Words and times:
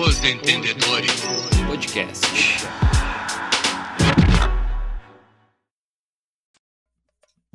Os 0.00 0.22
Entendedores 0.24 1.20
Podcast. 1.66 2.26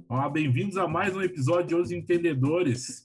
Olá, 0.08 0.30
bem-vindos 0.30 0.78
a 0.78 0.88
mais 0.88 1.16
um 1.16 1.22
episódio 1.22 1.68
de 1.68 1.76
Os 1.76 1.92
Entendedores. 1.92 3.04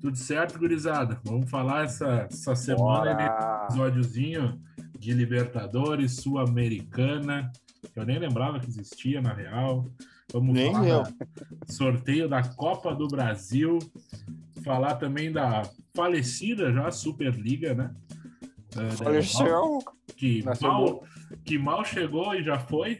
Tudo 0.00 0.16
certo, 0.16 0.58
gurizada? 0.58 1.20
Vamos 1.24 1.50
falar 1.50 1.84
essa, 1.84 2.28
essa 2.30 2.54
semana 2.54 3.14
de 3.14 3.24
episódiozinho 3.64 4.60
de 4.98 5.12
Libertadores, 5.12 6.16
Sul-Americana, 6.16 7.50
que 7.92 7.98
eu 7.98 8.04
nem 8.06 8.18
lembrava 8.18 8.60
que 8.60 8.68
existia, 8.68 9.20
na 9.20 9.32
real. 9.32 9.90
Vamos 10.32 10.54
Nem 10.54 10.72
falar 10.72 10.88
eu. 10.88 11.02
da- 11.02 11.12
sorteio 11.72 12.28
da 12.28 12.42
Copa 12.42 12.94
do 12.94 13.08
Brasil, 13.08 13.78
falar 14.62 14.96
também 14.96 15.32
da 15.32 15.62
falecida 15.94 16.72
já 16.72 16.90
Superliga, 16.90 17.74
né? 17.74 17.94
Eh, 18.78 18.88
da- 18.88 18.96
Faleceu. 18.96 19.78
que 20.16 20.42
Nasceu 20.44 20.68
mal, 20.68 21.04
que 21.44 21.58
mal 21.58 21.84
chegou 21.84 22.34
e 22.34 22.42
já 22.42 22.58
foi. 22.58 22.98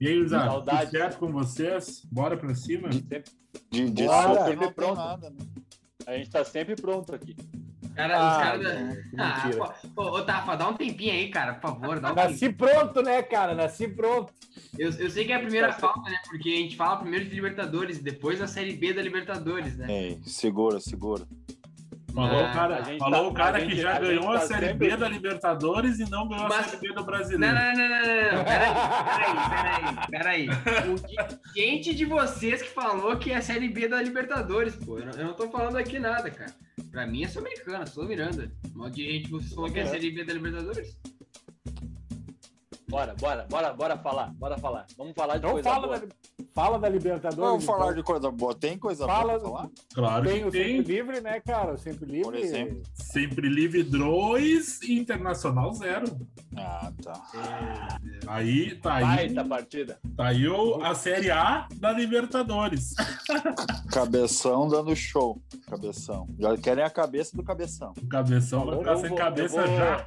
E 0.00 0.06
aí, 0.06 0.18
tudo 0.18 0.30
Saudade. 0.30 0.90
certo 0.90 1.18
com 1.18 1.32
vocês? 1.32 2.02
Bora 2.10 2.36
pra 2.36 2.54
cima? 2.54 2.92
Sempre- 2.92 3.24
De, 3.70 3.90
de 3.90 4.04
Bora, 4.04 4.28
super 4.28 4.48
sempre 4.50 4.70
pronto. 4.72 4.96
nada, 4.96 5.30
né? 5.30 5.36
a 6.06 6.12
gente 6.16 6.30
tá 6.30 6.44
sempre 6.44 6.76
pronto 6.76 7.14
aqui. 7.14 7.36
Cara, 7.94 8.14
os 8.16 8.22
Ah, 8.36 8.40
caras. 8.40 8.62
não, 8.62 8.88
da- 9.16 9.40
que 9.50 9.60
Ah, 9.60 9.74
pô, 9.94 10.02
ô, 10.04 10.22
Tafa, 10.24 10.56
dá 10.56 10.68
um 10.68 10.74
tempinho 10.74 11.12
aí, 11.12 11.28
cara, 11.30 11.54
por 11.54 11.62
favor. 11.72 11.98
Dá 12.00 12.12
um 12.12 12.14
tempinho. 12.14 12.30
Nasci 12.30 12.52
pronto, 12.52 13.02
né, 13.02 13.22
cara? 13.22 13.54
Nasci 13.54 13.88
pronto. 13.88 14.32
Eu, 14.78 14.90
eu 14.92 15.10
sei 15.10 15.24
que 15.24 15.32
é 15.32 15.36
a 15.36 15.40
primeira 15.40 15.72
falta, 15.72 16.08
né? 16.08 16.16
Porque 16.28 16.48
a 16.48 16.56
gente 16.56 16.76
fala 16.76 16.98
primeiro 16.98 17.24
de 17.24 17.34
Libertadores, 17.34 17.98
depois 18.00 18.38
da 18.38 18.46
Série 18.46 18.74
B 18.74 18.92
da 18.94 19.02
Libertadores, 19.02 19.76
né? 19.76 19.86
Ei, 19.90 20.20
segura, 20.24 20.78
segura. 20.78 21.26
Falou 22.18 22.40
Ah, 22.46 22.50
o 22.50 22.52
cara, 22.52 22.76
a 22.78 22.82
gente 22.82 22.98
falou 22.98 23.20
tá- 23.22 23.28
o 23.28 23.32
cara 23.34 23.58
a 23.58 23.60
que 23.60 23.70
gente- 23.70 23.80
já 23.80 23.90
a 23.90 23.94
gente 23.94 24.06
ganhou 24.06 24.32
a 24.32 24.38
tá 24.40 24.46
Série 24.46 24.66
sempre- 24.66 24.88
B 24.90 24.96
da 24.96 25.08
Libertadores 25.08 25.98
e 26.00 26.10
não 26.10 26.26
ganhou 26.28 26.46
a 26.46 26.48
Mas- 26.48 26.66
Série 26.66 26.88
B 26.88 26.92
do 26.94 27.04
Brasileiro. 27.04 27.54
não, 27.54 27.62
não, 27.62 27.74
não, 27.74 27.88
não, 27.88 28.32
não. 28.38 28.44
Peraí, 28.44 28.74
peraí, 30.10 30.10
peraí, 30.10 30.48
peraí. 30.48 30.48
Gente 31.54 31.94
de 31.94 32.04
vocês 32.04 32.60
que 32.62 32.70
falou 32.70 33.16
que 33.16 33.30
é 33.30 33.40
Série 33.40 33.68
B 33.68 33.86
da 33.86 34.02
Libertadores, 34.02 34.74
pô. 34.74 34.98
Eu 34.98 35.06
não, 35.06 35.12
eu 35.12 35.24
não 35.26 35.34
tô 35.34 35.48
falando 35.48 35.76
aqui 35.76 35.98
nada, 36.00 36.28
cara. 36.28 36.52
Pra 36.90 37.06
mim 37.06 37.22
é 37.22 37.28
Sul-Americana, 37.28 37.86
sou 37.86 38.04
Miranda. 38.04 38.50
Mas 38.74 38.92
de 38.92 39.04
gente 39.12 39.30
vocês 39.30 39.54
falou 39.54 39.70
que 39.70 39.78
é 39.78 39.86
Série 39.86 40.10
B 40.10 40.24
da 40.24 40.32
Libertadores? 40.32 40.96
Bora, 42.88 43.14
bora, 43.20 43.46
bora, 43.50 43.72
bora 43.74 43.98
falar, 43.98 44.32
bora 44.34 44.56
falar. 44.56 44.86
Vamos 44.96 45.12
falar 45.14 45.34
de 45.34 45.38
Então 45.40 45.50
coisa 45.52 45.68
fala 45.68 45.86
boa. 45.86 45.98
da, 46.00 46.06
fala 46.54 46.78
da 46.78 46.88
Libertadores. 46.88 47.36
Vamos 47.50 47.64
falar 47.66 47.84
então. 47.84 47.94
de 47.96 48.02
coisa 48.02 48.30
boa. 48.30 48.54
Tem 48.54 48.78
coisa 48.78 49.06
Fala- 49.06 49.38
boa 49.38 49.40
pra 49.40 49.48
falar? 49.50 49.70
Claro 49.94 50.24
Tem 50.28 50.38
que 50.40 50.44
o 50.46 50.50
tem. 50.50 50.76
Sempre 50.78 50.94
Livre, 50.94 51.20
né, 51.20 51.40
cara? 51.40 51.74
O 51.74 51.78
Sempre 51.78 52.06
Livre. 52.06 52.22
Por 52.22 52.34
exemplo. 52.34 52.82
Sempre 52.94 53.48
Livre 53.48 53.82
2 53.82 54.80
e 54.82 54.98
Internacional 54.98 55.72
0. 55.74 56.06
Ah, 56.56 56.90
tá. 57.02 57.98
Aí 58.26 58.74
tá 58.76 58.94
aí, 58.94 59.04
Baita 59.04 59.44
partida. 59.44 59.98
tá 60.16 60.26
aí 60.28 60.48
o- 60.48 60.82
a 60.82 60.94
Série 60.94 61.30
A 61.30 61.68
da 61.76 61.92
Libertadores. 61.92 62.94
Cabeção 63.92 64.66
dando 64.66 64.96
show. 64.96 65.40
Cabeção. 65.66 66.26
Já 66.38 66.56
querem 66.56 66.82
a 66.84 66.90
cabeça 66.90 67.36
do 67.36 67.42
cabeção. 67.42 67.92
O 68.02 68.08
cabeção 68.08 68.64
vai 68.64 68.74
Eu 68.76 68.78
ficar 68.80 68.96
sem 68.96 69.14
cabeça 69.14 69.66
vou- 69.66 69.76
já. 69.76 70.06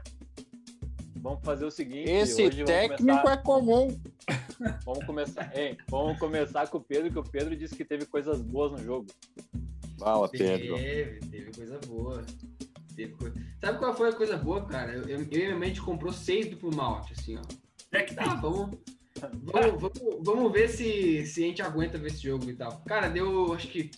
Vamos 1.22 1.39
fazer 1.44 1.66
o 1.66 1.72
seguinte. 1.72 2.09
Esse 2.09 2.50
técnico 2.66 3.03
começar, 3.03 3.33
é 3.33 3.38
comum. 3.38 4.02
Vamos 4.86 5.05
começar, 5.05 5.58
hein, 5.58 5.77
vamos 5.88 6.19
começar 6.19 6.67
com 6.67 6.77
o 6.77 6.81
Pedro, 6.81 7.11
que 7.11 7.19
o 7.19 7.23
Pedro 7.23 7.55
disse 7.55 7.75
que 7.75 7.86
teve 7.86 8.05
coisas 8.05 8.41
boas 8.41 8.72
no 8.72 8.77
jogo. 8.80 9.08
Fala, 9.97 10.27
Pedro. 10.30 10.75
Teve, 10.75 11.19
teve 11.19 11.52
coisa 11.52 11.80
boa. 11.88 12.23
Teve 12.95 13.14
coisa... 13.14 13.36
Sabe 13.59 13.77
qual 13.80 13.95
foi 13.95 14.09
a 14.09 14.14
coisa 14.14 14.38
boa, 14.38 14.66
cara? 14.66 14.94
Eu, 14.94 15.03
eu, 15.03 15.19
eu 15.19 15.25
e 15.25 15.27
minha 15.27 15.58
mente 15.58 15.81
comprou 15.81 16.11
seis 16.11 16.47
duplo 16.47 16.75
malte, 16.75 17.14
assim, 17.14 17.38
ó. 17.38 17.42
É 17.92 18.03
que 18.03 18.16
Tá, 18.16 18.36
vamos, 18.36 18.77
vamos, 19.44 19.81
vamos, 19.81 20.20
vamos 20.23 20.52
ver 20.52 20.70
se, 20.70 21.26
se 21.26 21.43
a 21.43 21.48
gente 21.48 21.61
aguenta 21.61 21.98
ver 21.98 22.08
esse 22.08 22.23
jogo 22.23 22.49
e 22.49 22.55
tal. 22.55 22.81
Cara, 22.86 23.10
deu, 23.10 23.54
acho 23.54 23.67
que 23.67 23.92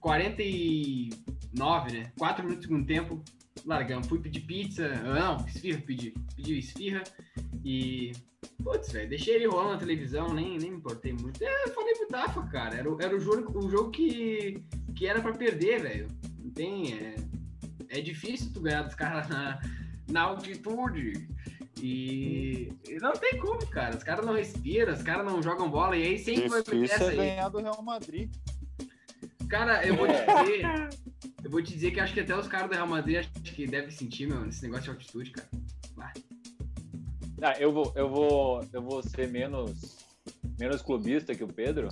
49, 0.00 1.92
né? 1.92 2.12
4 2.18 2.42
minutos 2.42 2.66
do 2.66 2.68
segundo 2.68 2.86
tempo, 2.86 3.22
largamos. 3.64 4.06
Fui 4.08 4.18
pedir 4.18 4.40
pizza, 4.40 4.86
ah, 5.04 5.36
não, 5.38 5.46
esfirra, 5.46 5.80
pedi. 5.86 6.12
Pedi 6.36 6.58
esfirra 6.58 7.02
e... 7.64 8.12
Putz, 8.64 8.90
velho, 8.92 9.08
deixei 9.08 9.34
ele 9.36 9.46
rolando 9.46 9.72
na 9.72 9.78
televisão, 9.78 10.32
nem, 10.32 10.56
nem 10.58 10.70
me 10.70 10.76
importei 10.78 11.12
muito. 11.12 11.42
É, 11.42 11.64
eu 11.64 11.74
falei 11.74 11.94
pro 11.94 12.08
Tafa, 12.08 12.42
cara, 12.48 12.74
era, 12.76 12.90
o- 12.90 13.00
era 13.00 13.14
o 13.14 13.20
jogo, 13.20 13.58
o 13.58 13.70
jogo 13.70 13.90
que, 13.90 14.62
que 14.96 15.06
era 15.06 15.20
pra 15.20 15.32
perder, 15.32 15.82
velho. 15.82 16.08
Não 16.38 16.50
tem... 16.50 16.94
É, 16.94 17.16
é 17.88 18.00
difícil 18.00 18.50
tu 18.52 18.60
ganhar 18.60 18.82
dos 18.82 18.94
caras 18.94 19.28
na, 19.28 19.60
na 20.08 20.22
altitude. 20.22 21.28
E 21.82 22.72
e 22.88 22.96
não 23.00 23.12
tem 23.12 23.38
como, 23.38 23.66
cara. 23.66 23.96
Os 23.96 24.02
caras 24.04 24.24
não 24.24 24.34
respiram, 24.34 24.92
os 24.92 25.02
caras 25.02 25.24
não 25.26 25.42
jogam 25.42 25.70
bola. 25.70 25.96
E 25.96 26.02
aí 26.02 26.18
sempre 26.18 26.48
vai 26.48 26.62
ter 26.62 26.72
Difícil 26.76 26.94
essa 26.96 27.04
é 27.04 27.08
aí. 27.10 27.16
ganhar 27.16 27.48
do 27.48 27.58
Real 27.58 27.82
Madrid. 27.82 28.30
Cara, 29.48 29.84
eu 29.86 29.96
vou 29.96 30.06
te 30.06 30.12
É. 30.12 30.42
dizer. 30.42 31.00
Eu 31.50 31.54
vou 31.54 31.62
te 31.64 31.72
dizer 31.74 31.90
que 31.90 31.98
acho 31.98 32.14
que 32.14 32.20
até 32.20 32.36
os 32.36 32.46
caras 32.46 32.68
do 32.70 32.74
Real 32.76 32.86
Madrid 32.86 33.16
acho 33.18 33.28
que 33.42 33.66
devem 33.66 33.90
sentir, 33.90 34.28
meu, 34.28 34.46
esse 34.48 34.62
negócio 34.62 34.84
de 34.84 34.90
altitude, 34.90 35.32
cara. 35.32 35.48
Bah. 35.96 36.12
Ah, 37.42 37.58
eu 37.58 37.72
vou, 37.72 37.92
eu 37.96 38.08
vou, 38.08 38.64
eu 38.72 38.80
vou 38.80 39.02
ser 39.02 39.26
menos, 39.28 39.98
menos 40.56 40.80
clubista 40.80 41.34
que 41.34 41.42
o 41.42 41.48
Pedro. 41.48 41.88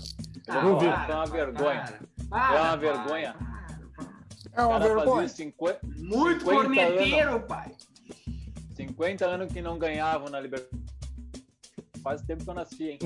Eu 0.47 0.55
Ah, 0.55 0.61
vou 0.61 0.79
falar 0.79 1.07
para, 1.07 1.13
é 1.13 1.17
uma 1.17 1.27
vergonha. 1.27 1.83
para, 1.83 1.97
É 1.97 2.29
para, 2.29 2.51
uma 2.53 2.61
para, 2.61 2.77
vergonha. 2.77 3.35
para, 3.35 4.05
para. 4.07 4.63
É 4.63 4.65
uma 4.65 4.79
vergonha. 4.79 5.23
fazia 5.23 5.29
50, 5.29 5.81
Muito 5.97 6.45
50 6.45 6.45
corneteiro, 6.45 7.41
pai. 7.41 7.73
50 8.77 9.27
anos 9.27 9.53
que 9.53 9.61
não 9.61 9.77
ganhavam 9.77 10.31
na 10.31 10.39
Libertadores. 10.39 10.87
Faz 12.09 12.23
tempo 12.23 12.43
que 12.43 12.49
eu 12.49 12.55
nasci, 12.55 12.89
hein? 12.89 12.99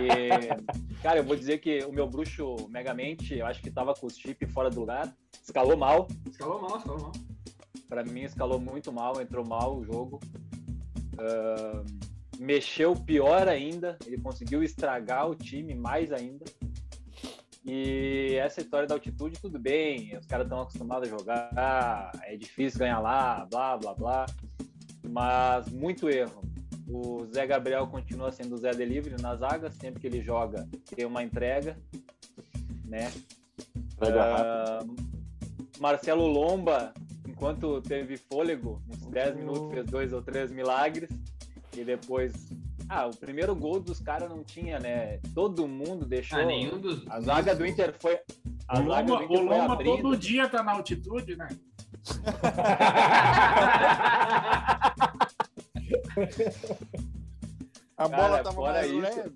E, 0.00 1.02
cara, 1.02 1.18
eu 1.18 1.24
vou 1.24 1.36
dizer 1.36 1.58
que 1.58 1.84
o 1.84 1.92
meu 1.92 2.08
bruxo 2.08 2.56
Megamente, 2.70 3.36
eu 3.36 3.44
acho 3.44 3.60
que 3.60 3.70
tava 3.70 3.92
com 3.92 4.06
os 4.06 4.16
chips 4.16 4.50
fora 4.50 4.70
do 4.70 4.80
lugar. 4.80 5.14
Escalou 5.44 5.76
mal. 5.76 6.08
Escalou 6.26 6.62
mal, 6.62 6.78
escalou 6.78 7.02
mal. 7.02 7.12
Pra 7.86 8.02
mim, 8.02 8.22
escalou 8.22 8.58
muito 8.58 8.90
mal, 8.90 9.20
entrou 9.20 9.46
mal 9.46 9.76
o 9.76 9.84
jogo. 9.84 10.18
Ahn, 11.18 11.84
mexeu 12.38 12.94
pior 12.94 13.46
ainda. 13.46 13.98
Ele 14.06 14.16
conseguiu 14.16 14.62
estragar 14.62 15.28
o 15.28 15.34
time 15.34 15.74
mais 15.74 16.10
ainda. 16.10 16.46
E 17.62 18.36
essa 18.36 18.62
história 18.62 18.88
da 18.88 18.94
altitude, 18.94 19.38
tudo 19.38 19.58
bem. 19.58 20.16
Os 20.16 20.24
caras 20.24 20.46
estão 20.46 20.62
acostumados 20.62 21.06
a 21.06 21.10
jogar. 21.10 22.10
É 22.22 22.34
difícil 22.38 22.78
ganhar 22.78 23.00
lá, 23.00 23.46
blá, 23.50 23.76
blá, 23.76 23.92
blá. 23.92 24.26
Mas 25.06 25.68
muito 25.68 26.08
erro. 26.08 26.49
O 26.92 27.24
Zé 27.32 27.46
Gabriel 27.46 27.86
continua 27.86 28.32
sendo 28.32 28.56
o 28.56 28.58
Zé 28.58 28.72
Delivery 28.72 29.22
na 29.22 29.36
zaga. 29.36 29.70
Sempre 29.70 30.00
que 30.00 30.08
ele 30.08 30.20
joga, 30.20 30.68
tem 30.94 31.06
uma 31.06 31.22
entrega. 31.22 31.78
Né? 32.84 33.12
Ah, 34.00 34.80
Marcelo 35.78 36.26
Lomba, 36.26 36.92
enquanto 37.28 37.80
teve 37.82 38.16
fôlego, 38.16 38.82
uns 38.88 39.06
10 39.06 39.36
minutos 39.36 39.72
fez 39.72 39.86
dois 39.86 40.12
ou 40.12 40.20
três 40.20 40.50
milagres. 40.50 41.08
E 41.76 41.84
depois. 41.84 42.32
Ah, 42.88 43.06
o 43.06 43.16
primeiro 43.16 43.54
gol 43.54 43.78
dos 43.78 44.00
caras 44.00 44.28
não 44.28 44.42
tinha, 44.42 44.80
né? 44.80 45.20
Todo 45.32 45.68
mundo 45.68 46.04
deixou. 46.04 46.40
Ah, 46.40 46.44
nenhum 46.44 46.80
dos. 46.80 47.06
A 47.08 47.20
zaga 47.20 47.54
do 47.54 47.64
Inter 47.64 47.94
foi. 48.00 48.18
A 48.66 48.80
O 48.80 48.88
zaga 48.88 49.06
do 49.06 49.14
Lomba, 49.14 49.54
Inter 49.54 49.68
o 49.68 49.72
abrindo. 49.72 50.02
todo 50.02 50.16
dia 50.16 50.48
tá 50.48 50.60
na 50.64 50.72
altitude, 50.72 51.36
né? 51.36 51.46
A 57.96 58.08
Cara, 58.08 58.22
bola 58.22 58.42
tava 58.42 58.52
fora 58.54 58.72
mais 58.72 58.90
isso- 58.90 59.00
leve. 59.00 59.32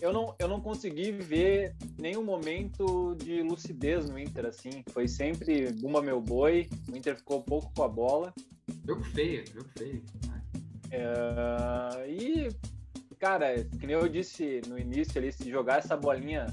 Eu 0.00 0.12
não, 0.12 0.34
eu 0.38 0.46
não 0.46 0.60
consegui 0.60 1.10
ver 1.10 1.74
nenhum 1.98 2.22
momento 2.22 3.14
de 3.16 3.42
lucidez 3.42 4.10
no 4.10 4.18
Inter, 4.18 4.44
assim. 4.44 4.84
Foi 4.90 5.08
sempre 5.08 5.72
Bumba 5.72 6.02
meu 6.02 6.20
boi. 6.20 6.68
O 6.92 6.96
Inter 6.96 7.16
ficou 7.16 7.42
pouco 7.42 7.72
com 7.74 7.82
a 7.82 7.88
bola. 7.88 8.34
Jogo 8.86 9.02
feio, 9.04 9.42
jogo 9.54 9.68
feio. 9.78 10.02
É, 10.90 12.10
e, 12.10 12.48
cara, 13.18 13.64
que 13.64 13.86
nem 13.86 13.96
eu 13.96 14.06
disse 14.08 14.60
no 14.68 14.78
início 14.78 15.18
ali, 15.18 15.32
se 15.32 15.48
jogar 15.50 15.78
essa 15.78 15.96
bolinha 15.96 16.46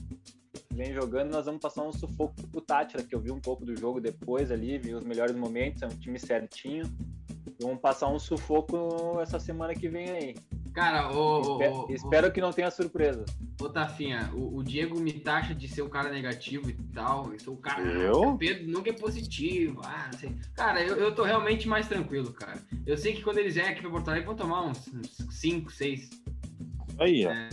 vem 0.72 0.94
jogando, 0.94 1.32
nós 1.32 1.46
vamos 1.46 1.62
passar 1.62 1.84
um 1.84 1.92
sufoco 1.92 2.34
pro 2.48 2.62
Tátira, 2.62 3.04
que 3.04 3.14
eu 3.14 3.20
vi 3.20 3.32
um 3.32 3.40
pouco 3.42 3.66
do 3.66 3.76
jogo 3.78 4.00
depois 4.00 4.52
ali, 4.52 4.78
vi 4.80 4.96
os 4.96 5.04
melhores 5.04 5.36
momentos, 5.36 5.82
é 5.84 5.86
um 5.86 5.90
time 5.90 6.18
certinho. 6.18 6.84
Vamos 7.62 7.80
passar 7.80 8.08
um 8.10 8.20
sufoco 8.20 9.20
essa 9.22 9.40
semana 9.40 9.74
que 9.74 9.88
vem 9.90 10.10
aí. 10.10 10.36
Cara, 10.74 11.12
o. 11.16 11.40
Espe- 11.62 11.68
o- 11.70 11.86
o- 11.86 11.92
espero 11.94 12.32
que 12.32 12.42
não 12.42 12.52
tenha 12.52 12.72
surpresa. 12.72 13.26
Ô, 13.62 13.70
Tafinha, 13.70 14.32
o, 14.34 14.58
o 14.58 14.64
Diego 14.64 15.00
me 15.00 15.14
taxa 15.14 15.54
de 15.54 15.68
ser 15.68 15.84
um 15.84 15.90
cara 15.90 16.10
negativo 16.10 16.70
e 16.70 16.74
tal. 16.94 17.32
Eu 17.32 17.40
sou 17.40 17.54
o 17.54 17.58
cara. 17.58 17.84
Eu? 17.84 18.22
O 18.30 18.38
Pedro 18.38 18.68
nunca 18.72 18.90
é 18.90 18.94
positivo. 18.94 19.82
Ah, 19.86 20.10
não 20.12 20.20
sei. 20.20 20.36
Cara, 20.56 20.82
eu, 20.84 20.96
eu 20.96 21.14
tô 21.14 21.24
realmente 21.24 21.68
mais 21.68 21.88
tranquilo, 21.88 22.34
cara. 22.34 22.60
Eu 22.88 22.98
sei 22.98 23.14
que 23.14 23.22
quando 23.22 23.38
eles 23.38 23.54
vierem 23.54 23.72
aqui 23.72 23.82
pra 23.82 23.92
Porto 23.92 24.08
Alegre, 24.10 24.26
vão 24.26 24.36
tomar 24.36 24.64
uns 24.64 24.90
5, 25.30 25.72
6. 25.72 26.10
Aí, 27.00 27.26
ó. 27.26 27.32
É, 27.32 27.50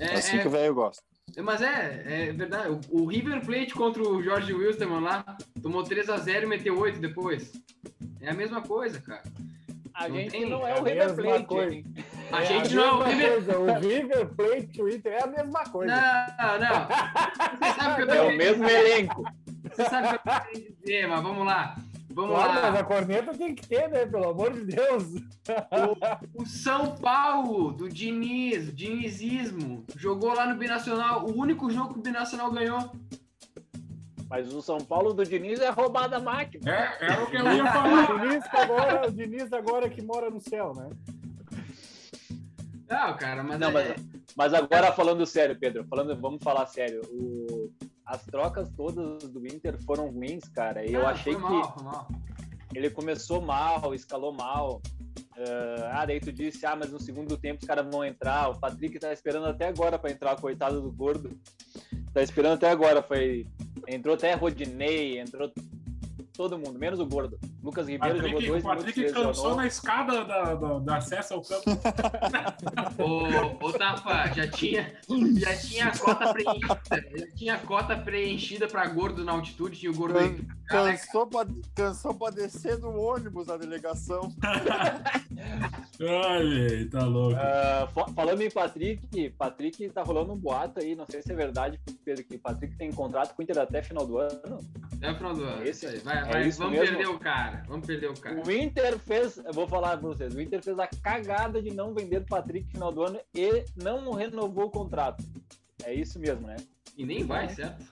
É, 0.00 0.04
é, 0.06 0.14
assim 0.14 0.38
que 0.38 0.48
o 0.48 0.50
velho 0.50 0.74
gosta. 0.74 1.02
É, 1.38 1.42
mas 1.42 1.62
é, 1.62 2.02
é 2.28 2.32
verdade. 2.32 2.68
O, 2.90 3.02
o 3.02 3.06
River 3.06 3.40
Plate 3.44 3.72
contra 3.74 4.02
o 4.02 4.22
Jorge 4.22 4.52
Wilstermann 4.52 5.00
lá 5.00 5.36
tomou 5.62 5.82
3x0 5.84 6.42
e 6.42 6.46
meteu 6.46 6.78
8 6.78 6.98
depois. 7.00 7.52
É 8.20 8.30
a 8.30 8.34
mesma 8.34 8.60
coisa, 8.60 9.00
cara. 9.00 9.22
A 9.94 10.08
Não 10.08 10.14
gente 10.16 10.30
tem, 10.30 10.48
não 10.48 10.66
é 10.66 10.70
é, 10.70 10.74
a 10.78 10.80
o 10.80 10.84
River 10.84 11.14
Plate. 11.46 11.74
hein? 11.74 11.84
A 12.30 12.42
É 12.42 12.46
gente 12.46 12.74
não 12.74 12.84
é 12.84 12.92
o 12.92 13.02
River. 13.02 13.32
coisa, 13.32 13.58
O 13.58 13.78
River 13.80 14.26
Plate 14.28 14.68
e 14.78 14.82
o 14.82 14.88
Inter 14.88 15.12
é 15.12 15.22
a 15.24 15.26
mesma 15.26 15.64
coisa. 15.64 15.94
Não, 15.94 16.58
não. 16.58 16.86
Você 17.58 17.80
sabe 17.80 17.92
o 17.92 17.96
que 17.96 18.02
eu 18.02 18.06
tô 18.06 18.14
É 18.14 18.22
o 18.22 18.36
mesmo 18.36 18.68
elenco. 18.68 19.24
Você 19.64 19.84
sabe 19.84 20.06
o 20.06 20.10
que 20.10 20.14
eu 20.28 20.32
tô 20.34 20.40
querendo 20.52 20.76
dizer, 20.80 21.08
mas 21.08 21.22
vamos 21.22 21.46
lá. 21.46 21.76
Vamos 22.18 22.34
Claro, 22.34 22.52
mas 22.62 22.74
lá. 22.74 22.80
a 22.80 22.84
corneta 22.84 23.32
tem 23.32 23.54
que 23.54 23.64
ter, 23.64 23.88
né? 23.88 24.04
Pelo 24.04 24.30
amor 24.30 24.52
de 24.52 24.64
Deus. 24.64 25.04
O 26.34 26.44
São 26.44 26.96
Paulo, 26.96 27.70
do 27.70 27.88
Diniz, 27.88 28.74
dinizismo, 28.74 29.84
jogou 29.94 30.34
lá 30.34 30.44
no 30.52 30.58
Binacional. 30.58 31.24
O 31.26 31.38
único 31.38 31.70
jogo 31.70 31.92
que 31.94 32.00
o 32.00 32.02
Binacional 32.02 32.50
ganhou. 32.50 32.90
Mas 34.28 34.52
o 34.52 34.60
São 34.60 34.78
Paulo 34.78 35.14
do 35.14 35.24
Diniz 35.24 35.60
é 35.60 35.70
roubada 35.70 36.16
a 36.16 36.20
máquina. 36.20 36.68
É, 36.68 37.06
é 37.06 37.20
o 37.22 37.26
que 37.30 37.36
eu 37.36 37.52
ia 37.52 37.64
falar. 37.72 38.10
O 38.10 38.18
Diniz 38.20 38.44
agora, 38.52 39.06
o 39.08 39.12
Diniz 39.12 39.52
agora 39.52 39.88
que 39.88 40.02
mora 40.02 40.28
no 40.28 40.40
céu, 40.40 40.74
né? 40.74 40.90
Não, 42.88 43.16
cara, 43.16 43.44
mas, 43.44 43.60
Não, 43.60 43.68
é- 43.68 43.72
mas, 43.72 44.04
mas 44.36 44.54
agora 44.54 44.92
falando 44.92 45.24
sério, 45.24 45.56
Pedro, 45.56 45.84
falando, 45.84 46.20
vamos 46.20 46.42
falar 46.42 46.66
sério. 46.66 47.00
O- 47.12 47.70
as 48.08 48.24
trocas 48.24 48.70
todas 48.74 49.22
do 49.24 49.46
Inter 49.46 49.78
foram 49.84 50.08
ruins, 50.08 50.48
cara. 50.48 50.84
E 50.84 50.94
eu 50.94 51.06
Ah, 51.06 51.10
achei 51.10 51.34
que 51.34 51.40
mal, 51.40 52.08
ele 52.74 52.88
começou 52.88 53.40
mal, 53.40 53.94
escalou 53.94 54.32
mal. 54.32 54.80
Ah, 55.36 56.00
ah, 56.00 56.06
daí 56.06 56.18
tu 56.18 56.32
disse, 56.32 56.64
ah, 56.64 56.74
mas 56.74 56.90
no 56.90 56.98
segundo 56.98 57.36
tempo 57.36 57.60
os 57.60 57.66
caras 57.66 57.86
vão 57.86 58.02
entrar. 58.02 58.48
O 58.48 58.58
Patrick 58.58 58.98
tá 58.98 59.12
esperando 59.12 59.46
até 59.46 59.68
agora 59.68 59.98
para 59.98 60.10
entrar, 60.10 60.40
coitado 60.40 60.80
do 60.80 60.90
gordo. 60.90 61.38
Tá 62.14 62.22
esperando 62.22 62.54
até 62.54 62.70
agora. 62.70 63.02
Foi, 63.02 63.46
entrou 63.86 64.14
até 64.14 64.32
Rodinei, 64.32 65.20
entrou 65.20 65.52
todo 66.32 66.56
mundo, 66.56 66.78
menos 66.78 67.00
o 67.00 67.06
gordo. 67.06 67.38
Lucas 67.62 67.88
Ribeiro 67.88 68.16
jogou 68.16 68.32
Patrick, 68.32 68.48
dois 68.48 68.64
o 68.64 68.66
Patrick 68.66 69.12
cansou 69.12 69.56
na 69.56 69.66
escada 69.66 70.24
da, 70.24 70.54
da, 70.54 70.78
da 70.78 70.96
acesso 70.96 71.34
ao 71.34 71.42
campo. 71.42 71.64
Ô, 72.98 73.66
ô 73.66 73.72
Tafa, 73.72 74.32
já 74.34 74.48
tinha, 74.48 74.92
já 75.38 75.56
tinha 75.56 75.86
a 75.86 75.98
cota 75.98 76.32
preenchida. 76.32 76.80
Já 77.16 77.26
tinha 77.36 77.54
a 77.54 77.58
cota 77.58 77.96
preenchida 77.96 78.66
pra 78.66 78.86
gordo 78.88 79.24
na 79.24 79.32
altitude, 79.32 79.78
tinha 79.78 79.92
o 79.92 79.94
gordo 79.94 80.18
aí. 80.18 80.34
Can- 80.34 80.58
Cansou 80.68 81.26
pra, 81.26 81.46
cansou 81.74 82.14
pra 82.14 82.30
descer 82.30 82.76
do 82.78 82.90
ônibus 82.90 83.46
da 83.46 83.56
delegação. 83.56 84.30
Ai, 86.00 86.48
velho, 86.48 86.90
tá 86.90 87.04
louco. 87.04 87.36
Fa- 87.94 88.08
falando 88.14 88.42
em 88.42 88.50
Patrick, 88.50 89.30
Patrick 89.30 89.88
tá 89.90 90.02
rolando 90.02 90.32
um 90.32 90.36
boato 90.36 90.80
aí, 90.80 90.94
não 90.94 91.06
sei 91.08 91.22
se 91.22 91.32
é 91.32 91.34
verdade, 91.34 91.80
Pedro, 92.04 92.24
que 92.24 92.36
Patrick 92.38 92.76
tem 92.76 92.92
contrato 92.92 93.34
com 93.34 93.42
o 93.42 93.44
Inter 93.44 93.58
até 93.58 93.82
final 93.82 94.06
do 94.06 94.18
ano. 94.18 94.58
É 95.00 95.10
o 95.12 95.14
final 95.16 95.34
do 95.34 95.44
ano. 95.44 95.62
Esse- 95.64 95.86
isso 95.86 95.94
aí. 95.94 95.98
Vai, 96.00 96.18
é 96.18 96.24
vai, 96.32 96.48
isso 96.48 96.58
vamos 96.58 96.78
mesmo? 96.78 96.96
perder 96.96 97.10
o 97.12 97.18
cara. 97.18 97.62
Vamos 97.68 97.86
perder 97.86 98.10
o 98.10 98.14
cara. 98.14 98.42
O 98.44 98.50
Inter 98.50 98.98
fez, 98.98 99.36
eu 99.38 99.52
vou 99.52 99.68
falar 99.68 99.96
pra 99.98 100.08
vocês, 100.08 100.34
o 100.34 100.40
Inter 100.40 100.62
fez 100.62 100.78
a 100.78 100.86
cagada 100.86 101.62
de 101.62 101.72
não 101.72 101.94
vender 101.94 102.18
o 102.18 102.24
Patrick 102.26 102.66
no 102.66 102.72
final 102.72 102.92
do 102.92 103.02
ano 103.04 103.20
e 103.34 103.64
não 103.82 104.12
renovou 104.12 104.64
o 104.66 104.70
contrato. 104.70 105.22
É 105.84 105.94
isso 105.94 106.18
mesmo, 106.18 106.46
né? 106.46 106.56
E 106.96 107.06
nem 107.06 107.24
vai, 107.24 107.48
certo? 107.48 107.84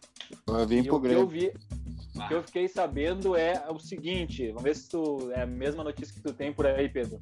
Vai 0.47 0.67
vir 0.67 0.85
pro 0.85 0.97
o 0.97 1.01
que 1.01 1.07
eu 1.09 1.27
Grêmio. 1.27 1.53
vi, 1.53 1.53
o 2.17 2.27
que 2.29 2.35
eu 2.35 2.43
fiquei 2.43 2.67
sabendo 2.67 3.37
é 3.37 3.65
o 3.71 3.79
seguinte, 3.79 4.49
vamos 4.49 4.65
ver 4.65 4.75
se 4.75 4.89
tu 4.89 5.31
é 5.33 5.43
a 5.43 5.47
mesma 5.47 5.85
notícia 5.85 6.13
que 6.13 6.21
tu 6.21 6.33
tem 6.33 6.53
por 6.53 6.67
aí, 6.67 6.89
Pedro. 6.89 7.21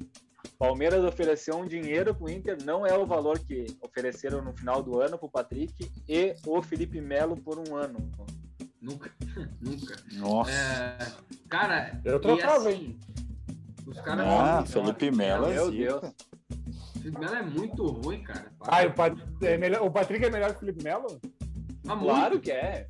Palmeiras 0.57 1.03
ofereceu 1.03 1.57
um 1.57 1.65
dinheiro 1.67 2.13
pro 2.15 2.29
Inter, 2.29 2.57
não 2.63 2.85
é 2.85 2.97
o 2.97 3.05
valor 3.05 3.39
que 3.39 3.65
ofereceram 3.81 4.41
no 4.41 4.53
final 4.55 4.81
do 4.83 4.99
ano 5.01 5.17
pro 5.17 5.29
Patrick 5.29 5.91
e 6.07 6.35
o 6.45 6.61
Felipe 6.61 6.99
Melo 7.01 7.35
por 7.37 7.57
um 7.59 7.75
ano. 7.75 7.99
Nunca. 8.81 9.11
Nunca. 9.61 9.95
Nossa. 10.13 10.51
É, 10.51 11.11
cara, 11.49 11.99
Eu 12.05 12.19
trocava, 12.19 12.69
assim, 12.69 12.97
Os 13.87 13.99
caras. 14.01 14.25
Ah, 14.27 14.63
Felipe 14.65 15.11
Melo 15.11 15.45
é 15.47 15.53
Meu 15.53 15.71
zica. 15.71 15.83
Deus. 15.99 16.13
Felipe 17.01 17.19
Melo 17.19 17.35
é 17.35 17.43
muito 17.43 17.85
ruim, 17.87 18.23
cara. 18.23 18.51
Ah, 18.61 18.85
o, 18.85 18.91
Pat- 18.93 19.17
é 19.43 19.57
melhor- 19.57 19.81
o 19.83 19.91
Patrick 19.91 20.23
é 20.25 20.29
melhor 20.29 20.51
que 20.51 20.57
o 20.57 20.59
Felipe 20.59 20.83
Melo? 20.83 21.19
Mas 21.83 21.99
Claro 21.99 22.39
que 22.39 22.51
é. 22.51 22.87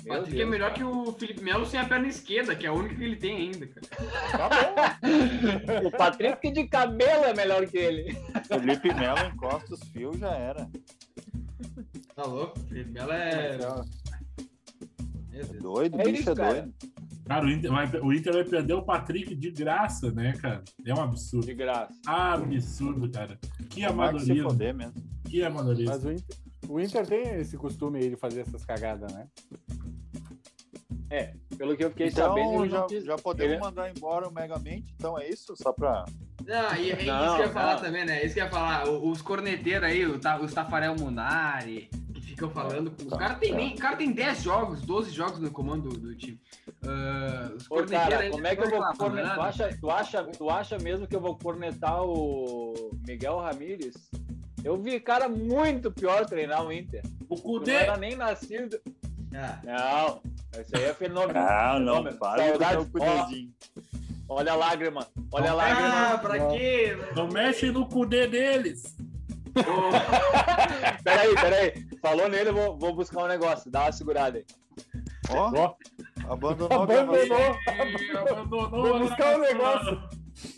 O 0.00 0.04
Meu 0.04 0.14
Patrick 0.14 0.34
é 0.34 0.38
Deus, 0.38 0.50
melhor 0.50 0.68
cara. 0.72 0.74
que 0.78 0.84
o 0.84 1.12
Felipe 1.12 1.42
Melo 1.42 1.66
sem 1.66 1.78
a 1.80 1.84
perna 1.84 2.08
esquerda, 2.08 2.54
que 2.56 2.66
é 2.66 2.68
a 2.68 2.72
única 2.72 2.94
que 2.94 3.04
ele 3.04 3.16
tem 3.16 3.36
ainda, 3.36 3.66
cara. 3.66 3.86
Tá 4.32 4.48
bom. 4.48 5.86
O 5.86 5.90
Patrick 5.90 6.50
de 6.50 6.66
cabelo 6.66 7.24
é 7.24 7.34
melhor 7.34 7.66
que 7.66 7.76
ele. 7.78 8.14
Felipe 8.48 8.94
Melo 8.94 9.26
encosta 9.32 9.74
os 9.74 9.80
fios, 9.90 10.18
já 10.18 10.30
era. 10.32 10.68
Tá 12.14 12.24
louco? 12.24 12.58
O 12.58 12.62
Felipe 12.64 12.90
Melo 12.90 13.12
é. 13.12 13.58
É 15.32 15.44
doido, 15.60 15.98
É 15.98 16.02
o 16.02 16.04
bicho 16.06 16.20
isso, 16.22 16.30
é 16.30 16.34
cara. 16.34 16.52
doido. 16.62 16.74
Cara, 17.26 17.46
o 17.46 17.48
Inter, 17.50 17.70
vai, 17.70 17.86
o 18.00 18.12
Inter 18.12 18.32
vai 18.32 18.44
perder 18.44 18.74
o 18.74 18.82
Patrick 18.82 19.34
de 19.36 19.50
graça, 19.52 20.10
né, 20.10 20.32
cara? 20.32 20.64
É 20.84 20.92
um 20.92 21.00
absurdo. 21.00 21.46
De 21.46 21.54
graça. 21.54 21.94
Absurdo, 22.04 23.08
cara. 23.08 23.38
Que 23.68 23.82
Vai 23.88 24.12
que 24.14 24.20
se 24.24 24.32
amadorismo. 24.32 24.50
foder 24.50 24.74
mesmo. 24.74 24.94
Que 25.28 25.42
amadorismo. 25.44 25.90
Mas 25.92 26.04
o 26.04 26.10
Inter, 26.10 26.36
o 26.68 26.80
Inter 26.80 27.06
tem 27.06 27.22
esse 27.40 27.56
costume 27.56 28.00
aí 28.00 28.10
de 28.10 28.16
fazer 28.16 28.40
essas 28.40 28.64
cagadas, 28.64 29.12
né? 29.12 29.28
É, 31.10 31.32
pelo 31.58 31.76
que 31.76 31.84
eu 31.84 31.90
fiquei 31.90 32.06
Então, 32.06 32.28
sabendo, 32.28 32.64
ele 32.64 32.70
já, 32.72 32.82
quis- 32.86 33.04
já 33.04 33.16
podemos 33.16 33.52
ele- 33.54 33.60
mandar 33.60 33.90
embora 33.90 34.28
o 34.28 34.32
Megamente, 34.32 34.94
então 34.96 35.18
é 35.18 35.28
isso? 35.28 35.54
Só 35.56 35.72
pra. 35.72 36.04
Não, 36.46 36.74
e 36.76 36.92
é 36.92 36.96
isso 36.98 37.06
Não, 37.06 37.34
que 37.36 37.42
eu 37.42 37.46
ia 37.46 37.52
falar 37.52 37.76
também, 37.80 38.04
né? 38.06 38.24
Isso 38.24 38.34
que 38.34 38.40
eu 38.40 38.44
ia 38.44 38.50
falar. 38.50 38.88
o- 38.88 39.10
Os 39.10 39.20
corneteiros 39.20 39.84
aí, 39.88 40.06
o 40.06 40.18
Ta- 40.20 40.38
os 40.40 40.54
Tafarel 40.54 40.94
Munari, 40.94 41.90
que 42.14 42.20
ficam 42.20 42.48
falando. 42.50 42.88
O 43.02 43.06
Tá, 43.10 43.18
cara 43.18 43.34
tem, 43.34 43.50
tá. 43.50 43.56
nem, 43.56 43.74
o 43.74 43.78
cara 43.78 43.96
tem 43.96 44.12
10 44.12 44.42
jogos, 44.42 44.82
12 44.82 45.10
jogos 45.10 45.40
no 45.40 45.50
comando 45.50 45.88
do, 45.88 45.98
do 45.98 46.14
time. 46.14 46.40
Ah, 46.86 47.50
os 47.56 47.66
Ô, 47.66 47.70
corneteiros 47.70 48.08
cara, 48.08 48.20
aí 48.22 48.30
como 48.30 48.46
é 48.46 48.56
que 48.56 48.62
eu 48.62 48.70
vou 48.70 48.94
cornetar? 48.96 49.34
Tu 49.34 49.40
acha, 49.42 49.78
tu, 49.80 49.90
acha, 49.90 50.24
tu 50.24 50.48
acha 50.50 50.78
mesmo 50.78 51.06
que 51.08 51.16
eu 51.16 51.20
vou 51.20 51.36
cornetar 51.36 52.02
o 52.04 52.90
Miguel 53.06 53.38
Ramírez? 53.38 53.94
Eu 54.62 54.76
vi 54.80 55.00
cara 55.00 55.28
muito 55.28 55.90
pior 55.90 56.24
treinar 56.26 56.64
o 56.64 56.72
Inter. 56.72 57.02
O 57.28 57.34
Cudê. 57.36 57.72
não 57.72 57.78
era 57.80 57.96
nem 57.96 58.14
nascido. 58.16 58.80
Ah, 59.34 59.60
Não, 59.64 60.22
isso 60.58 60.76
aí 60.76 60.84
é 60.84 60.94
fenômeno. 60.94 61.38
Ah, 61.38 61.78
não, 61.78 61.96
Fenômeno. 61.96 62.18
para 62.18 62.48
Saudades. 62.48 62.88
Ó, 64.28 64.34
olha 64.36 64.52
a 64.52 64.56
lágrima. 64.56 65.06
Olha 65.32 65.50
a 65.50 65.52
ah 65.52 65.54
lágrima. 65.54 66.18
pra 66.18 66.36
Não. 66.38 66.48
quê? 66.50 66.98
Não 67.14 67.28
mexe 67.28 67.70
no 67.70 67.86
Cudê 67.88 68.26
deles. 68.26 68.96
Peraí, 71.04 71.34
peraí. 71.34 71.72
Falou 72.00 72.28
nele, 72.28 72.50
eu 72.50 72.54
vou, 72.54 72.78
vou 72.78 72.94
buscar 72.94 73.24
um 73.24 73.28
negócio. 73.28 73.70
Dá 73.70 73.82
uma 73.82 73.92
segurada 73.92 74.38
aí. 74.38 74.44
Ó, 75.30 75.50
Ó, 75.54 75.74
abandonou 76.32 76.82
abandonou. 76.82 77.56
Abandonou 78.30 78.70
Vou 78.70 78.98
buscar 79.00 79.36
um 79.36 79.40
negócio. 79.40 80.02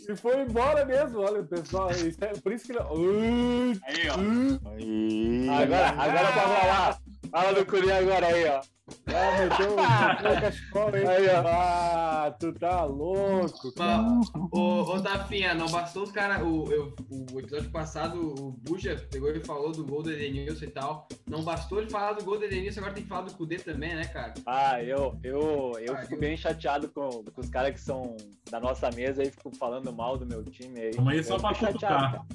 E 0.09 0.15
foi 0.15 0.41
embora 0.41 0.85
mesmo, 0.85 1.19
olha, 1.19 1.43
pessoal. 1.43 1.91
isso 1.91 2.17
é- 2.23 2.27
por 2.39 2.51
isso 2.53 2.65
que 2.65 2.71
ele. 2.73 2.81
Aí, 2.81 4.09
ó. 4.09 4.69
Aí. 4.69 5.49
Agora, 5.49 5.89
agora 5.89 6.31
pra 6.31 6.41
falar. 6.41 6.97
Fala 7.33 7.51
do 7.53 7.65
Curi 7.65 7.91
agora 7.91 8.27
aí, 8.27 8.45
ó. 8.47 8.61
Ah, 9.07 9.39
meteu, 9.39 9.75
meteu 9.75 10.37
o 10.37 10.41
cachecol 10.41 10.89
aí. 10.93 11.07
Aí, 11.07 11.27
ó. 11.29 11.43
Ah, 11.47 12.35
tu 12.39 12.53
tá 12.53 12.83
louco. 12.85 13.71
cara. 13.73 14.03
Mas, 14.03 14.29
ô, 14.51 14.81
ô 14.83 15.01
Tafinha, 15.01 15.55
não 15.55 15.65
bastou 15.67 16.03
os 16.03 16.11
caras. 16.11 16.41
O, 16.45 16.71
eu- 16.71 16.93
o 17.33 17.39
episódio 17.39 17.71
passado, 17.71 18.19
o 18.19 18.51
Buja 18.51 19.07
pegou 19.09 19.31
e 19.31 19.39
falou 19.43 19.71
do 19.71 19.83
gol 19.83 20.03
do 20.03 20.11
Edenilson 20.11 20.65
e 20.65 20.69
tal. 20.69 21.07
Não 21.27 21.41
bastou 21.43 21.79
ele 21.81 21.89
falar 21.89 22.13
do 22.13 22.23
gol 22.23 22.37
do 22.37 22.45
Edenilson, 22.45 22.81
agora 22.81 22.93
tem 22.93 23.03
que 23.03 23.09
falar 23.09 23.21
do 23.21 23.33
Kudê 23.33 23.55
também, 23.57 23.95
né, 23.95 24.05
cara? 24.05 24.33
Ah, 24.45 24.83
eu, 24.83 25.17
eu, 25.23 25.73
eu 25.79 25.95
Ah, 25.95 26.01
fico 26.01 26.13
eu- 26.15 26.19
bem 26.19 26.37
chateado 26.37 26.87
com, 26.89 27.09
com 27.23 27.41
os 27.41 27.49
caras 27.49 27.73
que 27.73 27.79
são 27.81 28.15
da 28.51 28.59
nossa 28.59 28.91
mesa 28.91 29.23
e 29.23 29.31
ficam 29.31 29.51
falando 29.53 29.91
mal 29.91 30.17
do 30.17 30.25
meu 30.27 30.43
time 30.43 30.79
aí. 30.79 30.91
Vamos 30.95 31.13
aí 31.13 31.23
só 31.23 31.39
pra 31.39 31.53
fico 31.55 31.65
cutucar. 31.71 31.89
chateado, 31.89 32.27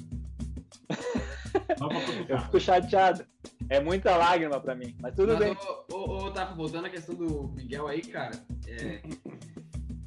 cara. 0.89 1.77
Só 1.77 1.87
pra 1.87 1.97
Eu 2.27 2.39
fico 2.41 2.59
chateado. 2.59 3.25
É 3.69 3.79
muita 3.79 4.15
lágrima 4.17 4.59
pra 4.59 4.75
mim. 4.75 4.95
Mas 4.99 5.15
tudo 5.15 5.33
Mas, 5.33 5.39
bem. 5.39 5.57
ô, 5.91 5.95
ô, 5.95 6.25
ô, 6.25 6.31
Tafa, 6.31 6.55
voltando 6.55 6.85
à 6.85 6.89
questão 6.89 7.13
do 7.13 7.49
Miguel 7.49 7.87
aí, 7.87 8.01
cara. 8.01 8.31
é, 8.67 9.01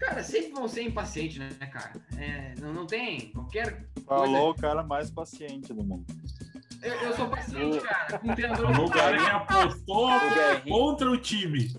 Cara, 0.03 0.21
sempre 0.25 0.51
vão 0.53 0.67
ser 0.67 0.83
impacientes, 0.83 1.39
né, 1.39 1.55
cara? 1.73 1.93
É, 2.19 2.55
não, 2.61 2.73
não 2.73 2.87
tem 2.87 3.31
qualquer. 3.31 3.89
Falou 4.05 4.51
o 4.51 4.55
cara 4.55 4.83
mais 4.83 5.11
paciente 5.13 5.73
do 5.73 5.85
mundo. 5.85 6.05
Eu, 6.83 6.95
eu 6.95 7.17
sou 7.17 7.29
paciente, 7.29 7.81
cara. 7.81 8.19
Com 8.19 8.35
treinador 8.35 8.81
O 8.81 8.89
Galinha 8.91 9.33
apostou 9.37 10.07
O 10.09 10.21
Guerrinha, 10.35 10.63
contra 10.69 11.11
o 11.11 11.17
time. 11.17 11.71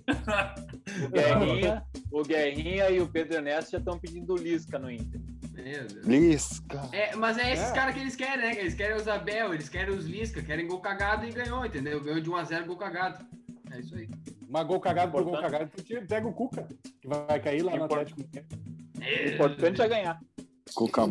o 1.05 1.09
Guerrinha, 1.09 1.83
o 2.11 2.23
Guerrinha 2.23 2.89
e 2.89 3.01
o 3.01 3.07
Pedro 3.07 3.35
Ernesto 3.35 3.71
já 3.71 3.77
estão 3.79 3.99
pedindo 3.99 4.35
Lisca 4.35 4.79
no 4.79 4.89
Inter. 4.89 5.19
Meu 5.53 5.85
Deus. 5.87 6.05
Lisca. 6.05 6.89
É, 6.91 7.15
mas 7.15 7.37
é 7.37 7.53
esses 7.53 7.69
É. 7.69 7.73
caras 7.73 7.93
que 7.93 8.01
eles 8.01 8.15
querem, 8.15 8.37
né? 8.37 8.59
Eles 8.59 8.73
querem 8.73 8.95
os 8.95 9.07
Abel, 9.07 9.53
eles 9.53 9.69
querem 9.69 9.93
os 9.93 10.05
Lisca, 10.05 10.41
querem 10.41 10.67
gol 10.67 10.79
cagado 10.79 11.25
e 11.25 11.31
ganhou, 11.31 11.65
entendeu? 11.65 12.01
Ganhou 12.01 12.19
de 12.21 12.29
1x0 12.29 12.65
gol 12.65 12.77
cagado. 12.77 13.25
É 13.71 13.79
isso 13.79 13.95
aí. 13.95 14.09
Mas 14.49 14.65
gol 14.67 14.79
cagado 14.79 15.11
por 15.11 15.23
gol 15.23 15.39
cagado, 15.39 15.69
tu 15.75 15.83
pega 16.07 16.27
o 16.27 16.33
Cuca, 16.33 16.67
que 17.01 17.07
vai 17.07 17.39
cair 17.39 17.61
lá 17.63 17.75
no 17.75 17.83
Atlético 17.85 18.21
O 18.21 19.29
importante 19.33 19.81
é 19.81 19.87
ganhar. 19.87 20.19
Cuca 20.75 21.07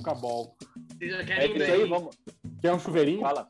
Ball. 0.00 0.56
Vocês 0.98 1.10
já 1.12 1.20
É 1.20 1.24
querem 1.24 1.56
isso 1.56 1.72
aí, 1.72 1.88
vamos. 1.88 2.16
Quer 2.60 2.72
um 2.74 2.78
chuveirinho? 2.78 3.20
Fala. 3.20 3.46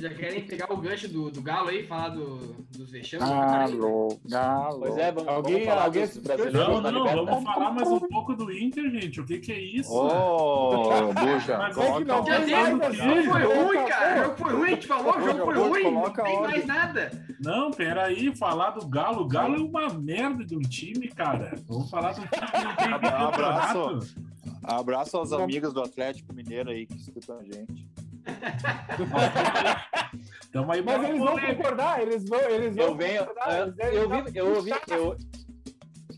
Já 0.00 0.10
querem 0.10 0.46
pegar 0.46 0.72
o 0.72 0.76
gancho 0.76 1.08
do, 1.08 1.28
do 1.28 1.42
Galo 1.42 1.70
aí, 1.70 1.84
falar 1.84 2.10
do, 2.10 2.36
dos 2.70 2.88
vexames? 2.88 3.28
Galo, 3.28 4.20
galo. 4.26 4.78
Pois 4.78 4.96
é, 4.96 5.10
vamos, 5.10 5.28
Alguém- 5.28 5.52
vamos 5.54 5.68
falar 5.68 5.84
alguém 5.86 6.06
dos 6.06 6.16
brasileiros 6.18 6.54
Não, 6.60 6.80
não, 6.80 6.90
Libertadores. 6.90 7.30
vamos 7.30 7.44
falar 7.52 7.70
mais 7.72 7.88
um 7.90 7.98
pouco 7.98 8.34
do 8.36 8.52
Inter, 8.52 8.90
gente. 8.92 9.20
O 9.20 9.26
que, 9.26 9.38
que 9.40 9.50
é 9.52 9.60
isso? 9.60 9.92
Ô, 9.92 10.84
Buja, 11.14 11.58
Mas 11.58 11.76
é 11.78 11.92
que 11.94 12.04
não 12.04 12.24
Já 12.24 12.40
tem 12.44 12.54
o- 12.54 12.92
jogo 12.92 13.30
foi 13.32 13.42
ruim, 13.56 13.88
cara. 13.88 14.20
O 14.20 14.22
jogo 14.22 14.36
foi 14.38 14.52
ruim, 14.54 14.66
a 14.66 14.70
gente 14.70 14.86
falou, 14.86 15.16
o 15.18 15.20
jogo 15.20 15.44
foi 15.46 15.54
ruim, 15.58 15.90
não 15.92 16.10
tem 16.12 16.40
mais 16.42 16.66
nada. 16.66 17.10
Não, 17.40 17.70
peraí, 17.72 18.36
falar 18.36 18.70
do 18.70 18.86
Galo. 18.86 19.22
O 19.22 19.26
Galo 19.26 19.56
é 19.56 19.58
uma 19.58 19.88
merda 19.94 20.44
de 20.44 20.54
um 20.56 20.60
time, 20.60 21.08
cara. 21.08 21.54
Vamos 21.66 21.90
falar 21.90 22.12
do 22.12 22.20
time 22.20 22.28
que 22.28 22.64
não 22.64 22.76
tem 22.76 22.92
Abraço. 22.92 23.72
campeonato. 23.72 24.27
Abraço 24.68 25.16
aos 25.16 25.32
amigos 25.32 25.72
do 25.72 25.80
Atlético 25.82 26.32
Mineiro 26.34 26.70
aí 26.70 26.86
que 26.86 26.96
escutam 26.96 27.38
a 27.38 27.42
gente. 27.42 27.88
Tamo 30.52 30.72
aí 30.72 30.82
Mas 30.82 31.04
eles 31.08 31.18
vão 31.18 31.38
concordar, 31.38 32.02
eles 32.02 32.28
vão, 32.28 32.40
eles 32.40 32.76
vão 32.76 32.86
Eu 32.86 32.94
venho. 32.94 33.22
Eu, 33.22 33.92
eu 33.92 34.08
vi, 34.24 34.38
eu 34.38 34.54
ouvi, 34.54 34.70
eu. 34.88 35.16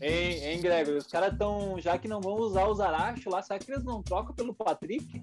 Hein, 0.01 0.43
hein, 0.43 0.61
Gregor? 0.61 0.95
Os 0.97 1.07
caras 1.07 1.31
estão. 1.33 1.79
Já 1.79 1.97
que 1.97 2.07
não 2.07 2.19
vão 2.19 2.33
usar 2.35 2.65
o 2.65 2.73
Zaracho 2.73 3.29
lá, 3.29 3.41
será 3.41 3.59
que 3.59 3.71
eles 3.71 3.83
não 3.83 4.01
trocam 4.01 4.33
pelo 4.35 4.53
Patrick? 4.53 5.21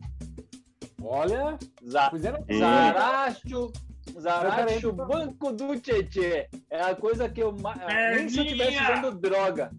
Olha, 1.02 1.58
Za- 1.84 2.10
fizeram 2.10 2.44
Zaracho. 2.58 3.72
Zaracho, 4.18 4.92
banco 4.92 5.52
do 5.52 5.78
Tietê. 5.78 6.48
É 6.70 6.80
a 6.80 6.94
coisa 6.94 7.28
que 7.28 7.42
eu. 7.42 7.52
ma- 7.52 7.74
Nem 8.14 8.28
se 8.28 8.38
eu 8.38 8.46
tivesse 8.46 8.78
Perninha. 8.78 8.98
usando 9.00 9.18
droga. 9.20 9.70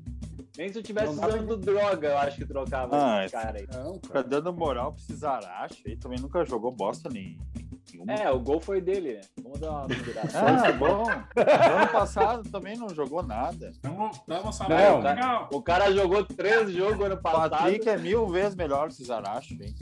Nem 0.60 0.68
se 0.68 0.78
eu 0.78 0.84
tivesse 0.84 1.08
Não 1.08 1.16
dá 1.16 1.22
pra- 1.22 1.38
usando 1.38 1.56
droga, 1.56 2.08
eu 2.10 2.18
acho 2.18 2.36
que 2.36 2.46
trocava 2.46 2.90
Ah, 2.94 3.24
esse 3.24 3.32
cara 3.34 3.58
aí. 3.60 3.68
Não, 3.72 3.98
cara. 4.00 4.22
dando 4.28 4.52
moral 4.52 4.94
esse 4.98 5.16
Zaracho 5.16 5.78
aí, 5.88 5.96
também 5.96 6.20
nunca 6.20 6.44
jogou 6.44 6.70
bosta 6.70 7.08
nenhuma. 7.10 7.46
É, 8.10 8.30
o 8.30 8.40
gol 8.42 8.60
foi 8.60 8.82
dele, 8.82 9.14
né? 9.14 9.22
Vamos 9.42 9.58
dar 9.62 9.72
uma 9.72 9.88
pendurada. 9.88 10.30
Ah, 10.36 10.72
bom. 10.74 11.10
ano 11.10 11.92
passado 11.94 12.50
também 12.52 12.78
não 12.78 12.90
jogou 12.90 13.24
nada. 13.24 13.72
Tamo 13.82 14.12
Não, 14.28 14.52
sabendo. 14.52 15.02
cara. 15.02 15.14
Legal. 15.16 15.50
O 15.54 15.62
cara 15.62 15.92
jogou 15.94 16.26
três 16.26 16.70
jogos 16.74 17.06
ano 17.06 17.16
O 17.16 17.22
passado. 17.22 17.52
Patrick 17.52 17.88
é 17.88 17.96
mil 17.98 18.28
vezes 18.28 18.54
melhor 18.54 18.88
que 18.88 18.94
esse 18.96 19.06
Zaracho, 19.06 19.54
hein? 19.54 19.74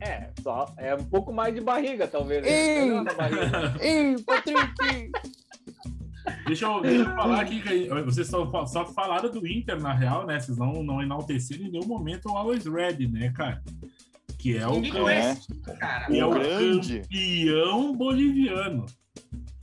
É, 0.00 0.30
só, 0.42 0.72
é 0.78 0.94
um 0.94 1.04
pouco 1.04 1.32
mais 1.34 1.54
de 1.54 1.60
barriga, 1.60 2.08
talvez. 2.08 2.46
Ei! 2.46 2.90
Na 2.90 3.12
barriga. 3.12 3.74
Ei, 3.78 4.16
Patrick! 4.22 5.12
Deixa 6.46 6.66
eu, 6.66 6.80
deixa 6.80 7.04
eu 7.04 7.14
falar 7.14 7.40
aqui, 7.40 7.60
que 7.60 7.88
vocês 8.02 8.28
só, 8.28 8.66
só 8.66 8.86
falaram 8.86 9.30
do 9.30 9.46
Inter, 9.46 9.80
na 9.80 9.92
real, 9.92 10.26
né? 10.26 10.38
Vocês 10.38 10.58
não, 10.58 10.82
não 10.82 11.02
enalteceram 11.02 11.64
em 11.64 11.70
nenhum 11.70 11.86
momento 11.86 12.26
o 12.26 12.36
Always 12.36 12.66
Ready, 12.66 13.08
né, 13.08 13.32
cara? 13.32 13.62
Que 14.38 14.56
é 14.56 14.66
o, 14.66 14.84
é. 14.84 14.90
conhece, 14.90 15.54
cara. 15.62 16.16
é 16.16 16.24
o 16.24 16.30
grande. 16.30 17.00
campeão 17.00 17.96
boliviano. 17.96 18.86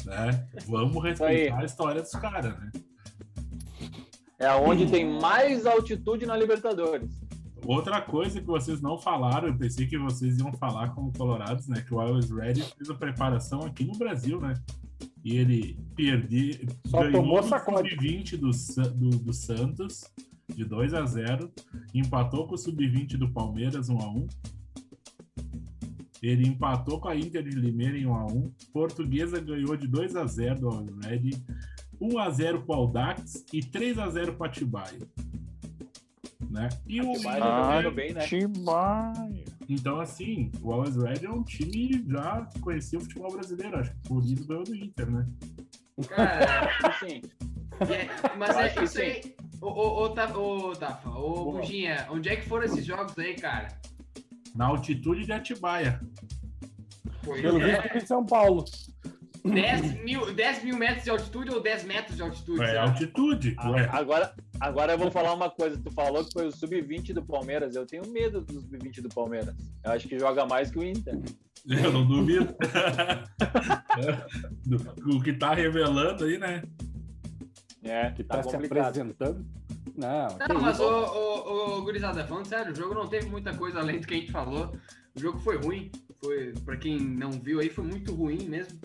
Né? 0.06 0.48
Vamos 0.68 1.02
respeitar 1.04 1.60
a 1.60 1.66
história 1.66 2.02
dos 2.02 2.12
caras, 2.12 2.58
né? 2.60 2.72
É 4.40 4.54
onde 4.56 4.88
tem 4.88 5.08
mais 5.20 5.66
altitude 5.66 6.26
na 6.26 6.36
Libertadores. 6.36 7.24
Outra 7.66 8.02
coisa 8.02 8.42
que 8.42 8.48
vocês 8.48 8.82
não 8.82 8.98
falaram, 8.98 9.48
eu 9.48 9.58
pensei 9.58 9.88
que 9.88 9.98
vocês 9.98 10.38
iam 10.38 10.52
falar 10.54 10.94
como 10.94 11.14
colorados, 11.14 11.68
né? 11.68 11.82
Que 11.82 11.94
o 11.94 12.00
Always 12.00 12.30
Ready 12.30 12.62
fez 12.62 12.90
a 12.90 12.94
preparação 12.94 13.62
aqui 13.62 13.86
no 13.86 13.98
Brasil, 13.98 14.42
né? 14.42 14.54
E 15.24 15.38
ele 15.38 15.80
perdeu, 15.96 16.56
Só 16.86 17.00
ganhou 17.00 17.22
tomou 17.22 17.44
sacode. 17.44 17.90
sub-20 17.92 18.38
do, 18.38 18.52
do, 18.92 19.10
do 19.20 19.34
Santos, 19.34 20.04
de 20.54 20.66
2 20.66 20.94
a 20.94 21.06
0 21.06 21.52
empatou 21.94 22.48
com 22.48 22.56
o 22.56 22.58
sub-20 22.58 23.18
do 23.18 23.32
Palmeiras 23.32 23.90
1 23.90 23.98
a 23.98 24.10
1 24.10 24.28
Ele 26.22 26.48
empatou 26.48 27.00
com 27.00 27.08
a 27.08 27.16
Inter 27.16 27.44
de 27.44 27.56
Limeira 27.56 27.98
em 27.98 28.06
1 28.06 28.14
a 28.14 28.26
1 28.26 28.52
Portuguesa 28.74 29.40
ganhou 29.40 29.76
de 29.78 29.88
2 29.88 30.16
a 30.16 30.26
0 30.26 30.60
do 30.60 31.00
Ready, 31.00 31.42
1 32.00 32.18
a 32.20 32.30
0 32.30 32.64
para 32.64 32.76
o 32.76 32.80
Audax 32.80 33.46
e 33.54 33.62
3 33.62 33.98
a 34.00 34.10
0 34.10 34.34
para 34.34 34.48
Atibaia. 34.48 35.00
Né? 36.50 36.70
E 36.86 37.02
o 37.02 37.12
Atibaia 37.12 37.40
jogando 37.40 37.96
bem, 37.96 38.14
né? 38.14 38.28
Tibaia. 38.28 39.53
Então, 39.70 40.00
assim, 40.00 40.52
o 40.62 40.72
Always 40.72 40.96
Red 40.96 41.26
é 41.26 41.30
um 41.30 41.44
time 41.44 42.04
já 42.08 42.46
que 42.46 42.60
conhecia 42.60 43.00
o 43.00 43.02
futebol 43.02 43.32
brasileiro. 43.32 43.78
Acho 43.80 43.92
que 43.92 44.08
por 44.08 44.24
isso 44.24 44.48
ganhou 44.48 44.64
do 44.64 44.76
Inter, 44.76 45.10
né? 45.10 45.28
Cara, 46.08 46.70
Sim. 47.00 47.22
é- 47.82 48.36
mas 48.38 48.50
Eu 48.50 48.58
acho 48.58 48.60
é 48.60 48.70
que 48.70 48.84
isso 48.84 49.00
aí. 49.02 49.36
Ô, 49.62 49.68
ô, 49.68 50.04
ô, 50.04 50.10
Ta- 50.10 50.38
ô, 50.38 50.76
Tafa, 50.76 51.10
ô. 51.10 51.52
Buginha, 51.54 52.08
onde 52.10 52.30
é 52.30 52.36
que 52.36 52.48
foram 52.48 52.66
esses 52.66 52.84
jogos 52.86 53.18
aí, 53.18 53.36
cara? 53.36 53.68
Na 54.56 54.66
altitude 54.66 55.26
de 55.26 55.32
Atibaia. 55.32 56.00
Pois 57.24 57.42
Pelo 57.42 57.62
é, 57.62 57.82
visto, 57.82 57.98
em 57.98 58.06
São 58.06 58.26
Paulo. 58.26 58.66
10 59.46 60.04
mil, 60.04 60.34
10 60.34 60.64
mil 60.64 60.78
metros 60.78 61.04
de 61.04 61.10
altitude 61.10 61.52
ou 61.52 61.62
10 61.62 61.84
metros 61.84 62.16
de 62.16 62.22
altitude? 62.22 62.62
É 62.64 62.68
será? 62.68 62.84
altitude, 62.84 63.56
ué. 63.66 63.90
Agora, 63.92 64.34
agora 64.68 64.94
eu 64.94 64.98
vou 64.98 65.12
falar 65.12 65.34
uma 65.34 65.50
coisa. 65.50 65.78
Tu 65.78 65.92
falou 65.92 66.24
que 66.26 66.32
foi 66.34 66.48
o 66.48 66.52
sub-20 66.52 67.14
do 67.14 67.24
Palmeiras. 67.24 67.76
Eu 67.76 67.86
tenho 67.86 68.08
medo 68.08 68.42
do 68.42 68.54
sub-20 68.62 69.02
do 69.02 69.10
Palmeiras. 69.10 69.56
Eu 69.84 69.92
acho 69.92 70.08
que 70.08 70.18
joga 70.18 70.46
mais 70.46 70.72
que 70.72 70.80
o 70.80 70.84
Inter. 70.84 71.20
Eu 71.68 71.92
não 71.92 72.06
duvido. 72.06 72.54
Do- 74.66 75.16
o 75.18 75.22
que 75.22 75.34
tá 75.34 75.54
revelando 75.54 76.26
aí, 76.26 76.38
né? 76.38 76.64
É, 77.84 78.12
Que 78.12 78.24
tá 78.24 78.38
tá, 78.42 78.50
se 78.50 78.56
apresentando. 78.56 79.46
Não, 79.96 80.28
que 80.38 80.54
Não, 80.54 80.62
mas 80.62 80.80
ô, 80.80 80.86
ô, 80.86 81.78
ô, 81.78 81.82
gurizada, 81.84 82.26
falando 82.26 82.48
sério, 82.48 82.72
o 82.72 82.76
jogo 82.76 82.94
não 82.94 83.08
teve 83.08 83.28
muita 83.30 83.54
coisa 83.56 83.80
além 83.80 84.00
do 84.00 84.08
que 84.08 84.14
a 84.14 84.18
gente 84.18 84.32
falou. 84.32 84.74
O 85.16 85.20
jogo 85.20 85.40
foi 85.40 85.58
ruim. 85.58 85.92
Foi, 86.24 86.54
pra 86.66 86.78
quem 86.78 87.00
não 87.00 87.32
viu 87.32 87.60
aí, 87.60 87.70
foi 87.70 87.84
muito 87.84 88.14
ruim 88.16 88.48
mesmo. 88.48 88.80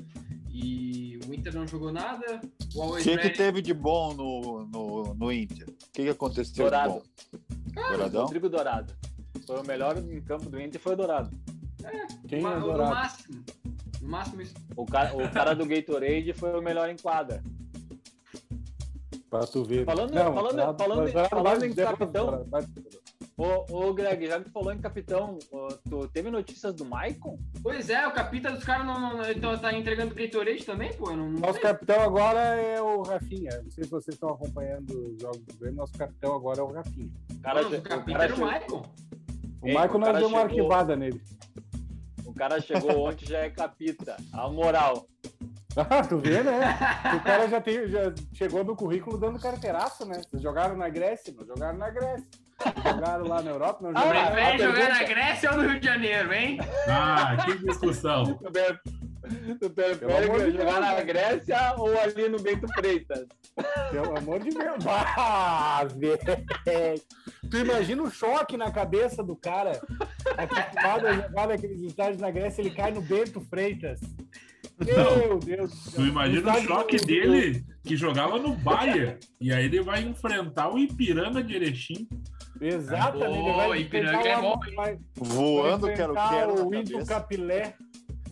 E 0.60 1.18
o 1.28 1.32
Inter 1.34 1.54
não 1.54 1.66
jogou 1.66 1.92
nada. 1.92 2.40
O 2.74 2.96
que, 2.96 3.02
que 3.04 3.10
Ready- 3.16 3.30
teve 3.36 3.62
de 3.62 3.72
bom 3.72 4.12
no, 4.14 4.66
no, 4.66 5.14
no 5.14 5.32
Inter? 5.32 5.68
O 5.68 5.72
que, 5.92 6.02
que 6.02 6.08
aconteceu 6.08 6.64
Dourado. 6.64 7.02
de 7.26 7.74
bom? 7.74 7.88
Douradão? 7.88 8.22
Rodrigo 8.24 8.48
Dourado. 8.48 8.92
Foi 9.46 9.60
o 9.60 9.64
melhor 9.66 9.96
em 9.98 10.20
campo 10.20 10.50
do 10.50 10.60
Inter, 10.60 10.80
foi 10.80 10.94
o 10.94 10.96
Dourado. 10.96 11.30
Quem 12.26 12.40
Ma- 12.42 12.54
é 12.54 12.58
no 12.58 12.66
dourado? 12.66 12.90
máximo. 12.90 13.44
No 14.02 14.08
máximo 14.08 14.42
isso. 14.42 14.54
O 14.76 14.84
cara, 14.84 15.14
o 15.16 15.30
cara 15.30 15.54
do 15.54 15.64
Gatorade 15.64 16.32
foi 16.32 16.58
o 16.58 16.62
melhor 16.62 16.88
em 16.90 16.96
quadra. 16.96 17.42
Pra 19.30 19.40
tu 19.46 19.62
ver. 19.64 19.84
Falando- 19.84 20.12
falando- 20.12 20.34
Dourado- 20.56 20.78
falando- 20.78 21.28
falando 21.28 21.58
vai- 21.60 21.68
em 21.68 21.74
capitão. 21.74 22.46
Ô, 23.38 23.64
ô 23.88 23.94
Greg, 23.94 24.26
já 24.26 24.38
que 24.38 24.46
tu 24.46 24.50
falou 24.50 24.72
em 24.72 24.80
capitão, 24.80 25.38
ô, 25.52 25.68
tu 25.88 26.08
teve 26.08 26.28
notícias 26.28 26.74
do 26.74 26.84
Maicon? 26.84 27.38
Pois 27.62 27.88
é, 27.88 28.04
o 28.04 28.10
capita 28.12 28.50
dos 28.50 28.64
caras 28.64 28.84
não, 28.84 28.98
não, 28.98 29.30
então 29.30 29.56
tá 29.56 29.72
entregando 29.72 30.12
Gatorade 30.12 30.64
também, 30.66 30.92
pô. 30.94 31.10
Não, 31.12 31.30
não 31.30 31.38
Nosso 31.40 31.52
sei. 31.54 31.62
capitão 31.62 32.00
agora 32.02 32.40
é 32.40 32.82
o 32.82 33.02
Rafinha. 33.02 33.62
Não 33.62 33.70
sei 33.70 33.84
se 33.84 33.90
vocês 33.90 34.14
estão 34.16 34.30
acompanhando 34.30 34.90
os 34.90 35.22
jogos 35.22 35.40
do 35.42 35.54
Grêmio. 35.56 35.76
Nosso 35.76 35.92
capitão 35.92 36.34
agora 36.34 36.58
é 36.58 36.62
o 36.64 36.72
Rafinha. 36.72 37.10
O 37.30 37.40
cara, 37.40 37.62
o 37.62 37.68
o 37.68 37.80
capita 37.82 38.12
cara 38.18 38.24
era 38.24 38.34
o 38.34 38.38
Michael. 38.38 38.82
O 39.62 39.66
Michael 39.66 39.90
o 39.94 39.98
nós 39.98 40.06
cara 40.08 40.18
deu 40.18 40.28
uma 40.28 40.38
chegou- 40.40 40.40
arquivada 40.58 40.96
nele. 40.96 41.22
o 42.24 42.34
cara 42.34 42.60
chegou 42.60 42.90
ontem 43.06 43.24
já 43.26 43.38
é 43.38 43.50
capita. 43.50 44.16
A 44.32 44.48
moral. 44.48 45.06
Ah, 45.76 46.02
tu 46.02 46.18
vê, 46.18 46.42
né? 46.42 46.58
O 47.14 47.22
cara 47.22 47.46
já, 47.46 47.60
tem, 47.60 47.86
já 47.86 48.12
chegou 48.32 48.64
no 48.64 48.74
currículo 48.74 49.16
dando 49.16 49.38
carteiraço, 49.38 50.04
né? 50.04 50.22
Vocês 50.28 50.42
jogaram 50.42 50.76
na 50.76 50.88
Grécia? 50.88 51.32
Não 51.32 51.46
jogaram 51.46 51.78
na 51.78 51.88
Grécia. 51.88 52.26
Jogaram 52.84 53.26
lá 53.28 53.42
na 53.42 53.50
Europa? 53.50 53.78
Não 53.82 53.88
jogaram 53.90 54.20
Ah, 54.20 54.30
Prefere 54.30 54.58
jogar 54.58 54.72
pergunta- 54.74 54.98
na 55.00 55.08
Grécia 55.08 55.50
ou 55.52 55.56
no 55.58 55.68
Rio 55.68 55.80
de 55.80 55.86
Janeiro, 55.86 56.32
hein? 56.32 56.58
Ah, 56.88 57.36
que 57.44 57.58
discussão. 57.58 58.38
Tu 59.60 59.70
prefere 59.70 60.52
jogar 60.52 60.64
Deus, 60.70 60.80
na 60.80 60.94
né? 60.94 61.04
Grécia 61.04 61.74
ou 61.76 62.00
ali 62.00 62.28
no 62.30 62.40
Bento 62.40 62.66
Freitas? 62.72 63.26
Pelo 63.90 64.16
amor 64.16 64.40
de 64.40 64.48
Deus. 64.50 64.84
Ah, 64.86 65.86
velho. 65.94 66.18
Tu 67.50 67.56
imagina 67.58 68.02
o 68.02 68.10
choque 68.10 68.56
na 68.56 68.70
cabeça 68.70 69.22
do 69.22 69.36
cara. 69.36 69.80
Acostumado 70.36 71.06
a 71.08 71.12
jogar 71.12 71.48
naqueles 71.48 71.80
estádios 71.82 72.20
na 72.22 72.30
Grécia, 72.30 72.62
ele 72.62 72.70
cai 72.70 72.90
no 72.90 73.02
Bento 73.02 73.40
Freitas. 73.42 74.00
Meu 74.80 75.38
Deus. 75.40 75.70
do 75.70 75.76
céu. 75.76 75.92
Tu 76.02 76.06
imagina 76.08 76.38
o 76.46 76.48
Estádio 76.50 76.68
choque 76.68 76.96
dele 77.04 77.64
que 77.84 77.96
jogava 77.96 78.38
no 78.38 78.54
Bayern. 78.54 79.18
E 79.40 79.52
aí 79.52 79.64
ele 79.66 79.82
vai 79.82 80.00
enfrentar 80.02 80.72
o 80.72 80.78
Ipiranga 80.78 81.42
de 81.42 81.54
Erechim. 81.54 82.08
Exatamente. 82.60 83.38
ele 83.38 83.52
Boa, 83.52 83.68
vai 83.68 83.80
Ipiranga 83.80 84.28
é 84.28 84.40
bom, 84.40 84.60
vai- 84.76 84.98
Voando, 85.16 85.86
vai 85.86 85.96
quero, 85.96 86.14
quero. 86.14 86.68
O 86.68 86.74
Indo. 86.74 87.06
Capilé. 87.06 87.74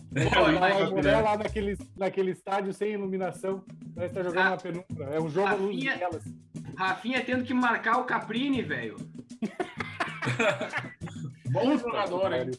Pô, 0.09 0.59
Vai 0.59 0.89
mulher 0.89 1.21
lá 1.21 1.37
naquele, 1.37 1.77
naquele 1.95 2.31
estádio 2.31 2.73
sem 2.73 2.93
iluminação. 2.93 3.63
Parece 3.93 4.13
que 4.13 4.19
tá 4.19 4.23
jogando 4.23 4.47
Ah, 4.47 4.49
na 4.51 4.57
penumbra. 4.57 5.05
É 5.15 5.19
um 5.19 5.29
jogo 5.29 5.47
à 5.47 5.53
luz 5.53 5.75
Rafinha- 5.75 5.97
delas. 5.97 6.23
Rafinha 6.77 7.23
tendo 7.23 7.43
que 7.43 7.53
marcar 7.53 7.97
o 7.99 8.05
Caprini, 8.05 8.61
velho. 8.61 8.95
Bom 11.51 11.77
jogador, 11.77 12.33
hein? 12.33 12.51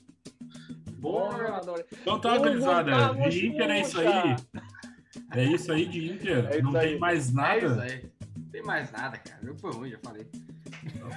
Bom 0.99 1.31
jogador. 1.31 1.85
Então 1.93 2.21
tá, 2.21 2.39
gurizada. 2.39 3.15
De 3.29 3.47
Inter 3.49 3.71
é 3.71 3.81
isso 3.81 4.01
aí. 4.01 4.37
É 5.35 5.45
isso 5.45 5.73
aí 5.73 5.87
de 5.87 6.13
Inter. 6.13 6.47
É 6.51 6.59
isso 6.59 6.63
Não 6.63 6.77
aí. 6.79 6.89
tem 6.91 6.99
mais 6.99 7.19
É 7.19 7.23
isso 7.29 7.35
nada. 7.37 7.83
aí. 7.83 8.11
Não 8.37 8.49
tem 8.51 8.63
mais 8.63 8.91
nada, 8.93 9.19
cara. 9.19 9.41
Jogo 9.43 9.59
foi 9.59 9.73
ruim, 9.73 9.91
já 9.91 9.99
falei. 10.03 10.27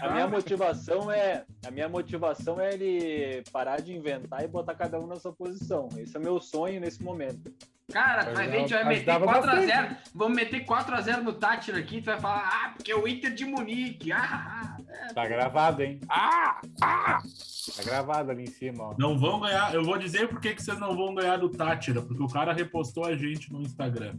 A 0.02 0.10
minha 0.10 0.28
motivação 0.28 1.12
é 1.12 1.44
a 1.66 1.72
minha 1.72 1.88
motivação 1.88 2.60
é 2.60 2.74
ele 2.74 3.44
parar 3.52 3.82
de 3.82 3.94
inventar 3.94 4.44
e 4.44 4.48
botar 4.48 4.76
cada 4.76 5.00
um 5.00 5.08
na 5.08 5.16
sua 5.18 5.32
posição. 5.32 5.90
Esse 5.98 6.16
é 6.16 6.20
o 6.20 6.24
meu 6.24 6.40
sonho 6.40 6.80
nesse 6.80 7.04
momento. 7.04 7.54
Cara, 7.92 8.26
tu 8.26 8.36
vai 8.36 8.48
ver, 8.48 8.56
a 8.56 8.60
gente 8.60 8.74
vai 8.74 8.86
meter 8.86 9.12
Ajudava 9.12 9.42
4x0. 9.42 9.98
Vamos 10.16 10.36
meter 10.36 10.66
4x0 10.66 11.18
no 11.22 11.34
Tátira 11.34 11.78
aqui. 11.78 12.02
Tu 12.02 12.06
vai 12.06 12.20
falar, 12.20 12.50
ah, 12.50 12.70
porque 12.70 12.92
é 12.92 12.96
o 12.96 13.08
Inter 13.08 13.34
de 13.34 13.46
Munique. 13.46 14.12
Ah, 14.12 14.78
ah. 14.80 15.14
Tá 15.14 15.28
gravado, 15.28 15.84
hein? 15.84 16.00
Ah! 16.08 16.62
Ah! 16.82 17.22
Tá 17.76 17.84
gravado 17.84 18.32
ali 18.32 18.44
em 18.44 18.48
cima, 18.48 18.84
ó. 18.86 18.96
Não 18.98 19.18
vão 19.18 19.42
ganhar. 19.42 19.74
Eu 19.74 19.84
vou 19.84 19.98
dizer 19.98 20.28
por 20.30 20.40
que 20.40 20.56
que 20.56 20.64
vocês 20.64 20.80
não 20.80 20.96
vão 20.96 21.14
ganhar 21.14 21.38
do 21.38 21.50
Tátira, 21.50 22.02
porque 22.02 22.24
o 22.24 22.28
cara 22.28 22.54
repostou 22.54 23.06
a 23.06 23.16
gente 23.16 23.52
no 23.52 23.62
Instagram. 23.62 24.16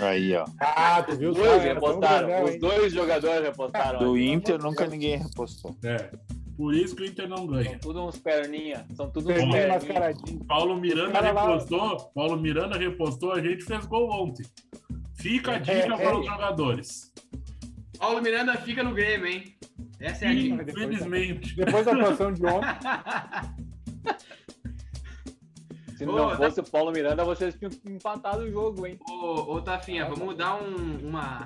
Aí, 0.00 0.34
ó. 0.34 0.44
Ah, 0.60 1.02
tu 1.02 1.16
viu 1.16 1.30
Os 1.30 1.36
dois 1.36 1.62
repostaram, 1.62 2.44
os 2.44 2.58
dois 2.58 2.92
jogadores 2.92 3.42
repostaram. 3.42 3.98
Do. 3.98 4.16
Inter 4.18 4.58
nunca 4.62 4.86
ninguém 4.86 5.16
repostou. 5.18 5.76
É. 5.84 6.10
Por 6.56 6.74
isso 6.74 6.96
que 6.96 7.02
o 7.02 7.06
Inter 7.06 7.28
não 7.28 7.36
São 7.38 7.46
ganha. 7.46 7.78
tudo 7.78 8.04
uns 8.04 8.18
perninha, 8.18 8.84
são 8.96 9.08
tudo 9.10 9.30
uns 9.30 9.34
Perninha. 9.36 9.78
Paulo 10.48 10.76
Miranda 10.80 11.12
cara 11.12 11.30
lá- 11.32 11.42
repostou. 11.52 12.10
Paulo 12.14 12.36
Miranda 12.36 12.76
repostou, 12.76 13.32
a 13.32 13.40
gente 13.40 13.62
fez 13.64 13.86
gol 13.86 14.10
ontem. 14.10 14.44
Fica 15.14 15.52
a 15.56 15.58
dica 15.58 15.72
É, 15.94 15.96
para 15.96 16.02
é. 16.10 16.18
os 16.18 16.26
jogadores. 16.26 17.12
Paulo 17.98 18.20
Miranda 18.22 18.54
fica 18.56 18.82
no 18.82 18.92
Grêmio, 18.94 19.26
hein? 19.26 19.56
Essa 20.00 20.24
é 20.26 20.28
a 20.28 20.34
dica. 20.34 20.62
Infelizmente. 20.68 21.54
Depois 21.56 21.84
da 21.84 21.92
atuação 21.92 22.32
de 22.32 22.44
ontem, 22.46 22.68
Se 25.98 26.04
Ô, 26.06 26.12
não 26.12 26.36
fosse 26.36 26.60
o 26.60 26.64
Paulo 26.64 26.92
Miranda, 26.92 27.24
vocês 27.24 27.54
tinham 27.56 27.72
empatado 27.84 28.44
o 28.44 28.50
jogo, 28.50 28.86
hein? 28.86 28.98
Ô, 29.10 29.54
ô 29.56 29.60
Tafinha, 29.60 30.06
vamos 30.08 30.36
dar 30.36 30.54
um- 30.62 31.08
uma. 31.08 31.44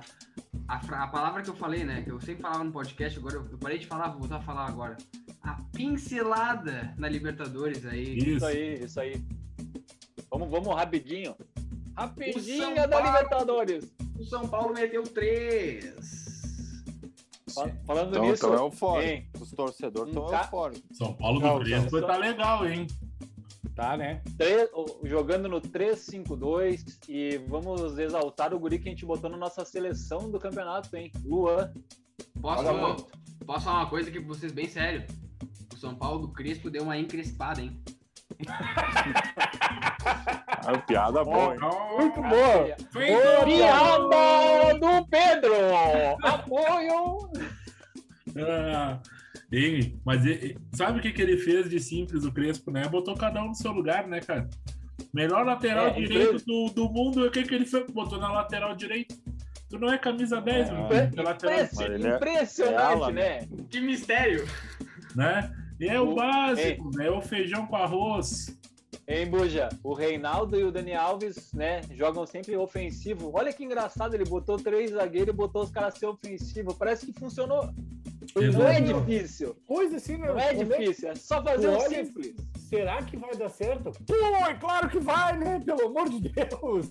A, 0.68 0.78
fra- 0.80 1.04
a 1.04 1.08
palavra 1.08 1.42
que 1.42 1.48
eu 1.48 1.56
falei, 1.56 1.84
né? 1.84 2.02
Que 2.02 2.10
eu 2.10 2.20
sempre 2.20 2.42
falava 2.42 2.62
no 2.62 2.70
podcast, 2.70 3.18
agora 3.18 3.36
eu, 3.36 3.46
eu 3.50 3.58
parei 3.58 3.78
de 3.78 3.86
falar, 3.86 4.08
vou 4.10 4.20
voltar 4.20 4.36
a 4.36 4.40
falar 4.42 4.66
agora. 4.68 4.96
A 5.42 5.54
pincelada 5.74 6.94
na 6.98 7.08
Libertadores 7.08 7.84
aí. 7.86 8.16
Isso. 8.18 8.28
Isso 8.36 8.46
aí, 8.46 8.84
isso 8.84 9.00
aí. 9.00 9.24
Vamos, 10.30 10.50
vamos 10.50 10.74
rapidinho. 10.74 11.34
Rapidinho 11.96 12.74
da 12.74 12.88
Paulo- 12.88 13.06
Libertadores. 13.06 13.94
O 14.18 14.24
São 14.24 14.46
Paulo 14.46 14.74
meteu 14.74 15.02
três. 15.02 16.30
Fa- 17.54 17.70
Falando 17.86 18.10
Então 18.10 18.22
nisso, 18.22 18.34
estão 18.34 18.54
eufóricos. 18.54 19.10
hein, 19.10 19.26
Os 19.40 19.50
torcedores 19.52 20.08
estão 20.08 20.26
Um 20.26 20.30
ca- 20.30 20.38
eufóricos. 20.42 20.96
São 20.96 21.12
Paulo 21.14 21.40
do 21.40 21.64
Crespo 21.64 22.00
só- 22.00 22.06
tá 22.06 22.16
legal, 22.16 22.66
hein? 22.66 22.86
Tá, 23.82 23.96
né? 23.96 24.22
três- 24.38 24.70
o- 24.72 25.00
jogando 25.02 25.48
no 25.48 25.60
3-5-2 25.60 27.00
e 27.08 27.38
vamos 27.48 27.98
exaltar 27.98 28.54
o 28.54 28.58
guri 28.60 28.78
que 28.78 28.88
a 28.88 28.92
gente 28.92 29.04
botou 29.04 29.28
na 29.28 29.36
nossa 29.36 29.64
seleção 29.64 30.30
do 30.30 30.38
campeonato, 30.38 30.96
hein? 30.96 31.10
Luan. 31.24 31.72
Posso, 32.40 32.62
posso 33.44 33.64
falar 33.64 33.78
uma 33.80 33.90
coisa 33.90 34.08
aqui 34.08 34.20
pra 34.20 34.28
vocês 34.28 34.52
bem 34.52 34.68
sério? 34.68 35.04
O 35.74 35.76
São 35.76 35.96
Paulo 35.96 36.20
do 36.28 36.32
Crespo 36.32 36.70
deu 36.70 36.84
uma 36.84 36.96
encrespada, 36.96 37.60
hein? 37.60 37.82
Ah, 40.64 40.78
piada 40.86 41.24
boa, 41.24 41.54
hein? 41.54 41.60
Muito 41.96 42.20
boa. 42.22 42.76
Boa, 42.92 43.44
Piada 43.44 44.78
do 44.78 45.06
Pedro! 45.08 45.54
Apoio! 46.22 47.30
Ah, 48.38 49.00
hein? 49.52 50.00
Mas 50.04 50.24
e- 50.24 50.30
e- 50.32 50.56
sabe 50.76 50.98
o 50.98 51.02
que, 51.02 51.12
que 51.12 51.20
ele 51.22 51.36
fez 51.36 51.68
de 51.68 51.78
simples, 51.78 52.24
o 52.24 52.32
Crespo, 52.32 52.70
né? 52.70 52.88
Botou 52.88 53.14
cada 53.16 53.42
um 53.42 53.48
no 53.48 53.54
seu 53.54 53.72
lugar, 53.72 54.06
né, 54.08 54.20
cara? 54.20 54.48
Melhor 55.12 55.44
lateral 55.44 55.88
É, 55.88 55.92
direito 55.92 56.44
do, 56.46 56.66
do 56.74 56.88
mundo, 56.90 57.26
o 57.26 57.30
que, 57.30 57.42
que 57.42 57.54
ele 57.54 57.66
fez? 57.66 57.84
Botou 57.90 58.18
na 58.18 58.32
lateral 58.32 58.74
direito. 58.74 59.14
Tu 59.68 59.78
não 59.78 59.92
é 59.92 59.98
camisa 59.98 60.40
10, 60.40 60.68
É, 60.68 60.72
filho, 61.66 61.92
é 61.92 61.94
ele 61.94 62.06
é- 62.08 62.16
Impressionante, 62.16 62.74
é 62.74 62.82
ala, 62.82 63.10
né? 63.10 63.48
Que 63.70 63.80
mistério! 63.80 64.46
né? 65.14 65.52
E 65.80 65.88
é 65.88 66.00
o 66.00 66.10
O- 66.10 66.14
básico, 66.14 66.90
né? 66.96 67.06
É 67.06 67.10
o 67.10 67.20
feijão 67.20 67.66
com 67.66 67.76
arroz. 67.76 68.58
Hein, 69.08 69.26
Buja? 69.28 69.68
O 69.82 69.94
Reinaldo 69.94 70.58
e 70.58 70.62
o 70.64 70.70
Dani 70.70 70.94
Alves, 70.94 71.52
né, 71.52 71.80
jogam 71.90 72.24
sempre 72.24 72.56
ofensivo. 72.56 73.32
Olha 73.34 73.52
que 73.52 73.64
engraçado, 73.64 74.14
ele 74.14 74.24
botou 74.24 74.56
três 74.56 74.92
zagueiros 74.92 75.34
e 75.34 75.36
botou 75.36 75.62
os 75.64 75.70
caras 75.70 75.94
ser 75.94 76.06
ofensivo. 76.06 76.74
Parece 76.74 77.04
que 77.06 77.18
funcionou. 77.18 77.68
Não 78.34 78.66
é 78.66 78.80
difícil. 78.80 79.54
Coisa 79.66 79.96
assim, 79.96 80.16
né? 80.16 80.28
Não 80.28 80.38
é 80.38 80.54
Como 80.54 80.64
difícil, 80.64 81.08
é 81.10 81.14
só 81.14 81.42
fazer 81.42 81.68
o 81.68 81.72
Olha- 81.78 82.04
simples. 82.04 82.34
Será 82.68 83.02
que 83.02 83.16
vai 83.16 83.34
dar 83.36 83.50
certo? 83.50 83.92
Pô, 84.06 84.14
é 84.14 84.54
claro 84.54 84.88
que 84.88 84.98
vai, 84.98 85.36
né? 85.38 85.60
Pelo 85.64 85.86
amor 85.88 86.08
de 86.08 86.20
Deus. 86.30 86.90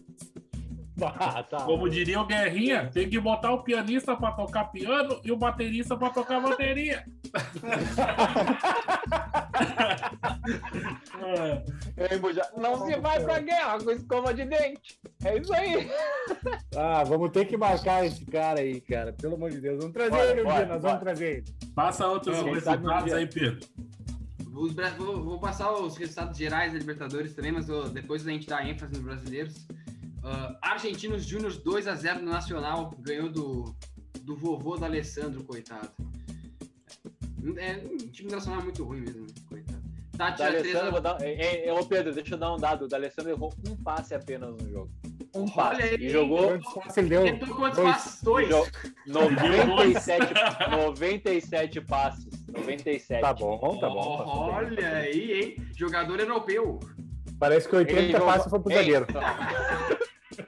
Ah, 1.20 1.44
tá. 1.44 1.58
Como 1.64 1.90
diria 1.90 2.22
o 2.22 2.26
Guerrinha, 2.26 2.90
tem 2.94 3.10
que 3.10 3.20
botar 3.20 3.52
o 3.52 3.64
pianista 3.64 4.16
pra 4.16 4.32
tocar 4.32 4.66
piano 4.66 5.20
e 5.24 5.32
o 5.32 5.38
baterista 5.38 5.98
pra 5.98 6.10
tocar 6.10 6.40
bateria. 6.42 7.04
É. 11.24 11.64
Não 12.60 12.86
se 12.86 12.96
vai 13.00 13.20
pra 13.24 13.40
guerra 13.40 13.80
com 13.84 13.92
escova 13.92 14.34
de 14.34 14.46
dente. 14.46 15.00
É 15.24 15.38
isso 15.38 15.54
aí. 15.54 15.90
Ah, 16.76 17.04
vamos 17.04 17.32
ter 17.32 17.46
que 17.46 17.58
marcar 17.58 18.06
esse 18.06 18.26
cara 18.26 18.62
aí, 18.62 18.80
cara. 18.80 19.12
Pelo 19.14 19.36
amor 19.36 19.52
de 19.52 19.60
Deus. 19.60 19.78
Vamos 19.80 19.94
trazer 19.94 20.12
Bora, 20.12 20.32
ele 20.32 20.42
um 20.42 20.46
bora, 20.46 20.56
dia, 20.58 20.66
nós 20.68 20.82
bora. 20.82 20.94
vamos 20.94 21.04
trazer 21.04 21.30
ele. 21.38 21.44
Passa 21.76 22.08
outros 22.08 22.38
É, 22.38 22.42
resultados 22.44 23.14
aí, 23.14 23.28
Pedro. 23.28 23.60
Os 24.54 24.74
vou, 24.98 25.22
vou 25.24 25.40
passar 25.40 25.72
os 25.74 25.98
resultados 25.98 26.38
gerais 26.38 26.72
da 26.72 26.80
Libertadores 26.80 27.34
também, 27.34 27.52
mas 27.52 27.68
vou- 27.68 27.90
depois 27.90 28.26
a 28.26 28.32
gente 28.32 28.48
dá 28.48 28.66
ênfase 28.66 28.94
nos 28.94 29.02
brasileiros. 29.02 29.68
Ah, 30.24 30.56
Argentinos 30.62 31.26
Júnior 31.26 31.52
2x0 31.52 32.20
no 32.20 32.32
Nacional, 32.32 32.94
ganhou 33.00 33.30
do, 33.30 33.76
do 34.22 34.36
vovô 34.36 34.78
do 34.78 34.86
Alessandro, 34.86 35.44
coitado. 35.44 35.90
É, 37.58 37.78
o 37.78 37.98
time 38.10 38.30
do 38.30 38.36
Nacional 38.36 38.62
é 38.62 38.64
muito 38.64 38.84
ruim 38.84 39.02
mesmo, 39.02 39.26
coitado. 39.50 39.82
Da 40.16 40.32
Tati, 40.34 40.44
é 40.44 40.60
3 40.60 40.76
Alessandro, 40.76 40.98
a... 40.98 41.00
dar... 41.00 41.22
Ei, 41.24 41.40
ei, 41.64 41.72
ô 41.72 41.84
Pedro, 41.86 42.14
deixa 42.14 42.36
eu 42.36 42.38
dar 42.38 42.54
um 42.54 42.58
dado. 42.58 42.86
O 42.86 42.88
D'Alessandro 42.88 43.32
errou 43.32 43.52
um 43.68 43.76
passe 43.78 44.14
apenas 44.14 44.52
no 44.56 44.70
jogo. 44.70 44.92
Um 45.34 45.44
Olha 45.44 45.52
passe. 45.54 45.82
aí, 45.82 45.96
E 45.96 46.10
jogou 46.10 46.52
ele 46.98 47.10
deu? 47.10 47.24
Tentou 47.24 47.56
quantos 47.56 47.80
Dois. 47.80 47.92
passes? 47.96 48.22
Dois. 48.22 48.48
jo- 48.50 48.68
97, 49.08 50.34
97 50.70 51.82
passes. 51.82 52.28
97. 52.48 53.22
Tá 53.22 53.34
bom, 53.34 53.58
tá 53.80 53.90
bom. 53.90 54.52
Olha 54.54 54.88
aí, 54.98 55.32
hein? 55.42 55.56
Jogador 55.76 56.20
europeu. 56.20 56.80
Parece 57.40 57.68
que 57.68 57.76
80 57.76 58.00
Ele 58.00 58.12
jogou- 58.12 58.28
passes 58.28 58.50
foi 58.50 58.60
pro 58.60 58.72
Ei, 58.72 58.78
zagueiro. 58.78 59.08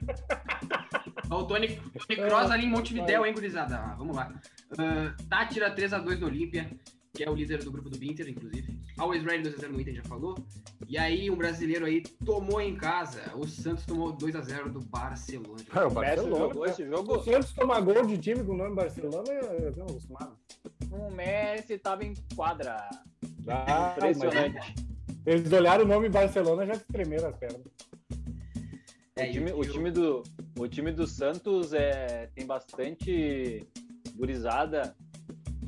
O 1.30 1.44
Tony, 1.44 1.68
Tony 1.68 2.20
Kroos 2.20 2.50
ali 2.50 2.66
em 2.66 2.70
Montevidéu, 2.70 3.26
hein, 3.26 3.32
gurizada? 3.32 3.76
Ah, 3.76 3.94
vamos 3.98 4.14
lá. 4.14 4.32
Uh, 4.72 5.26
Tátira 5.28 5.74
3x2 5.74 6.16
do 6.18 6.26
Olímpia, 6.26 6.70
que 7.12 7.24
é 7.24 7.30
o 7.30 7.34
líder 7.34 7.64
do 7.64 7.72
grupo 7.72 7.88
do 7.88 8.04
Inter, 8.04 8.28
inclusive. 8.28 8.78
Always 8.98 9.24
Ready 9.24 9.48
2x0 9.50 9.68
no 9.68 9.80
Inter, 9.80 9.94
já 9.94 10.02
falou. 10.04 10.36
E 10.86 10.96
aí, 10.98 11.30
um 11.30 11.36
brasileiro 11.36 11.86
aí 11.86 12.02
tomou 12.24 12.60
em 12.60 12.76
casa. 12.76 13.22
O 13.34 13.48
Santos 13.48 13.84
tomou 13.84 14.16
2x0 14.16 14.68
do 14.68 14.80
Barcelona. 14.80 15.62
Ah, 15.72 15.84
o 15.84 15.86
O 15.88 15.90
Barcelona. 15.90 16.36
jogou 16.36 16.66
esse 16.66 16.82
O 16.84 16.96
jogo. 16.96 17.22
Santos 17.24 17.52
tomar 17.52 17.80
gol 17.80 18.06
de 18.06 18.18
time 18.18 18.44
com 18.44 18.52
o 18.52 18.56
nome 18.56 18.76
Barcelona, 18.76 19.32
eu 19.32 19.74
não 19.76 19.86
acostumado. 19.86 20.36
O 20.92 21.10
Messi 21.10 21.78
tava 21.78 22.04
em 22.04 22.14
quadra. 22.36 22.76
Ah, 23.48 23.96
mas 24.00 24.16
Impressionante. 24.16 24.74
Eles 25.26 25.52
olharam 25.52 25.84
o 25.84 25.88
nome 25.88 26.08
Barcelona 26.08 26.66
já 26.66 26.74
se 26.74 26.84
tremeram 26.86 27.28
as 27.30 27.36
pernas. 27.36 27.62
É, 29.16 29.28
o, 29.28 29.32
time, 29.32 29.50
e 29.50 29.52
o, 29.54 29.62
time 29.64 29.90
do, 29.92 30.22
o 30.58 30.66
time 30.66 30.90
do 30.90 31.06
Santos 31.06 31.72
é, 31.72 32.28
tem 32.34 32.44
bastante 32.44 33.64
gurizada 34.16 34.96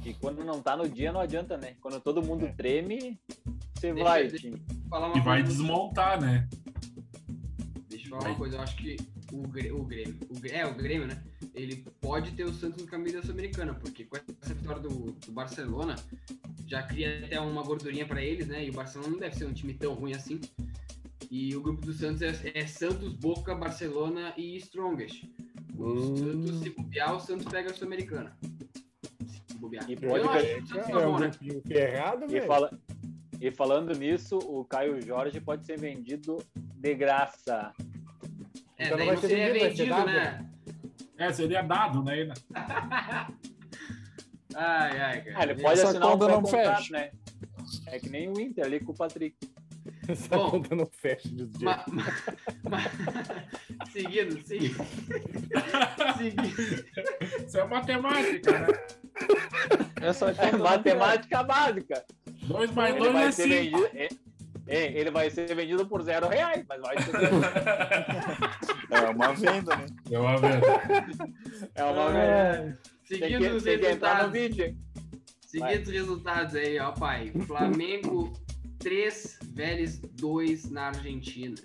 que 0.03 0.15
quando 0.15 0.45
não 0.45 0.61
tá 0.61 0.77
no 0.77 0.89
dia 0.89 1.13
não 1.13 1.21
adianta, 1.21 1.57
né? 1.57 1.77
Quando 1.81 2.01
todo 2.01 2.21
mundo 2.23 2.45
É. 2.47 2.53
treme, 2.53 3.17
você 3.75 3.93
Deixa- 3.93 4.05
vai, 4.09 4.23
deixa- 4.29 4.39
time. 4.51 4.61
falar 4.91 5.07
uma 5.09 5.17
E 5.19 5.21
vai 5.21 5.43
coisa. 5.43 5.57
desmontar, 5.57 6.21
né? 6.21 6.49
Deixa 7.89 8.07
eu 8.07 8.11
falar 8.11 8.31
uma 8.31 8.37
coisa, 8.37 8.57
eu 8.57 8.61
acho 8.63 8.77
que 8.79 8.97
o, 9.33 9.37
o 9.39 9.49
Grêmio, 9.85 10.17
o, 10.29 10.47
é, 10.49 10.67
o 10.67 10.75
Grêmio, 10.75 11.07
né? 11.07 11.23
Ele 11.55 11.77
pode 12.01 12.33
ter 12.33 12.45
o 12.45 12.53
Santos 12.53 12.83
no 12.83 12.89
caminho 12.89 13.15
da 13.15 13.23
Sul-Americana, 13.23 13.75
porque 13.75 14.05
com 14.05 14.17
essa 14.17 14.55
vitória 14.55 14.81
do, 14.83 15.13
do 15.13 15.31
Barcelona, 15.33 15.95
já 16.67 16.83
cria 16.83 17.25
até 17.25 17.39
uma 17.41 17.63
gordurinha 17.63 18.07
pra 18.09 18.21
eles, 18.21 18.49
né? 18.49 18.65
E 18.65 18.71
o 18.71 18.73
Barcelona 18.73 19.13
não 19.13 19.19
deve 19.21 19.37
ser 19.37 19.47
um 19.47 19.53
time 19.53 19.73
tão 19.73 19.95
ruim 19.95 20.15
assim. 20.15 20.41
E 21.31 21.55
o 21.57 21.61
grupo 21.63 21.85
do 21.85 21.93
Santos 21.93 22.23
é, 22.23 22.33
é 22.55 22.67
Santos, 22.67 23.13
Boca, 23.15 23.55
Barcelona 23.55 24.33
e 24.37 24.57
Strongest. 24.57 25.25
O 25.77 25.85
Hum. 25.93 26.17
Santos, 26.17 26.61
se 26.61 26.71
bobear, 26.71 27.15
o 27.15 27.21
Santos 27.21 27.47
pega 27.47 27.71
a 27.71 27.75
Sul-Americana. 27.75 28.37
Se 29.49 29.55
bobear. 29.59 29.89
E 29.91 29.95
Eu 29.95 30.01
pode 30.01 30.27
o 30.27 30.31
É 30.33 30.61
tá 30.63 30.99
um 30.99 31.13
bom, 31.13 31.19
né? 31.19 31.29
grupinho 31.29 31.63
ferrado, 31.67 32.25
E, 32.25 32.29
velho. 32.29 32.47
fala, 32.47 32.71
e 33.41 33.51
falando 33.51 33.93
nisso, 33.99 34.39
o 34.39 34.65
Caio 34.65 35.01
Jorge 35.03 35.41
pode 35.41 35.67
ser 35.67 35.79
vendido 35.79 36.39
de 36.55 36.95
graça. 36.95 37.73
É, 38.79 38.87
Então 38.87 38.91
não 38.91 38.97
daí 38.99 39.07
vai 39.07 39.15
não 39.17 39.21
ser 39.23 39.29
seria 39.29 39.53
vendido, 39.53 39.61
vai 39.61 39.77
ser 39.77 39.85
vendido, 39.85 40.07
né? 40.07 40.51
É, 41.19 41.33
seria 41.33 41.63
dado, 41.63 42.03
né? 42.03 42.29
Ai, 44.55 44.99
ai, 45.01 45.23
cara. 45.23 45.39
Ah, 45.39 45.43
ele 45.43 45.55
pode 45.63 45.81
Essa 45.81 45.89
assinar 45.91 46.07
um 46.09 46.11
não 46.17 46.19
pré-contrato, 46.43 46.79
fecha. 46.79 46.93
né? 46.93 47.11
É 47.89 47.99
que 47.99 48.09
nem 48.09 48.29
o 48.29 48.41
Inter 48.41 48.65
ali 48.65 48.81
com 48.81 48.93
o 48.93 48.95
Patrick. 48.95 49.37
Essa 50.09 50.37
Bom, 50.37 50.51
conta 50.51 50.75
não 50.77 50.87
fecha 50.87 51.29
de 51.29 51.37
jeito. 51.39 51.63
Ma- 51.65 51.85
ma- 51.89 52.05
ma- 52.71 52.81
seguindo, 53.93 54.41
seguindo. 54.47 54.85
seguindo. 56.19 57.47
Isso 57.47 57.59
é 57.59 57.65
matemática, 57.67 58.59
né? 58.59 58.67
É 60.03 60.13
só 60.13 60.29
É 60.29 60.53
matemática 60.53 61.43
básica. 61.43 62.05
2 62.43 62.71
mais 62.73 62.95
Ele 62.95 63.05
2 63.05 63.13
vai 63.13 63.27
é 63.27 63.31
ser 63.33 63.43
5. 63.43 63.55
vendido. 63.55 63.91
é- 63.95 64.09
é, 64.69 64.99
ele 64.99 65.13
vai 65.13 65.31
ser 65.31 65.55
vendido 65.55 65.87
por 65.87 66.03
zero 66.03 66.27
reais, 66.29 66.65
mas 66.69 66.81
vai 66.81 66.97
ser. 67.01 67.13
É 68.91 69.11
uma 69.11 69.33
venda, 69.33 69.77
né? 69.77 69.87
É 70.11 70.19
uma 70.19 70.37
venda. 70.39 70.67
É 71.75 71.85
uma 71.85 72.19
É. 72.19 72.77
Tem 73.09 73.19
Seguindo 73.21 73.39
que, 73.41 73.49
os 73.51 73.65
resultados. 73.65 74.33
Seguindo 75.47 75.83
os 75.87 75.89
resultados 75.93 76.55
aí, 76.57 76.79
ó, 76.81 76.91
pai. 76.93 77.33
Flamengo 77.47 78.33
3, 78.91 79.39
Vélez 79.43 79.99
2 79.99 80.71
na 80.71 80.87
Argentina. 80.87 81.57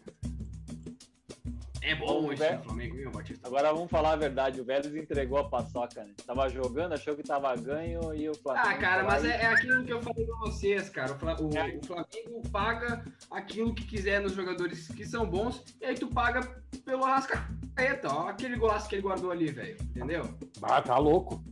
É 1.83 1.93
bom 1.93 2.25
hoje 2.25 2.41
o 2.43 2.63
Flamengo, 2.63 2.95
viu, 2.95 3.11
Batista? 3.11 3.47
Agora 3.47 3.71
vamos 3.71 3.91
falar 3.91 4.13
a 4.13 4.15
verdade. 4.15 4.59
O 4.59 4.63
Vélez 4.65 4.95
entregou 4.95 5.37
a 5.37 5.47
paçoca, 5.47 6.03
né? 6.03 6.13
Tava 6.25 6.49
jogando, 6.49 6.93
achou 6.93 7.15
que 7.15 7.21
tava 7.21 7.55
ganho 7.55 8.11
e 8.15 8.27
o 8.27 8.33
Flamengo. 8.33 8.67
Ah, 8.67 8.73
cara, 8.75 9.03
mas 9.03 9.23
é, 9.23 9.39
é 9.39 9.45
aquilo 9.45 9.83
que 9.85 9.93
eu 9.93 10.01
falei 10.01 10.25
pra 10.25 10.35
vocês, 10.37 10.89
cara. 10.89 11.13
O, 11.13 11.19
Fla- 11.19 11.39
o- 11.39 11.55
É. 11.55 11.77
o 11.77 11.85
Flamengo 11.85 12.41
paga 12.51 13.05
aquilo 13.29 13.75
que 13.75 13.83
quiser 13.85 14.19
nos 14.19 14.33
jogadores 14.33 14.87
que 14.87 15.05
são 15.05 15.23
bons, 15.23 15.63
e 15.79 15.85
aí 15.85 15.93
tu 15.93 16.07
paga 16.07 16.41
pelo 16.83 17.03
Arrascaeta, 17.05 18.07
ó. 18.11 18.29
Aquele 18.29 18.55
golaço 18.55 18.89
que 18.89 18.95
ele 18.95 19.03
guardou 19.03 19.29
ali, 19.29 19.51
velho. 19.51 19.77
Entendeu? 19.79 20.27
Ah, 20.63 20.81
tá 20.81 20.97
louco. 20.97 21.43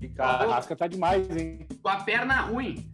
E, 0.00 0.08
cara, 0.08 0.50
Rasca 0.50 0.74
tá 0.74 0.88
demais, 0.88 1.30
hein? 1.36 1.68
Com 1.80 1.88
a 1.88 2.02
perna 2.02 2.40
ruim. 2.40 2.90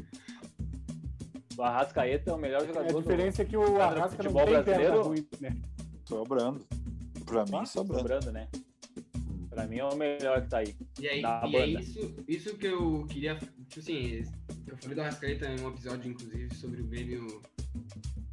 O 1.58 1.62
Arrascaeta 1.62 2.30
é 2.30 2.34
o 2.34 2.38
melhor 2.38 2.62
A 2.62 2.66
jogador 2.66 2.92
do 2.92 3.02
diferença 3.02 3.42
é 3.42 3.44
que 3.44 3.56
o 3.56 3.64
do 3.64 3.80
Arrasca 3.80 4.22
não 4.22 4.30
futebol 4.30 4.44
tem 4.44 4.62
perna 4.62 4.62
brasileiro. 4.62 5.02
ruim, 5.02 5.28
né? 5.40 5.56
Sobrando. 6.04 6.66
Pra 7.26 7.44
mim, 7.44 7.66
sobrando. 7.66 7.98
sobrando, 7.98 8.32
né? 8.32 8.48
Pra 9.50 9.66
mim 9.66 9.78
é 9.78 9.84
o 9.84 9.96
melhor 9.96 10.42
que 10.42 10.48
tá 10.48 10.58
aí. 10.58 10.76
E 11.00 11.08
aí, 11.08 11.20
Da 11.20 11.42
e 11.48 11.56
é 11.56 11.66
isso, 11.66 12.14
isso 12.28 12.56
que 12.56 12.66
eu 12.68 13.04
queria. 13.08 13.34
Tipo 13.36 13.80
assim, 13.80 14.22
eu 14.68 14.76
falei 14.76 14.94
do 14.94 15.00
Arrascaeta 15.00 15.46
em 15.46 15.60
um 15.60 15.68
episódio, 15.68 16.08
inclusive, 16.08 16.54
sobre 16.54 16.80
o 16.80 16.86
Grêmio 16.86 17.42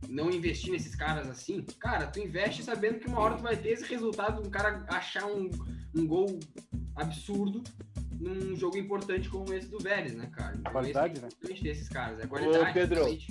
não 0.07 0.29
investir 0.29 0.71
nesses 0.71 0.95
caras 0.95 1.27
assim. 1.27 1.65
Cara, 1.79 2.05
tu 2.05 2.19
investe 2.19 2.61
sabendo 2.61 2.99
que 2.99 3.07
uma 3.07 3.19
hora 3.19 3.37
tu 3.37 3.43
vai 3.43 3.57
ter 3.57 3.69
esse 3.69 3.85
resultado 3.85 4.39
de 4.39 4.47
um 4.47 4.51
cara 4.51 4.85
achar 4.87 5.25
um, 5.25 5.49
um 5.95 6.05
gol 6.05 6.39
absurdo 6.95 7.63
num 8.25 8.55
jogo 8.55 8.77
importante 8.77 9.29
como 9.29 9.53
esse 9.53 9.67
do 9.67 9.77
Vélez, 9.79 10.15
né, 10.15 10.27
cara? 10.33 10.55
Então, 10.57 10.71
Qualidade, 10.71 11.13
esse 11.13 11.19
é 11.19 11.21
né? 11.21 11.27
importante 11.27 11.63
desses 11.63 11.89
caras. 11.89 12.19
É 12.19 12.27
qualidade. 12.27 12.69
Ô, 12.69 12.73
Pedro. 12.73 12.95
realmente. 12.95 13.27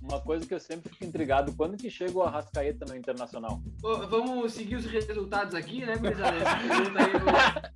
Uma 0.00 0.20
coisa 0.20 0.46
que 0.46 0.54
eu 0.54 0.60
sempre 0.60 0.88
fico 0.90 1.04
intrigado, 1.04 1.52
quando 1.54 1.76
que 1.76 1.90
chega 1.90 2.16
o 2.16 2.22
Arrascaeta 2.22 2.86
no 2.86 2.96
Internacional? 2.96 3.60
Ô, 3.82 4.06
vamos 4.06 4.52
seguir 4.54 4.76
os 4.76 4.86
resultados 4.86 5.54
aqui, 5.54 5.84
né, 5.84 5.96
gurizada? 5.96 7.74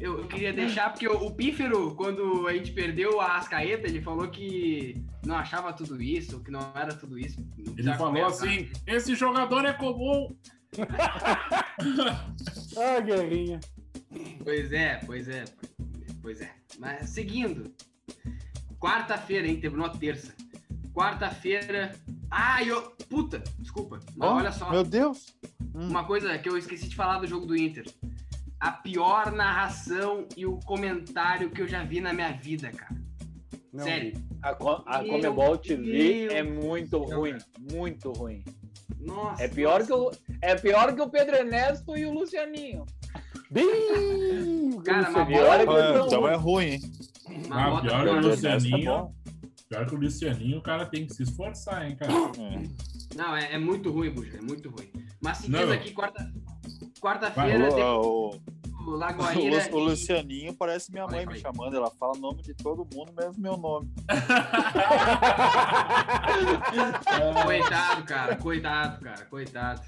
Eu, 0.00 0.20
eu 0.20 0.28
queria 0.28 0.52
deixar, 0.52 0.90
porque 0.90 1.06
o, 1.06 1.26
o 1.26 1.34
Pífero, 1.34 1.94
quando 1.94 2.48
a 2.48 2.54
gente 2.54 2.72
perdeu 2.72 3.20
a 3.20 3.26
Arrascaeta, 3.26 3.86
ele 3.86 4.00
falou 4.00 4.28
que 4.28 5.04
não 5.26 5.36
achava 5.36 5.74
tudo 5.74 6.00
isso, 6.00 6.42
que 6.42 6.50
não 6.50 6.72
era 6.74 6.94
tudo 6.94 7.18
isso. 7.18 7.38
Ele 7.76 7.94
falou 7.94 8.24
assim: 8.24 8.70
esse 8.86 9.14
jogador 9.14 9.64
é 9.66 9.72
comum. 9.72 10.34
Ah, 12.76 13.00
guerrinha. 13.00 13.58
Pois 14.42 14.72
é, 14.72 14.96
pois 15.06 15.28
é, 15.28 15.44
pois 16.22 16.40
é. 16.40 16.50
Mas 16.78 17.10
seguindo. 17.10 17.72
Quarta-feira, 18.78 19.46
hein? 19.46 19.60
Terminou 19.60 19.86
a 19.86 19.90
terça. 19.90 20.34
Quarta-feira. 20.94 21.94
Ah, 22.30 22.62
eu. 22.64 22.90
Puta, 23.08 23.42
desculpa. 23.58 24.00
Ó, 24.18 24.36
olha 24.36 24.52
só. 24.52 24.70
Meu 24.70 24.84
Deus. 24.84 25.34
Hum. 25.74 25.88
Uma 25.88 26.04
coisa 26.04 26.36
que 26.38 26.48
eu 26.48 26.56
esqueci 26.56 26.88
de 26.88 26.96
falar 26.96 27.18
do 27.18 27.26
jogo 27.26 27.46
do 27.46 27.56
Inter. 27.56 27.84
A 28.58 28.70
pior 28.72 29.32
narração 29.32 30.26
e 30.36 30.44
o 30.44 30.58
comentário 30.60 31.50
que 31.50 31.62
eu 31.62 31.68
já 31.68 31.82
vi 31.82 32.00
na 32.00 32.12
minha 32.12 32.32
vida, 32.32 32.70
cara. 32.70 32.94
Não, 33.72 33.84
Sério. 33.84 34.12
A, 34.42 34.54
Co- 34.54 34.82
a 34.86 34.98
Comebol 35.04 35.56
TV 35.56 36.26
Deus 36.28 36.32
é 36.34 36.42
muito 36.42 37.06
céu, 37.06 37.18
ruim, 37.18 37.38
muito 37.72 38.12
ruim. 38.12 38.44
Nossa. 38.98 39.42
É 39.44 39.48
pior, 39.48 39.80
nossa. 39.80 39.86
que 39.86 39.92
o, 39.92 40.10
é 40.42 40.54
pior 40.56 40.94
que 40.94 41.00
o 41.00 41.08
Pedro 41.08 41.36
Ernesto 41.36 41.96
e 41.96 42.04
o 42.04 42.12
Lucianinho. 42.12 42.84
Bem! 43.50 44.78
Cara, 44.84 45.10
mas 45.10 45.16
é 45.16 45.24
que 45.26 45.34
É, 45.72 46.00
então 46.06 46.28
é 46.28 46.34
ruim, 46.36 46.66
hein? 46.66 46.80
Uma 47.46 47.78
Ah, 47.78 47.80
pior 47.82 48.04
que 48.04 48.10
o. 48.10 48.20
Lucianinho. 48.20 48.92
Bom. 48.92 49.14
Pior 49.68 49.86
que 49.86 49.94
o 49.94 49.98
Lucianinho, 49.98 50.58
o 50.58 50.62
cara 50.62 50.84
tem 50.86 51.06
que 51.06 51.14
se 51.14 51.22
esforçar, 51.22 51.86
hein, 51.88 51.94
cara. 51.96 52.12
É. 52.12 52.62
Não, 53.16 53.36
é, 53.36 53.54
é 53.54 53.58
muito 53.58 53.90
ruim, 53.92 54.10
Buja. 54.10 54.38
É 54.38 54.40
muito 54.40 54.68
ruim. 54.70 54.90
Mas 55.22 55.38
seguindo 55.38 55.66
Não. 55.66 55.72
aqui, 55.72 55.92
quarta. 55.92 56.32
Quarta-feira, 57.00 57.68
O, 57.70 57.74
tem 57.74 57.84
o- 57.84 58.00
o 58.00 58.30
o- 58.86 58.90
Lagoaíra. 58.96 59.68
o 59.74 59.78
Lucianinho 59.78 60.54
parece 60.54 60.90
minha 60.90 61.06
mãe 61.06 61.20
aí, 61.20 61.26
me 61.26 61.38
chamando. 61.38 61.76
Ela 61.76 61.90
fala 61.90 62.14
o 62.16 62.20
nome 62.20 62.42
de 62.42 62.52
todo 62.54 62.86
mundo, 62.94 63.12
mesmo 63.16 63.34
meu 63.40 63.56
nome. 63.56 63.88
Coitado, 67.44 68.02
cara. 68.04 68.36
Coitado, 68.36 69.00
cara. 69.00 69.24
Coitado. 69.26 69.80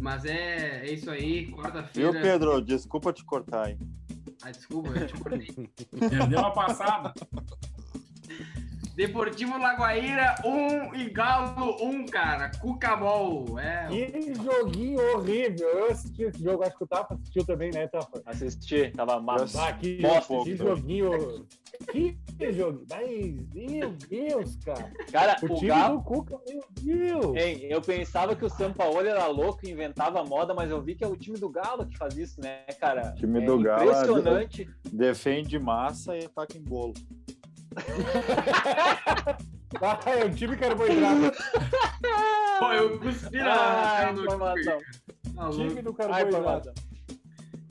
Mas 0.00 0.24
é, 0.24 0.86
é 0.86 0.92
isso 0.92 1.10
aí. 1.10 1.46
Viu, 1.46 1.56
Quarta-feira. 1.56 2.20
Pedro? 2.20 2.60
Desculpa 2.60 3.12
te 3.12 3.24
cortar, 3.24 3.70
hein? 3.70 3.78
Ah, 4.42 4.50
desculpa, 4.50 4.88
eu 4.90 5.06
te 5.06 5.14
cortei. 5.14 5.68
Perdeu 6.08 6.40
a 6.40 6.50
passada. 6.50 7.12
Deportivo 8.96 9.56
Lagoaíra 9.56 10.34
1 10.44 10.94
e 10.94 11.10
Galo 11.10 11.76
1, 11.82 12.06
cara. 12.06 12.50
Cucabol. 12.58 13.58
É. 13.58 13.88
Que 13.88 14.34
joguinho 14.34 15.00
horrível. 15.16 15.68
Eu 15.68 15.90
assisti 15.90 16.22
esse 16.22 16.42
jogo, 16.42 16.64
acho 16.64 16.76
que 16.76 16.84
o 16.84 16.86
Tafa 16.86 17.14
assistiu 17.14 17.44
também, 17.44 17.70
né, 17.70 17.86
Tafa? 17.86 18.22
Assisti, 18.26 18.90
tava 18.90 19.20
massa. 19.20 19.68
Ah, 19.68 19.72
que, 19.72 20.00
Bosta 20.00 20.42
que 20.44 20.56
joguinho. 20.56 21.46
Que 21.90 22.18
jogo. 22.52 22.84
Mas, 22.88 23.36
meu 23.54 23.90
Deus, 24.08 24.56
cara. 24.64 24.92
Cara, 25.12 25.36
O 25.42 25.46
o 25.46 25.54
time 25.56 25.68
Galo. 25.68 25.98
do 25.98 26.04
Cuca, 26.04 26.36
meu 26.48 26.64
Deus. 26.80 27.36
Hein, 27.36 27.58
eu 27.68 27.80
pensava 27.82 28.34
que 28.36 28.44
o 28.44 28.48
Sampaoli 28.48 29.08
era 29.08 29.26
louco 29.26 29.60
e 29.66 29.70
inventava 29.70 30.24
moda, 30.24 30.54
mas 30.54 30.70
eu 30.70 30.80
vi 30.82 30.94
que 30.94 31.04
é 31.04 31.06
o 31.08 31.16
time 31.16 31.38
do 31.38 31.48
Galo 31.48 31.86
que 31.86 31.96
faz 31.98 32.16
isso, 32.16 32.40
né, 32.40 32.62
cara? 32.80 33.12
Time 33.12 33.42
é 33.42 33.46
do 33.46 33.58
Galo 33.60 33.82
é- 33.82 33.84
Impressionante. 33.92 34.70
Defende 34.92 35.58
massa 35.58 36.16
e 36.16 36.24
ataca 36.24 36.56
em 36.56 36.62
bolo. 36.62 36.94
Ah, 39.80 39.98
é 40.10 40.24
o 40.24 40.30
time 40.34 40.56
carboidrato. 40.56 41.32
Pô, 42.58 42.72
eu 42.72 42.98
cuspi 42.98 43.38
na 43.38 43.54
Ah, 44.08 44.12
do 44.12 44.22
informação. 44.24 44.78
Time 45.52 45.80
do 45.82 45.90
Ai, 45.90 45.94
carboidrato. 46.24 46.28
informação. 46.28 46.74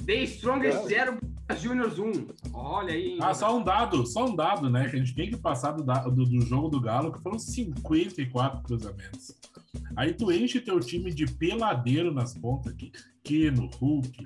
The 0.05 0.13
Strongest 0.23 0.87
0, 0.87 1.19
Juniors 1.55 1.97
1. 1.99 2.27
Olha 2.53 2.93
aí. 2.93 3.13
hein, 3.13 3.17
Ah, 3.21 3.33
só 3.33 3.55
um 3.57 3.63
dado, 3.63 4.05
só 4.05 4.25
um 4.25 4.35
dado, 4.35 4.69
né? 4.69 4.89
Que 4.89 4.95
a 4.95 4.99
gente 4.99 5.13
tem 5.15 5.29
que 5.29 5.37
passar 5.37 5.71
do, 5.71 5.83
do, 6.11 6.25
do 6.25 6.41
jogo 6.41 6.69
do 6.69 6.79
Galo, 6.79 7.11
que 7.11 7.19
foram 7.21 7.39
54 7.39 8.61
cruzamentos. 8.63 9.35
Aí 9.95 10.13
tu 10.13 10.31
enche 10.31 10.59
teu 10.59 10.79
time 10.79 11.13
de 11.13 11.25
peladeiro 11.25 12.13
nas 12.13 12.33
pontas 12.37 12.73
aqui. 12.73 12.91
Keno, 13.23 13.69
Hulk. 13.79 14.23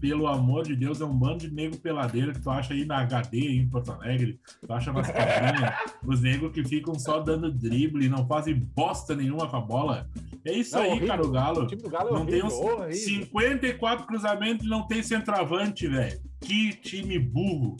Pelo 0.00 0.26
amor 0.26 0.64
de 0.64 0.76
Deus, 0.76 1.00
é 1.00 1.04
um 1.04 1.16
bando 1.16 1.38
de 1.38 1.50
nego 1.50 1.78
peladeiro 1.78 2.32
que 2.32 2.40
tu 2.40 2.50
acha 2.50 2.74
aí 2.74 2.84
na 2.84 2.98
HD 2.98 3.38
aí 3.38 3.56
em 3.56 3.68
Porto 3.68 3.90
Alegre. 3.92 4.38
Tu 4.64 4.72
acha 4.72 4.92
nas 4.92 5.10
cabinhas. 5.10 5.74
os 6.04 6.20
negros 6.20 6.52
que 6.52 6.62
ficam 6.62 6.94
só 6.98 7.20
dando 7.20 7.50
drible 7.50 8.04
e 8.04 8.08
não 8.08 8.26
fazem 8.26 8.54
bosta 8.54 9.16
nenhuma 9.16 9.48
com 9.48 9.56
a 9.56 9.60
bola. 9.60 10.08
É 10.44 10.52
isso 10.52 10.76
Não, 10.76 10.82
aí, 10.82 10.90
horrível. 10.90 11.08
cara, 11.08 11.26
o 11.26 11.30
Galo. 11.30 11.62
O 11.84 11.88
Galo 11.88 12.08
é 12.08 12.12
Não 12.12 12.26
tem 12.26 12.42
horrível. 12.42 12.46
uns 12.46 12.52
horrível. 12.54 12.92
54 12.94 14.06
cruzamentos 14.06 14.66
e 14.66 14.68
não 14.68 14.86
tem 14.86 15.02
centroavante, 15.02 15.86
velho. 15.88 16.20
Que 16.40 16.74
time 16.74 17.18
burro. 17.18 17.76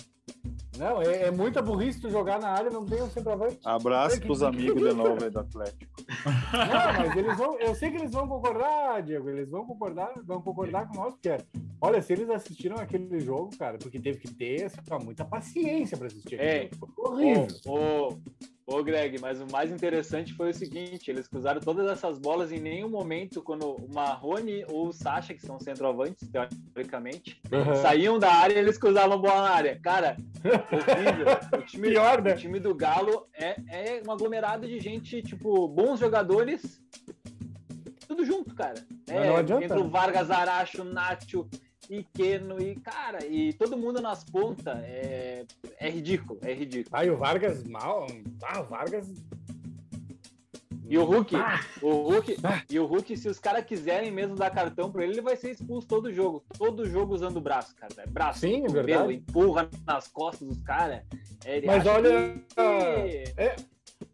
Não, 0.78 1.00
é, 1.02 1.22
é 1.24 1.30
muita 1.30 1.62
burrice 1.62 2.00
tu 2.00 2.10
jogar 2.10 2.40
na 2.40 2.48
área 2.48 2.68
e 2.68 2.72
não 2.72 2.84
tem 2.84 3.02
um 3.02 3.08
centroavante. 3.10 3.58
Abraço 3.64 4.20
Que- 4.20 4.26
pros 4.26 4.42
amigos 4.42 4.82
de 4.82 4.92
novo 4.94 5.22
aí 5.22 5.30
do 5.30 5.38
Atlético. 5.40 5.94
Não, 6.52 7.06
mas 7.06 7.16
eles 7.16 7.36
vão. 7.36 7.58
Eu 7.58 7.74
sei 7.74 7.90
que 7.90 7.96
eles 7.96 8.10
vão 8.12 8.26
concordar, 8.28 9.02
Diego. 9.02 9.28
Eles 9.30 9.48
vão 9.50 9.64
concordar, 9.66 10.12
vão 10.24 10.40
concordar 10.42 10.88
com 10.88 10.94
nós, 10.96 11.14
porque, 11.14 11.36
olha, 11.80 12.02
se 12.02 12.12
eles 12.12 12.28
assistiram 12.30 12.76
aquele 12.76 13.20
jogo, 13.20 13.56
cara, 13.56 13.78
porque 13.78 13.98
teve 13.98 14.18
que 14.18 14.32
ter 14.32 14.64
assim, 14.64 14.78
muita 15.04 15.24
paciência 15.24 15.96
pra 15.96 16.06
assistir 16.08 16.34
aquele 16.34 16.50
É. 16.50 16.70
horrível. 16.96 17.46
Ô, 17.66 18.08
ô, 18.63 18.63
ô, 18.66 18.82
Greg, 18.82 19.18
mas 19.20 19.40
o 19.40 19.46
mais 19.50 19.70
interessante 19.70 20.32
foi 20.34 20.50
o 20.50 20.54
seguinte: 20.54 21.10
eles 21.10 21.28
cruzaram 21.28 21.60
todas 21.60 21.86
essas 21.90 22.18
bolas 22.18 22.52
em 22.52 22.60
nenhum 22.60 22.88
momento, 22.88 23.42
quando 23.42 23.76
o 23.76 23.92
Marrone 23.92 24.64
ou 24.68 24.88
o 24.88 24.92
Sacha, 24.92 25.34
que 25.34 25.44
são 25.44 25.58
centroavantes, 25.58 26.28
teoricamente, 26.72 27.40
Aham. 27.52 27.74
saíam 27.76 28.18
da 28.18 28.32
área 28.32 28.54
e 28.54 28.58
eles 28.58 28.78
cruzavam 28.78 29.14
a 29.14 29.20
bola 29.20 29.42
na 29.42 29.50
área. 29.50 29.80
Cara, 29.82 30.16
horrível. 30.44 31.60
O 31.60 31.62
time, 31.66 31.88
Pior, 31.88 32.22
né? 32.22 32.32
o 32.32 32.36
time 32.36 32.60
do 32.60 32.74
Galo 32.74 33.26
é, 33.34 33.56
é 33.68 34.02
um 34.06 34.10
aglomerado 34.12 34.66
de 34.66 34.78
gente, 34.80 35.22
tipo, 35.22 35.68
bons 35.68 36.00
jogadores. 36.00 36.80
Tudo 38.06 38.24
junto, 38.24 38.54
cara. 38.54 38.74
Mas 39.08 39.16
É, 39.16 39.28
não 39.28 39.36
adianta, 39.36 39.64
entre 39.64 39.78
o 39.78 39.84
né? 39.84 39.90
Vargas, 39.90 40.30
Aracho, 40.30 40.84
Nacho 40.84 41.48
e 41.88 42.02
Keno, 42.02 42.60
e, 42.60 42.76
cara, 42.76 43.24
e 43.26 43.52
todo 43.52 43.76
mundo 43.76 44.00
nas 44.00 44.24
pontas. 44.24 44.76
É, 44.82 45.44
é 45.78 45.90
ridículo, 45.90 46.38
é 46.42 46.52
ridículo. 46.52 46.96
Aí 46.96 47.10
o 47.10 47.16
Vargas 47.16 47.64
mal. 47.64 48.06
Ah, 48.42 48.60
o 48.60 48.64
Vargas. 48.64 49.10
E 50.86 50.98
o 50.98 51.04
Hulk, 51.04 51.34
Ah. 51.34 51.60
o 51.80 52.10
Hulk, 52.10 52.36
e 52.68 52.78
o 52.78 52.84
Hulk, 52.84 53.16
se 53.16 53.26
os 53.26 53.38
caras 53.38 53.64
quiserem 53.64 54.10
mesmo 54.12 54.36
dar 54.36 54.50
cartão 54.50 54.92
pra 54.92 55.02
ele, 55.02 55.14
ele 55.14 55.22
vai 55.22 55.34
ser 55.34 55.50
expulso 55.50 55.88
todo 55.88 56.12
jogo. 56.12 56.44
Todo 56.58 56.86
jogo 56.86 57.14
usando 57.14 57.38
o 57.38 57.40
braço, 57.40 57.74
cara. 57.74 57.92
É 57.98 58.06
braço, 58.06 58.40
Sim, 58.40 58.64
é 58.66 58.68
verdade. 58.68 59.14
empurra 59.14 59.68
nas 59.86 60.06
costas 60.08 60.46
dos 60.46 60.60
caras. 60.60 61.00
É, 61.44 61.62
Mas 61.64 61.86
olha, 61.86 62.34
que- 62.54 63.24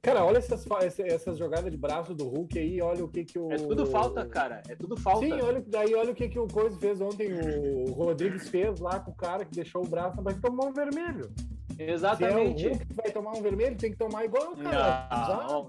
Cara, 0.03 0.25
olha 0.25 0.39
essas, 0.39 0.67
essas 0.99 1.37
jogadas 1.39 1.71
de 1.71 1.77
braço 1.77 2.15
do 2.15 2.27
Hulk 2.27 2.59
aí, 2.59 2.81
olha 2.81 3.05
o 3.05 3.09
que 3.09 3.25
que 3.25 3.39
o... 3.39 3.53
É 3.53 3.57
tudo 3.57 3.85
falta, 3.87 4.25
cara. 4.25 4.63
É 4.69 4.75
tudo 4.75 4.97
falta. 4.97 5.27
Sim, 5.27 5.33
olha, 5.43 5.63
daí 5.67 5.95
olha 5.95 6.13
o 6.13 6.15
que, 6.15 6.29
que 6.29 6.39
o 6.39 6.49
Coisa 6.49 6.79
fez 6.79 7.01
ontem, 7.03 7.29
o 7.35 7.93
Rodrigues 7.93 8.49
fez 8.49 8.81
lá 8.81 8.99
com 9.01 9.11
o 9.11 9.15
cara 9.15 9.45
que 9.45 9.55
deixou 9.55 9.85
o 9.85 9.89
braço, 9.89 10.21
mas 10.23 10.39
tomou 10.41 10.69
um 10.69 10.73
vermelho. 10.73 11.31
Se 11.77 11.85
é 11.85 11.87
o 11.87 11.95
Exatamente. 11.95 12.69
Hulk 12.69 12.87
que 12.87 12.93
vai 12.95 13.11
tomar 13.11 13.31
um 13.31 13.41
vermelho, 13.43 13.75
tem 13.77 13.91
que 13.91 13.97
tomar 13.97 14.25
igual 14.27 14.53
o 14.53 14.57
cara. 14.57 15.09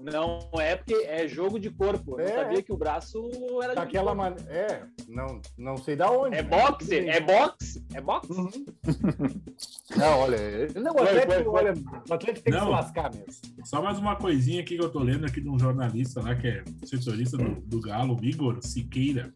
Não, 0.02 0.40
não 0.52 0.60
é 0.60 0.76
porque 0.76 0.94
é 1.06 1.26
jogo 1.26 1.58
de 1.58 1.70
corpo. 1.70 2.20
Eu 2.20 2.26
É. 2.26 2.28
não 2.36 2.42
sabia 2.42 2.62
que 2.62 2.72
o 2.72 2.76
braço 2.76 3.30
era 3.62 3.70
de 3.70 3.76
Daquela 3.76 4.14
maneira. 4.14 4.44
É, 4.52 4.82
não, 5.08 5.40
não 5.56 5.76
sei 5.78 5.96
da 5.96 6.10
onde. 6.10 6.36
É 6.36 6.42
né? 6.42 6.48
boxe, 6.50 7.08
é 7.08 7.20
boxe, 7.20 7.86
é 7.94 8.00
boxe. 8.00 8.28
Não, 9.96 10.20
olha, 10.20 10.38
não, 10.74 10.92
o 10.92 10.98
Foi, 10.98 11.06
Atlético, 11.08 11.32
foi, 11.34 11.44
foi. 11.44 11.52
olha, 11.52 11.74
o 12.08 12.14
Atlético 12.14 12.44
tem 12.44 12.52
que 12.54 12.58
Não. 12.58 12.66
se 12.66 12.72
lascar 12.72 13.10
mesmo. 13.14 13.42
Só 13.64 13.82
mais 13.82 13.98
uma 13.98 14.16
coisinha 14.22 14.60
aqui 14.60 14.76
que 14.76 14.82
eu 14.82 14.88
tô 14.88 15.00
lendo 15.00 15.26
aqui 15.26 15.40
de 15.40 15.48
um 15.48 15.58
jornalista 15.58 16.22
lá, 16.22 16.36
que 16.36 16.46
é 16.46 16.64
setorista 16.84 17.36
do, 17.36 17.60
do 17.62 17.80
Galo, 17.80 18.16
Igor 18.22 18.62
Siqueira. 18.62 19.34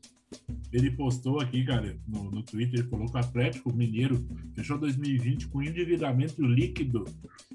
Ele 0.73 0.91
postou 0.93 1.41
aqui, 1.41 1.65
cara, 1.65 1.97
no, 2.07 2.31
no 2.31 2.43
Twitter, 2.43 2.81
ele 2.81 2.89
falou 2.89 3.07
que 3.07 3.17
o 3.17 3.21
Atlético 3.21 3.73
Mineiro 3.73 4.25
fechou 4.55 4.79
2020 4.79 5.49
com 5.49 5.63
endividamento 5.63 6.41
líquido 6.41 7.05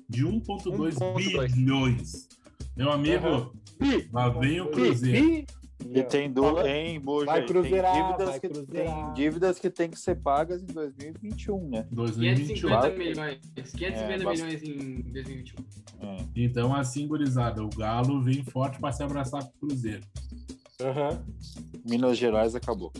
de 0.10 0.26
1,2 0.26 0.96
1,2. 0.96 1.54
bilhões. 1.54 2.28
Meu 2.76 2.92
amigo, 2.92 3.28
Aham. 3.28 3.52
lá 4.12 4.30
vem 4.30 4.60
o 4.60 4.68
Cruzeiro. 4.68 5.46
E 5.90 6.04
tem 6.04 6.32
do, 6.32 6.42
Falando- 6.44 6.68
hein, 6.68 7.00
Buja, 7.00 7.26
Vai 7.26 7.40
tem 7.40 7.48
cruzeirar, 7.48 7.94
dívidas 7.96 8.30
vai 8.30 8.40
que 8.40 8.50
cruzeirar. 8.50 8.96
tem 9.06 9.14
dívidas 9.14 9.60
que 9.60 9.70
tem 9.70 9.90
que 9.90 10.00
ser 10.00 10.16
pagas 10.16 10.62
em 10.62 10.66
2021, 10.68 11.70
né? 11.70 11.88
2021. 11.92 12.70
550 12.70 12.98
milhões. 12.98 13.40
550 13.56 13.98
É, 13.98 14.18
milhões 14.18 14.64
em 14.64 15.02
2021. 15.12 15.66
É. 16.02 16.18
Então, 16.36 16.76
assim, 16.76 17.08
gurizada, 17.08 17.64
o 17.64 17.70
Galo 17.70 18.22
vem 18.22 18.44
forte 18.44 18.80
para 18.80 18.92
se 18.92 19.02
abraçar 19.04 19.44
com 19.44 19.50
o 19.50 19.68
Cruzeiro. 19.68 20.02
Aham. 20.82 21.24
Minas 21.88 22.18
Gerais 22.18 22.56
acabou. 22.56 22.92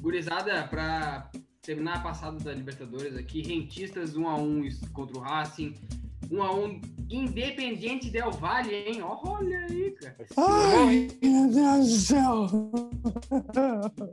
Gurizada, 0.00 0.66
pra 0.68 1.30
terminar 1.62 1.96
a 1.96 2.00
passada 2.00 2.38
da 2.38 2.52
Libertadores 2.52 3.16
aqui, 3.16 3.42
rentistas 3.42 4.14
1x1 4.16 4.90
contra 4.92 5.16
o 5.16 5.20
Racing. 5.20 5.74
1x1 6.34 6.94
Independiente 7.10 8.10
Del 8.10 8.30
Valle, 8.32 8.74
hein? 8.74 9.02
Olha 9.02 9.58
aí, 9.68 9.90
cara. 9.92 10.16
Ai, 10.36 11.08
meu 11.22 11.48
Deus 11.50 11.88
do 11.88 11.96
céu! 11.98 12.46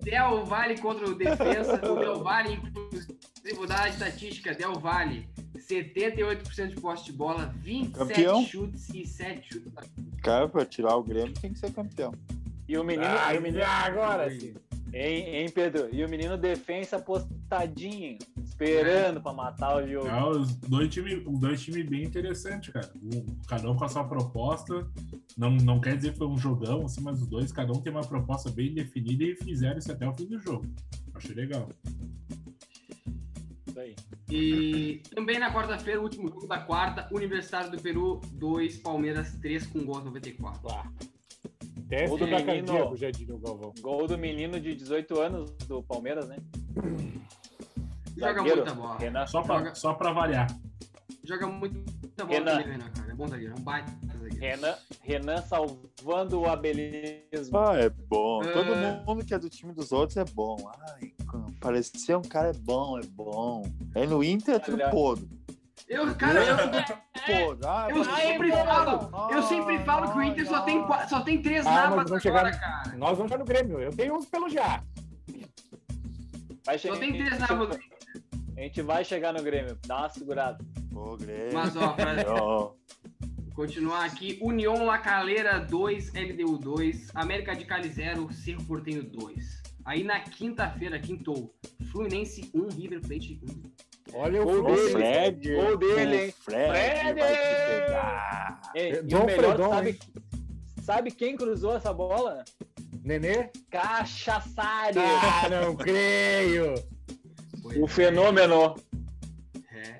Del 0.04 0.46
Valle 0.46 0.78
contra 0.78 1.10
o 1.10 1.16
Defensa. 1.16 1.76
O 1.90 1.96
Del 2.00 2.20
Valle, 2.22 2.54
inclusive, 2.56 3.18
vou 3.56 3.66
dar 3.66 3.84
a 3.84 3.90
estatística. 3.90 4.54
Del 4.54 4.74
Valle, 4.80 5.28
78% 5.58 6.68
de 6.68 6.82
posse 6.82 7.06
de 7.06 7.14
bola, 7.14 7.54
27 7.64 7.98
Campeão. 7.98 8.44
chutes 8.46 8.90
e 8.94 9.06
7 9.08 9.54
chutes. 9.54 9.72
Cara, 10.22 10.48
pra 10.50 10.66
tirar 10.66 10.96
o 10.98 11.04
Grêmio 11.04 11.34
tem 11.34 11.54
que 11.54 11.60
ser 11.60 11.72
campeão. 11.72 12.14
E 12.68 12.78
o 12.78 12.84
menino, 12.84 13.08
Ah, 13.10 13.34
e 13.34 13.38
o 13.38 13.42
menino 13.42 13.64
agora 13.66 14.30
sim. 14.38 14.54
Hein, 14.94 15.36
hein, 15.36 15.50
Pedro? 15.54 15.90
E 15.92 16.04
o 16.04 16.10
menino 16.10 16.38
defensa 16.38 16.98
apostadinho, 16.98 18.18
esperando 18.44 19.22
pra 19.22 19.34
matar 19.34 19.84
o 19.84 19.88
jogo. 19.88 20.08
É, 20.08 20.30
os 20.30 20.56
dois 20.56 20.94
times 20.94 21.24
dois 21.40 21.62
time 21.62 21.84
bem 21.84 22.04
interessantes, 22.04 22.74
cara. 22.74 22.92
Um, 23.02 23.26
cada 23.48 23.70
um 23.70 23.76
com 23.76 23.86
a 23.86 23.90
sua 23.90 24.04
proposta. 24.04 24.88
Não, 25.38 25.52
não 25.52 25.80
quer 25.80 25.96
dizer 25.96 26.12
que 26.14 26.18
foi 26.18 26.28
um 26.28 26.38
jogão, 26.38 26.86
assim, 26.86 27.02
mas 27.02 27.22
os 27.22 27.28
dois, 27.28 27.52
cada 27.52 27.72
um 27.72 27.82
tem 27.82 27.92
uma 27.92 28.06
proposta 28.06 28.50
bem 28.52 28.74
definida 28.74 29.24
e 29.24 29.36
fizeram 29.36 29.78
isso 29.78 29.92
até 29.92 30.08
o 30.08 30.14
fim 30.14 30.26
do 30.26 30.40
jogo. 30.40 30.66
Achei 31.14 31.36
legal. 31.36 31.70
Isso 33.68 33.80
aí. 33.80 33.96
E 34.30 35.02
também 35.14 35.40
na 35.40 35.54
quarta-feira, 35.54 36.00
o 36.00 36.04
último 36.04 36.30
jogo 36.30 36.48
da 36.48 36.60
quarta, 36.60 37.08
Universitário 37.12 37.72
do 37.72 37.82
Peru 37.82 38.22
2, 38.34 38.78
Palmeiras 38.78 39.34
3 39.42 39.68
com 39.68 39.84
gol 39.86 39.96
aos 39.96 40.06
94. 40.06 40.68
Lá. 40.68 40.92
Teste 41.92 42.08
Gol 42.08 42.18
do 42.20 42.26
menino. 42.26 42.46
cardíaco, 42.46 42.96
já 42.96 43.12
diria 43.12 43.36
o 43.36 43.38
Galvão. 43.38 43.74
Gol 43.82 44.08
do 44.08 44.18
menino 44.18 44.58
de 44.62 44.74
18 44.74 45.20
anos 45.20 45.52
do 45.68 45.84
Palmeiras, 45.84 46.26
né? 46.26 46.38
Joga 48.18 48.34
Zagueiro, 48.34 48.58
muita 48.58 48.74
bola. 48.74 48.98
Renan. 48.98 49.28
Só 49.28 49.42
pra, 49.42 49.58
Joga. 49.58 49.76
só 49.76 49.94
pra 49.94 50.14
variar. 50.14 50.48
Joga 51.22 51.48
muita 51.48 51.84
bola 52.24 52.30
Renan. 52.40 52.52
também, 52.52 52.72
Renan, 52.72 52.90
cara. 52.92 53.12
É 53.12 53.14
bom 53.16 53.28
zagueiro, 53.28 53.54
é 53.54 53.60
um 53.60 53.64
baita 53.64 53.92
zagueiro. 54.08 54.36
Renan, 54.40 54.76
Renan 55.02 55.42
salvando 55.42 56.40
o 56.40 56.46
abelismo. 56.48 57.58
Ah, 57.58 57.76
é 57.78 57.90
bom. 57.90 58.42
É. 58.42 58.54
Todo 58.54 59.06
mundo 59.06 59.26
que 59.26 59.34
é 59.34 59.40
do 59.40 59.50
time 59.50 59.74
dos 59.74 59.92
outros 59.92 60.16
é 60.16 60.24
bom. 60.24 60.56
Ai, 60.98 61.12
parecer 61.60 62.16
um 62.16 62.22
cara 62.22 62.52
é 62.52 62.54
bom, 62.54 62.98
é 62.98 63.04
bom. 63.04 63.64
Aí 63.94 64.08
no 64.08 64.24
Inter 64.24 64.56
é 64.56 64.60
tudo 64.60 64.78
podre. 64.92 65.28
Eu, 65.88 66.16
cara, 66.16 66.40
eu. 66.44 67.60
Ah, 67.68 67.88
eu 67.90 68.04
sempre 68.06 68.52
falo, 68.52 69.30
eu 69.32 69.44
sempre 69.44 69.80
falo 69.80 70.12
que 70.12 70.18
o 70.18 70.24
Inter 70.24 70.48
só 70.48 70.62
tem, 70.62 70.86
só 71.10 71.22
tem 71.22 71.42
três 71.42 71.66
Ah, 71.66 71.72
napas 71.90 72.10
vamos 72.10 72.26
agora, 72.26 72.52
chegar- 72.54 72.60
cara. 72.60 72.98
Nós 72.98 73.18
vamos 73.18 73.32
já 73.32 73.38
no 73.38 73.46
Grêmio. 73.46 73.80
Eu 73.80 73.92
tenho 73.96 74.16
uns 74.16 74.26
pelo 74.26 74.50
já. 74.50 74.84
Vai 76.66 76.78
Só 76.78 76.94
chegar, 76.94 77.00
tem 77.00 77.14
três 77.14 77.40
napas. 77.40 77.78
A 78.58 78.62
gente 78.62 78.82
vai 78.82 79.04
chegar 79.04 79.34
no 79.34 79.42
Grêmio. 79.44 79.78
Dá 79.86 80.00
uma 80.00 80.10
segurada. 80.10 80.64
Pô, 80.92 81.18
Grêmio. 81.18 81.54
Mas, 81.54 81.76
ó, 81.76 81.90
pra 81.94 82.12
continuar 83.56 84.06
aqui, 84.06 84.40
União 84.42 84.86
La 84.86 84.98
Calera 84.98 85.60
2, 85.60 86.14
LDU 86.14 86.58
2, 86.58 87.12
América 87.14 87.54
de 87.56 87.66
Cali 87.66 87.90
0, 87.90 88.32
Cerro 88.34 88.64
Portenho 88.66 89.04
2. 89.04 89.62
Aí 89.84 90.04
na 90.04 90.20
quinta-feira, 90.20 91.00
quintou, 91.00 91.54
Fluminense 91.92 92.50
1, 92.54 92.70
River 92.70 93.02
Plate 93.02 93.40
1. 93.44 93.62
Olha 94.14 94.42
o 94.42 94.46
Gol 94.46 94.54
o 94.74 94.78
Fluminense. 94.78 94.94
dele. 94.94 94.94
Fred. 94.94 95.56
Gol 95.56 95.78
dele, 95.78 96.16
hein? 96.18 96.30
O 96.30 96.44
Fred, 96.44 96.70
Fred! 96.72 97.20
vai 97.20 97.36
te 97.36 97.86
pegar. 97.86 98.62
Ei, 98.76 98.92
É, 98.92 99.00
e 99.00 99.02
Dom 99.04 99.24
o 99.24 99.26
melhor, 99.26 99.56
Fredon, 99.56 99.70
sabe, 99.70 99.90
hein? 99.90 100.00
sabe 100.84 101.12
quem 101.12 101.36
cruzou 101.38 101.76
essa 101.76 101.94
bola? 101.94 102.44
Nenê? 103.04 103.50
Cachaçário! 103.70 105.02
Ah, 105.02 105.50
não 105.50 105.76
creio. 105.76 106.74
o 107.78 107.88
fenômeno. 107.88 108.76
É. 109.74 109.96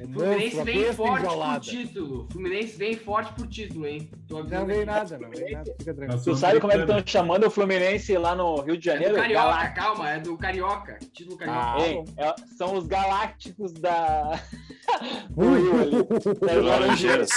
O 0.00 0.06
Fluminense 0.12 0.62
vem 0.62 0.92
forte 0.92 1.24
enjaulada. 1.26 1.60
pro 1.60 1.70
título. 1.70 2.28
Fluminense 2.30 2.76
vem 2.76 2.96
forte 2.96 3.32
pro 3.32 3.46
título, 3.48 3.86
hein? 3.86 4.10
Tô 4.28 4.44
Não 4.44 4.66
vem 4.66 4.84
nada, 4.84 5.18
não 5.18 5.30
vem 5.30 5.52
nada. 5.52 5.74
Fica 5.78 5.92
tranquilo. 5.94 6.22
Tu 6.22 6.36
sabe 6.36 6.60
como 6.60 6.72
é 6.72 6.76
que 6.76 6.82
estão 6.82 7.02
chamando 7.04 7.46
o 7.46 7.50
Fluminense 7.50 8.16
lá 8.16 8.34
no 8.36 8.60
Rio 8.62 8.76
de 8.78 8.88
É 8.88 8.92
Janeiro? 8.92 9.14
do 9.14 9.20
Carioca, 9.20 9.42
Galá- 9.44 9.68
calma, 9.70 10.10
é 10.10 10.20
do 10.20 10.36
Carioca. 10.38 10.98
Título 11.12 11.36
Carioca. 11.36 11.60
Ah, 11.60 11.80
Ei, 11.80 12.04
é- 12.16 12.34
são 12.56 12.76
os 12.76 12.86
galácticos 12.86 13.72
da. 13.72 14.40
do 15.30 15.54
Rio 15.54 15.80
ali. 15.82 16.36
Das 16.40 16.64
Laranjeiras. 16.64 17.30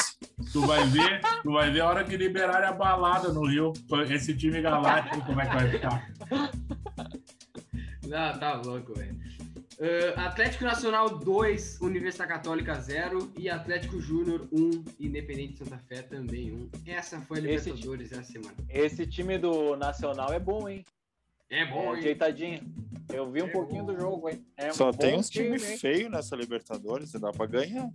Tu 0.53 0.61
vai 0.61 0.83
ver, 0.85 1.21
tu 1.43 1.51
vai 1.51 1.71
ver 1.71 1.81
a 1.81 1.87
hora 1.87 2.03
que 2.03 2.15
liberarem 2.15 2.69
a 2.69 2.73
balada 2.73 3.33
no 3.33 3.45
Rio. 3.47 3.73
Esse 4.09 4.35
time 4.35 4.61
galáctico, 4.61 5.25
como 5.25 5.41
é 5.41 5.45
que 5.47 5.55
vai 5.55 5.69
ficar? 5.69 6.11
Não, 8.07 8.39
tá 8.39 8.61
louco, 8.63 8.93
velho. 8.93 9.15
Ah, 10.15 10.27
Atlético 10.27 10.63
Nacional 10.63 11.09
2, 11.17 11.79
Universidade 11.81 12.29
Católica 12.31 12.75
0 12.79 13.31
e 13.35 13.49
Atlético 13.49 13.99
Júnior 13.99 14.47
1, 14.51 14.83
Independente 14.99 15.57
Santa 15.57 15.79
Fé 15.79 16.03
também 16.03 16.51
1. 16.51 16.69
Essa 16.85 17.19
foi 17.21 17.39
a 17.39 17.51
Esse 17.51 17.69
Libertadores 17.71 18.11
essa 18.11 18.23
semana. 18.23 18.53
Esse 18.69 19.07
time 19.07 19.39
do 19.39 19.75
Nacional 19.75 20.31
é 20.31 20.39
bom, 20.39 20.69
hein? 20.69 20.85
É 21.49 21.61
É 21.61 21.65
bom, 21.65 21.93
hein? 21.95 21.99
ajeitadinho. 21.99 22.61
Eu 23.11 23.29
vi 23.31 23.41
um 23.41 23.47
É 23.47 23.51
pouquinho 23.51 23.83
bom. 23.83 23.93
do 23.93 23.99
jogo, 23.99 24.29
hein? 24.29 24.45
É 24.55 24.69
um 24.69 24.73
Só 24.73 24.91
tem 24.91 25.13
bom 25.13 25.17
uns 25.19 25.29
times 25.29 25.67
hein? 25.67 25.77
feios 25.79 26.11
nessa 26.11 26.35
Libertadores, 26.35 27.11
dá 27.13 27.31
pra 27.31 27.47
ganhar. 27.47 27.89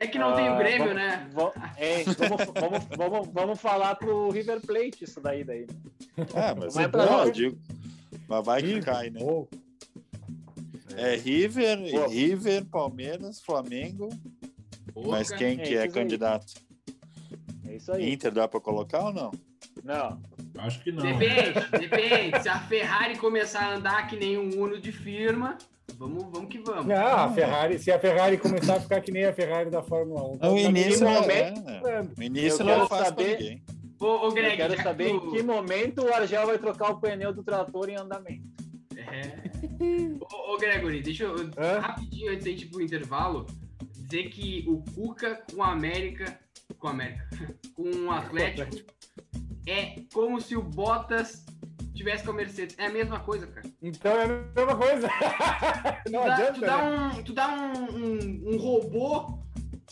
É 0.00 0.06
que 0.08 0.18
não 0.18 0.34
tem 0.34 0.48
o 0.48 0.54
Ah, 0.54 0.58
Grêmio, 0.58 0.88
vamos- 0.88 0.94
né? 0.96 1.30
Ei, 1.78 2.04
vamos, 2.04 2.46
vamos, 2.60 2.84
vamos, 2.96 3.28
vamos 3.32 3.60
falar 3.60 3.94
pro 3.94 4.28
River 4.30 4.60
Plate 4.60 5.04
isso 5.04 5.20
daí. 5.20 5.44
daí. 5.44 5.64
É, 6.34 6.54
mas 6.58 6.74
Não 6.74 6.82
é 6.82 6.84
é 6.84 6.88
pra 6.88 7.06
não, 7.06 7.12
nós. 7.12 7.26
eu 7.28 7.32
digo. 7.32 7.58
Mas 8.28 8.44
vai 8.44 8.62
que 8.62 8.80
cai, 8.82 9.10
né? 9.10 9.20
É 10.96 11.16
River, 11.16 11.78
Pô. 11.90 12.06
River, 12.08 12.64
Palmeiras, 12.66 13.40
Flamengo. 13.40 14.08
Mas 15.06 15.30
quem 15.30 15.54
É 15.54 15.56
que 15.56 15.74
é 15.76 15.82
aí. 15.82 15.88
candidato? 15.90 16.54
É 17.66 17.76
isso 17.76 17.92
aí. 17.92 18.12
Inter 18.12 18.30
dá 18.32 18.46
pra 18.46 18.60
colocar 18.60 19.06
ou 19.06 19.12
não? 19.12 19.30
Não. 19.82 20.20
Acho 20.58 20.82
que 20.82 20.92
não. 20.92 21.02
Depende, 21.02 21.68
depende. 21.78 22.40
Se 22.42 22.48
a 22.48 22.60
Ferrari 22.60 23.18
começar 23.18 23.60
a 23.72 23.74
andar 23.76 24.06
que 24.06 24.16
nem 24.16 24.38
um 24.38 24.50
Uno 24.62 24.80
de 24.80 24.92
firma, 24.92 25.58
vamos, 25.98 26.24
vamos 26.30 26.48
que 26.48 26.58
vamos. 26.58 26.86
Não, 26.86 26.94
a 27.16 27.28
Ferrari, 27.32 27.78
se 27.78 27.90
a 27.90 27.98
Ferrari 27.98 28.38
começar 28.38 28.76
a 28.76 28.80
ficar 28.80 29.00
que 29.00 29.10
nem 29.10 29.24
a 29.24 29.32
Ferrari 29.32 29.68
da 29.70 29.82
Fórmula 29.82 30.22
1. 30.22 30.32
O 30.34 30.38
tá 30.38 30.48
início 30.50 31.04
não 31.04 31.12
momento- 31.22 31.68
é. 31.68 32.02
O 32.16 32.22
início 32.22 32.60
Eu 32.62 32.66
não 32.66 32.72
quero 32.72 32.84
é 32.84 32.88
fácil 32.88 33.04
saber- 33.06 33.38
ninguém. 33.38 33.62
Ô, 34.00 34.06
ô 34.06 34.24
Eu 34.26 34.32
Greg, 34.32 34.56
quero 34.56 34.76
já 34.76 34.82
saber 34.82 35.04
que 35.06 35.10
em 35.10 35.20
tu- 35.20 35.30
que 35.32 35.42
momento 35.42 36.02
o 36.04 36.14
Argel 36.14 36.46
vai 36.46 36.58
trocar 36.58 36.90
o 36.92 37.00
pneu 37.00 37.32
do 37.32 37.42
trator 37.42 37.88
em 37.88 37.96
andamento. 37.96 38.44
É. 38.96 39.50
Ô, 40.32 40.54
ô, 40.54 40.58
Gregory, 40.58 41.02
deixa 41.02 41.24
eu. 41.24 41.34
Hã? 41.58 41.78
Rapidinho 41.80 42.32
antes 42.32 42.44
da 42.44 42.50
gente 42.50 42.64
ir 42.64 42.68
pro 42.68 42.82
intervalo, 42.82 43.46
dizer 43.92 44.30
que 44.30 44.64
o 44.68 44.82
Cuca 44.94 45.42
com 45.54 45.62
a 45.62 45.72
América 45.72 46.38
com 46.78 46.88
o 46.88 46.90
América. 46.90 47.28
Com 47.74 47.90
o 48.06 48.10
Atlético. 48.12 48.70
É 49.66 49.96
como 50.12 50.40
se 50.40 50.56
o 50.56 50.62
Bottas 50.62 51.44
tivesse 51.92 52.22
com 52.24 52.30
a 52.30 52.34
Mercedes. 52.34 52.76
É 52.78 52.86
a 52.86 52.90
mesma 52.90 53.18
coisa, 53.20 53.46
cara. 53.48 53.68
Então 53.82 54.12
é 54.12 54.24
a 54.24 54.28
mesma 54.28 54.76
coisa. 54.76 55.08
Tu 56.06 56.12
Não 56.12 56.24
dá, 56.24 56.34
adianta. 56.34 56.52
tu 56.54 56.60
dá 56.60 56.76
né? 56.78 56.96
um, 57.18 57.22
tu 57.24 57.32
dá 57.32 57.48
um, 57.48 57.96
um, 57.96 58.54
um 58.54 58.56
robô 58.58 59.38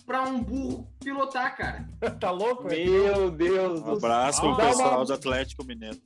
pra 0.07 0.23
um 0.23 0.41
burro 0.43 0.89
pilotar, 1.01 1.57
cara. 1.57 1.89
Tá 2.21 2.31
louco? 2.31 2.69
é? 2.73 2.85
Meu 2.85 3.31
Deus 3.31 3.81
Um 3.81 3.85
do 3.85 3.91
abraço 3.97 4.41
pro 4.41 4.51
Dá 4.57 4.63
uma- 4.63 4.69
pessoal 4.71 5.05
do 5.05 5.13
Atlético 5.13 5.65
Mineiro. 5.65 5.99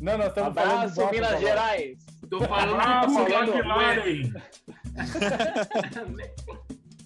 Não, 0.00 0.18
nós 0.18 0.28
estamos 0.28 0.54
falando 0.54 0.70
de 0.70 0.74
Abraço, 0.76 0.94
Bottas 0.96 1.12
Minas 1.12 1.28
agora. 1.30 1.46
Gerais. 1.46 1.98
Tô 2.38 2.44
falando 2.48 2.74
Ah, 2.80 3.06
McLaren! 3.06 4.32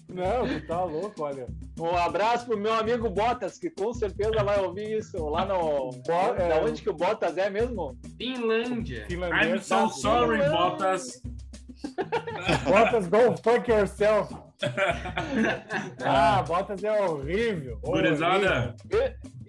Não, 0.09 0.47
tu 0.47 0.65
tá 0.67 0.83
louco, 0.83 1.21
olha. 1.23 1.47
Um 1.79 1.95
abraço 1.95 2.47
pro 2.47 2.57
meu 2.57 2.73
amigo 2.73 3.09
Botas, 3.11 3.59
que 3.59 3.69
com 3.69 3.93
certeza 3.93 4.43
vai 4.43 4.59
ouvir 4.59 4.97
isso 4.97 5.23
lá 5.29 5.45
no. 5.45 5.91
Bo- 5.91 6.33
Da 6.35 6.55
é, 6.55 6.61
onde 6.63 6.81
que 6.81 6.89
o 6.89 6.93
Botas 6.95 7.37
é 7.37 7.47
mesmo? 7.49 7.95
Finlândia. 8.17 9.03
I'm 9.03 9.07
Finlandês. 9.07 9.65
so 9.67 9.87
sorry, 9.89 10.39
Bottas. 10.49 11.21
Bottas, 12.65 13.07
go 13.07 13.37
fuck 13.43 13.69
yourself. 13.69 14.33
Ah, 16.03 16.41
Bottas 16.45 16.83
é 16.83 16.91
horrível. 17.01 17.07
horrível. 17.07 17.79
Gurizada, 17.83 18.75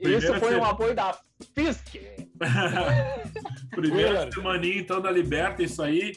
Isso 0.01 0.35
foi 0.39 0.57
um 0.57 0.65
apoio 0.65 0.95
da 0.95 1.17
Fisk. 1.55 1.97
primeira 3.71 4.09
Willard. 4.11 4.35
semaninha 4.35 4.81
então 4.81 5.01
da 5.01 5.11
Liberta, 5.11 5.63
isso 5.63 5.83
aí. 5.83 6.13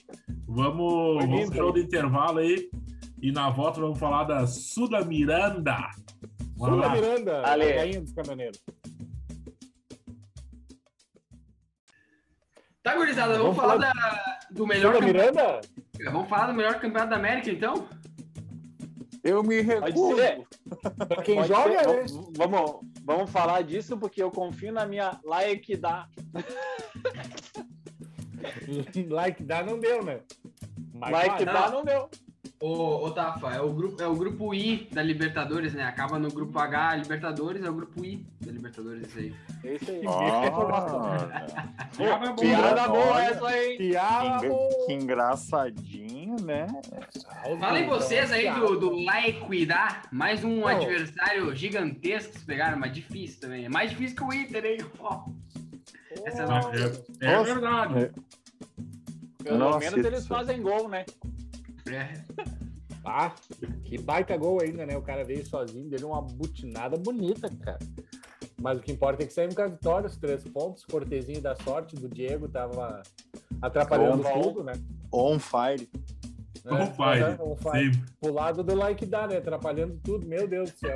Vamos, 0.47 1.17
Foi 1.23 1.27
vamos 1.27 1.51
hein? 1.55 1.71
do 1.73 1.79
intervalo 1.79 2.39
aí. 2.39 2.69
E 3.21 3.31
na 3.31 3.49
volta 3.49 3.79
vamos 3.81 3.99
falar 3.99 4.23
da 4.25 4.45
Suda 4.47 5.03
Miranda. 5.03 5.77
Vamos 6.57 6.75
Sula 6.75 6.88
lá. 6.88 6.93
Miranda, 6.95 7.41
a 7.41 7.51
Ale. 7.51 7.71
rainha 7.73 8.01
dos 8.01 8.13
caminhoneiros. 8.13 8.62
Tá, 12.81 12.95
gurizada, 12.95 13.38
vamos, 13.38 13.55
Vamos 13.55 13.71
falar, 13.77 13.93
falar- 13.93 13.93
da- 13.93 14.39
do 14.51 14.67
melhor 14.67 14.93
Sula 14.95 15.05
campeonato. 15.05 15.33
Miranda? 15.33 15.62
Vamos 16.12 16.29
falar 16.29 16.47
do 16.47 16.53
melhor 16.53 16.73
campeonato 16.75 17.09
da 17.12 17.15
América, 17.15 17.49
então? 17.49 17.88
Eu 19.23 19.41
me 19.41 19.63
Pode 19.63 19.86
recuso. 19.86 20.15
ser. 20.17 20.41
Pra 21.07 21.23
quem 21.23 21.36
Pode 21.36 21.47
joga, 21.47 21.79
ser. 21.79 21.88
né? 21.88 22.23
Vamos, 22.38 22.81
vamos 23.03 23.29
falar 23.29 23.61
disso 23.63 23.97
porque 23.97 24.23
eu 24.23 24.31
confio 24.31 24.71
na 24.71 24.85
minha 24.85 25.19
like 25.23 25.75
da. 25.77 26.07
Like 29.09 29.41
dá, 29.41 29.63
não 29.63 29.79
deu, 29.79 30.03
né? 30.03 30.19
Mas 30.93 31.11
Like 31.11 31.45
não. 31.45 31.71
não 31.71 31.85
deu. 31.85 32.09
Ô, 32.65 33.08
ô 33.08 33.12
Tafa, 33.12 33.54
é 33.54 33.60
o, 33.60 33.73
grupo, 33.73 34.02
é 34.02 34.08
o 34.08 34.15
grupo 34.15 34.54
I 34.54 34.88
da 34.89 35.04
Libertadores, 35.04 35.73
né? 35.73 35.84
Acaba 35.84 36.17
no 36.17 36.30
grupo 36.30 36.58
H, 36.58 36.95
Libertadores, 36.95 37.62
é 37.62 37.69
o 37.69 37.73
grupo 37.73 38.06
I 38.06 38.26
da 38.39 38.54
Libertadores, 38.54 39.06
isso 39.06 39.19
aí. 39.19 39.36
É 39.65 39.73
isso 39.76 39.91
aí. 39.91 40.02
Olha, 40.08 40.49
Piada 41.97 42.32
boa. 42.32 42.36
Piada 42.38 42.88
boa 42.88 43.06
Olha. 43.06 43.26
essa 43.26 43.47
aí. 43.49 43.78
Piada, 43.78 44.39
que, 44.39 44.47
boa. 44.47 44.86
que 44.86 44.93
engraçadinho, 44.93 46.38
né? 46.41 46.67
Falem 47.60 47.86
vocês 47.86 48.32
aí 48.32 48.49
do, 48.54 48.80
do 48.80 48.91
Laiquidá, 48.91 50.04
mais 50.10 50.41
um 50.45 50.62
Não. 50.62 50.67
adversário 50.69 51.54
gigantesco 51.54 52.32
que 52.32 52.39
se 52.39 52.45
pegaram, 52.45 52.80
mas 52.80 52.93
difícil 52.93 53.41
também. 53.41 53.65
É 53.65 53.69
mais 53.69 53.89
difícil 53.89 54.15
que 54.15 54.23
o 54.23 54.32
Inter, 54.34 54.63
hein? 54.63 54.78
Ó, 54.99 55.26
essa. 56.23 56.43
É, 56.43 56.45
é 56.45 57.36
Nossa. 57.36 57.54
verdade. 57.54 58.12
Pelo 59.43 59.58
Nossa, 59.58 59.80
menos 59.80 60.06
eles 60.06 60.19
isso. 60.19 60.30
fazem 60.30 60.62
gol, 60.62 60.88
né? 60.88 61.04
É. 61.91 62.21
Ah, 63.05 63.33
que 63.83 63.97
baita 63.97 64.37
gol 64.37 64.61
ainda, 64.61 64.85
né? 64.85 64.95
O 64.97 65.01
cara 65.01 65.23
veio 65.25 65.45
sozinho, 65.45 65.89
deu 65.89 66.07
uma 66.09 66.21
butinada 66.21 66.95
bonita, 66.97 67.49
cara. 67.61 67.79
Mas 68.61 68.77
o 68.77 68.81
que 68.81 68.91
importa 68.93 69.23
é 69.23 69.25
que 69.25 69.33
saímos 69.33 69.55
com 69.55 69.61
a 69.61 69.67
vitória, 69.67 70.07
os 70.07 70.15
três 70.15 70.43
pontos, 70.45 70.85
cortezinho 70.85 71.41
da 71.41 71.53
sorte 71.57 71.95
do 71.95 72.07
Diego 72.07 72.47
tava 72.47 73.03
atrapalhando 73.61 74.23
bom. 74.23 74.41
tudo, 74.41 74.63
né? 74.63 74.73
On 75.11 75.37
fire. 75.37 75.89
On 76.65 76.77
É, 76.77 76.85
fire. 76.91 77.41
on 77.41 77.55
fire. 77.57 77.91
Pro 78.21 78.33
lado 78.33 78.63
do 78.63 78.73
like 78.73 79.05
dá, 79.05 79.27
né? 79.27 79.37
Atrapalhando 79.37 79.99
tudo, 80.01 80.25
meu 80.25 80.47
Deus 80.47 80.71
do 80.71 80.77
céu. 80.77 80.95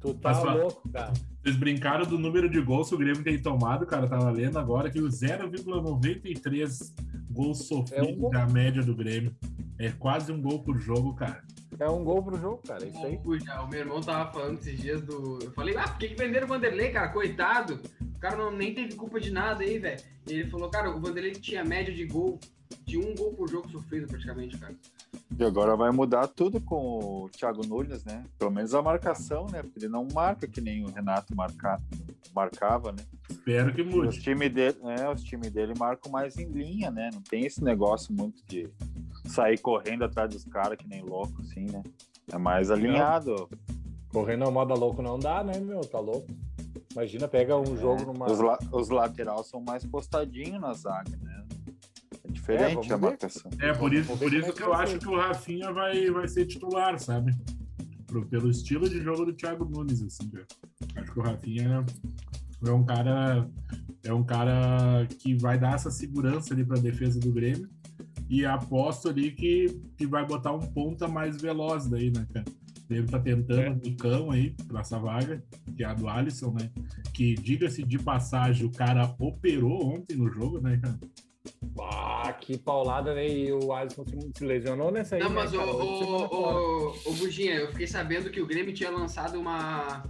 Tu 0.00 0.14
tá 0.14 0.32
Mas, 0.32 0.44
louco, 0.56 0.88
cara. 0.90 1.12
Vocês 1.42 1.56
brincaram 1.56 2.06
do 2.06 2.18
número 2.18 2.48
de 2.48 2.60
gols 2.60 2.88
que 2.88 2.94
o 2.94 2.98
Grêmio 2.98 3.22
tem 3.24 3.36
tomado, 3.40 3.84
cara. 3.84 4.06
Tava 4.06 4.30
lendo 4.30 4.58
agora 4.58 4.88
que 4.90 5.00
o 5.00 5.08
0,93 5.08 6.92
gols 7.30 7.66
sofridos 7.66 8.08
É 8.08 8.12
um 8.12 8.16
gol. 8.16 8.30
da 8.30 8.46
média 8.46 8.82
do 8.82 8.94
Grêmio. 8.94 9.34
É 9.78 9.90
quase 9.90 10.30
um 10.30 10.40
gol 10.40 10.62
por 10.62 10.78
jogo, 10.78 11.14
cara. 11.14 11.42
É 11.80 11.88
um 11.88 12.04
gol 12.04 12.22
pro 12.22 12.38
jogo, 12.38 12.60
cara. 12.66 12.86
Isso 12.86 13.04
aí. 13.04 13.18
O, 13.24 13.64
o 13.64 13.68
meu 13.68 13.80
irmão 13.80 14.00
tava 14.00 14.30
falando 14.32 14.58
esses 14.60 14.80
dias 14.80 15.02
do. 15.02 15.40
Eu 15.42 15.50
falei, 15.52 15.76
ah, 15.76 15.88
por 15.88 15.98
que, 15.98 16.08
que 16.08 16.14
venderam 16.14 16.46
o 16.46 16.48
Vanderlei, 16.48 16.90
cara? 16.90 17.08
Coitado. 17.08 17.80
O 18.00 18.18
cara 18.20 18.36
não, 18.36 18.52
nem 18.52 18.72
teve 18.72 18.94
culpa 18.94 19.18
de 19.18 19.32
nada 19.32 19.64
aí, 19.64 19.78
velho. 19.80 20.00
Ele 20.28 20.48
falou, 20.48 20.70
cara, 20.70 20.94
o 20.94 21.00
Vanderlei 21.00 21.32
tinha 21.32 21.64
média 21.64 21.92
de 21.92 22.06
gol, 22.06 22.38
de 22.84 22.98
um 22.98 23.14
gol 23.14 23.32
por 23.34 23.48
jogo 23.48 23.68
sofrido, 23.70 24.06
praticamente, 24.06 24.58
cara. 24.58 24.74
E 25.38 25.44
agora 25.44 25.76
vai 25.76 25.90
mudar 25.90 26.26
tudo 26.28 26.60
com 26.60 27.24
o 27.24 27.28
Thiago 27.30 27.66
Nunes, 27.66 28.04
né? 28.04 28.24
Pelo 28.38 28.50
menos 28.50 28.74
a 28.74 28.82
marcação, 28.82 29.46
né? 29.50 29.62
Porque 29.62 29.78
ele 29.80 29.88
não 29.88 30.06
marca 30.12 30.46
que 30.46 30.60
nem 30.60 30.84
o 30.84 30.88
Renato 30.90 31.34
marca, 31.34 31.80
marcava, 32.34 32.92
né? 32.92 33.04
Espero 33.30 33.72
que 33.74 33.80
E 33.80 33.84
Os 33.84 33.94
mude. 33.94 34.20
times 34.20 34.52
dele, 34.52 34.76
é, 34.98 35.10
os 35.10 35.22
times 35.22 35.50
dele 35.50 35.72
marcam 35.78 36.10
mais 36.12 36.36
em 36.36 36.46
linha, 36.46 36.90
né? 36.90 37.10
Não 37.12 37.22
tem 37.22 37.46
esse 37.46 37.62
negócio 37.64 38.12
muito 38.12 38.42
de 38.46 38.68
sair 39.26 39.58
correndo 39.58 40.04
atrás 40.04 40.30
dos 40.30 40.44
caras 40.44 40.76
que 40.76 40.86
nem 40.86 41.02
louco, 41.02 41.40
assim, 41.40 41.64
né? 41.66 41.82
É 42.30 42.38
mais 42.38 42.70
alinhado. 42.70 43.48
Correndo 44.10 44.44
a 44.46 44.50
moda 44.50 44.74
louco 44.74 45.00
não 45.00 45.18
dá, 45.18 45.42
né, 45.42 45.58
meu? 45.58 45.80
Tá 45.80 45.98
louco. 45.98 46.26
Imagina, 46.92 47.26
pega 47.26 47.56
um 47.56 47.74
jogo 47.76 48.04
numa. 48.04 48.30
Os, 48.30 48.38
la 48.38 48.58
os 48.70 48.90
laterais 48.90 49.46
são 49.46 49.60
mais 49.62 49.84
postadinhos 49.84 50.60
na 50.60 50.74
zaga, 50.74 51.16
né? 51.22 51.41
É 52.48 52.56
diferente 52.56 52.74
vamos 52.74 52.92
a 52.92 52.98
marcação. 52.98 53.50
É, 53.60 53.72
por 53.72 53.92
isso, 53.94 54.16
por 54.16 54.32
isso 54.32 54.46
é 54.48 54.50
que 54.52 54.56
que 54.58 54.62
eu 54.62 54.74
acho 54.74 54.98
que 54.98 55.08
o 55.08 55.16
Rafinha 55.16 55.72
vai, 55.72 56.10
vai 56.10 56.26
ser 56.28 56.46
titular, 56.46 56.98
sabe? 56.98 57.32
Pro- 58.06 58.26
pelo 58.26 58.50
estilo 58.50 58.88
de 58.88 59.00
jogo 59.00 59.24
do 59.24 59.32
Thiago 59.32 59.64
Nunes, 59.64 60.02
assim, 60.02 60.28
cara. 60.28 60.46
Acho 60.96 61.12
que 61.12 61.18
o 61.18 61.22
Rafinha 61.22 61.84
é 62.66 62.70
um 62.70 62.84
cara. 62.84 63.48
É 64.04 64.12
um 64.12 64.24
cara 64.24 65.06
que 65.20 65.34
vai 65.36 65.56
dar 65.58 65.74
essa 65.76 65.90
segurança 65.90 66.52
ali 66.52 66.64
pra 66.64 66.78
defesa 66.78 67.20
do 67.20 67.32
Grêmio. 67.32 67.68
E 68.28 68.44
aposto 68.44 69.08
ali 69.08 69.30
que, 69.30 69.80
que 69.96 70.06
vai 70.06 70.26
botar 70.26 70.52
um 70.52 70.58
ponta 70.60 71.06
mais 71.06 71.40
veloz 71.40 71.86
daí, 71.86 72.10
né, 72.10 72.26
cara? 72.32 72.44
Ele 72.90 73.06
tá 73.06 73.18
tentando 73.20 73.60
É. 73.60 73.70
um 73.70 73.74
Nicão 73.76 74.30
aí 74.30 74.54
pra 74.66 74.80
essa 74.80 74.98
vaga, 74.98 75.42
que 75.76 75.82
é 75.84 75.86
a 75.86 75.94
do 75.94 76.08
Alisson, 76.08 76.52
né? 76.52 76.70
Que, 77.14 77.34
diga-se 77.34 77.82
de 77.84 77.98
passagem, 77.98 78.66
o 78.66 78.70
cara 78.72 79.14
operou 79.18 79.94
ontem 79.94 80.16
no 80.16 80.28
jogo, 80.30 80.60
né, 80.60 80.78
cara? 80.82 80.98
Ah, 81.78 82.32
que 82.40 82.58
paulada, 82.58 83.14
né? 83.14 83.28
E 83.28 83.52
o 83.52 83.72
Alisson 83.72 84.04
se- 84.04 84.30
se 84.36 84.44
lesionou 84.44 84.90
nessa 84.90 85.16
aí. 85.16 85.22
Não, 85.22 85.30
né, 85.30 85.34
mas 85.36 85.52
o, 85.54 85.58
cara? 85.58 85.70
O, 85.70 86.86
o, 86.86 86.88
o 87.06 87.12
Buginha, 87.14 87.54
eu 87.54 87.68
fiquei 87.72 87.86
sabendo 87.86 88.30
que 88.30 88.40
o 88.40 88.46
Grêmio 88.46 88.74
tinha 88.74 88.90
lançado 88.90 89.38
uma, 89.38 90.02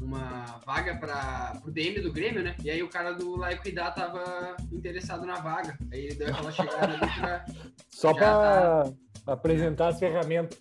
uma 0.00 0.44
vaga 0.64 0.96
para 0.96 1.60
o 1.66 1.70
DM 1.70 2.00
do 2.00 2.12
Grêmio, 2.12 2.42
né? 2.42 2.54
E 2.64 2.70
aí 2.70 2.82
o 2.82 2.88
cara 2.88 3.12
do 3.12 3.36
Laiquidá 3.36 3.90
tava 3.90 4.56
interessado 4.72 5.26
na 5.26 5.34
vaga. 5.40 5.76
Aí 5.92 6.06
ele 6.06 6.14
deu 6.14 6.28
aquela 6.28 6.50
chegada 6.52 6.86
ali 6.94 6.98
pra. 7.20 7.44
Só 7.90 8.08
Já 8.08 8.14
pra 8.14 8.92
apresentar 9.26 9.88
as 9.88 9.98
ferramentas. 9.98 10.58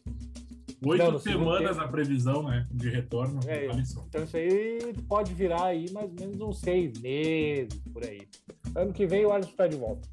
Oito 0.85 1.12
Não, 1.12 1.19
semanas 1.19 1.77
a 1.77 1.88
previsão, 1.88 2.43
né? 2.43 2.65
De 2.71 2.89
retorno 2.89 3.39
É, 3.47 3.65
do 3.65 3.71
Alisson. 3.73 4.05
Então 4.07 4.23
isso 4.23 4.38
aí 4.38 4.93
pode 5.09 5.33
virar 5.33 5.65
aí 5.65 5.91
mais 5.91 6.09
ou 6.09 6.15
menos 6.19 6.39
uns 6.41 6.59
seis 6.59 6.97
meses, 7.01 7.79
por 7.91 8.03
aí. 8.03 8.21
Ano 8.75 8.93
que 8.93 9.05
vem 9.05 9.25
o 9.25 9.31
Alisson 9.33 9.51
tá 9.57 9.67
de 9.67 9.75
volta. 9.75 10.07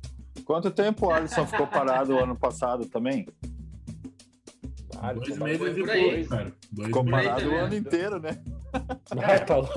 Quanto 0.45 0.71
tempo 0.71 1.07
o 1.07 1.11
Alisson 1.11 1.47
ficou 1.47 1.67
parado 1.67 2.19
ano 2.19 2.37
passado 2.37 2.87
também? 2.87 3.27
Ah, 4.99 5.13
Dois 5.13 5.37
meses 5.39 5.77
e 5.77 5.91
aí. 5.91 6.27
cara. 6.27 6.53
Dois 6.73 6.87
Ficou 6.89 7.05
parado 7.05 7.37
o 7.41 7.43
também. 7.45 7.59
ano 7.59 7.75
inteiro, 7.75 8.19
né? 8.21 8.39
vai- 9.15 9.45
tá 9.45 9.57
louco. 9.57 9.73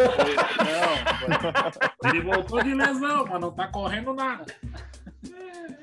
Não, 2.03 2.09
Ele 2.11 2.21
voltou 2.21 2.63
de 2.63 2.73
lesão, 2.73 3.25
mas 3.29 3.41
não 3.41 3.51
tá 3.51 3.67
correndo 3.67 4.13
nada. 4.13 4.45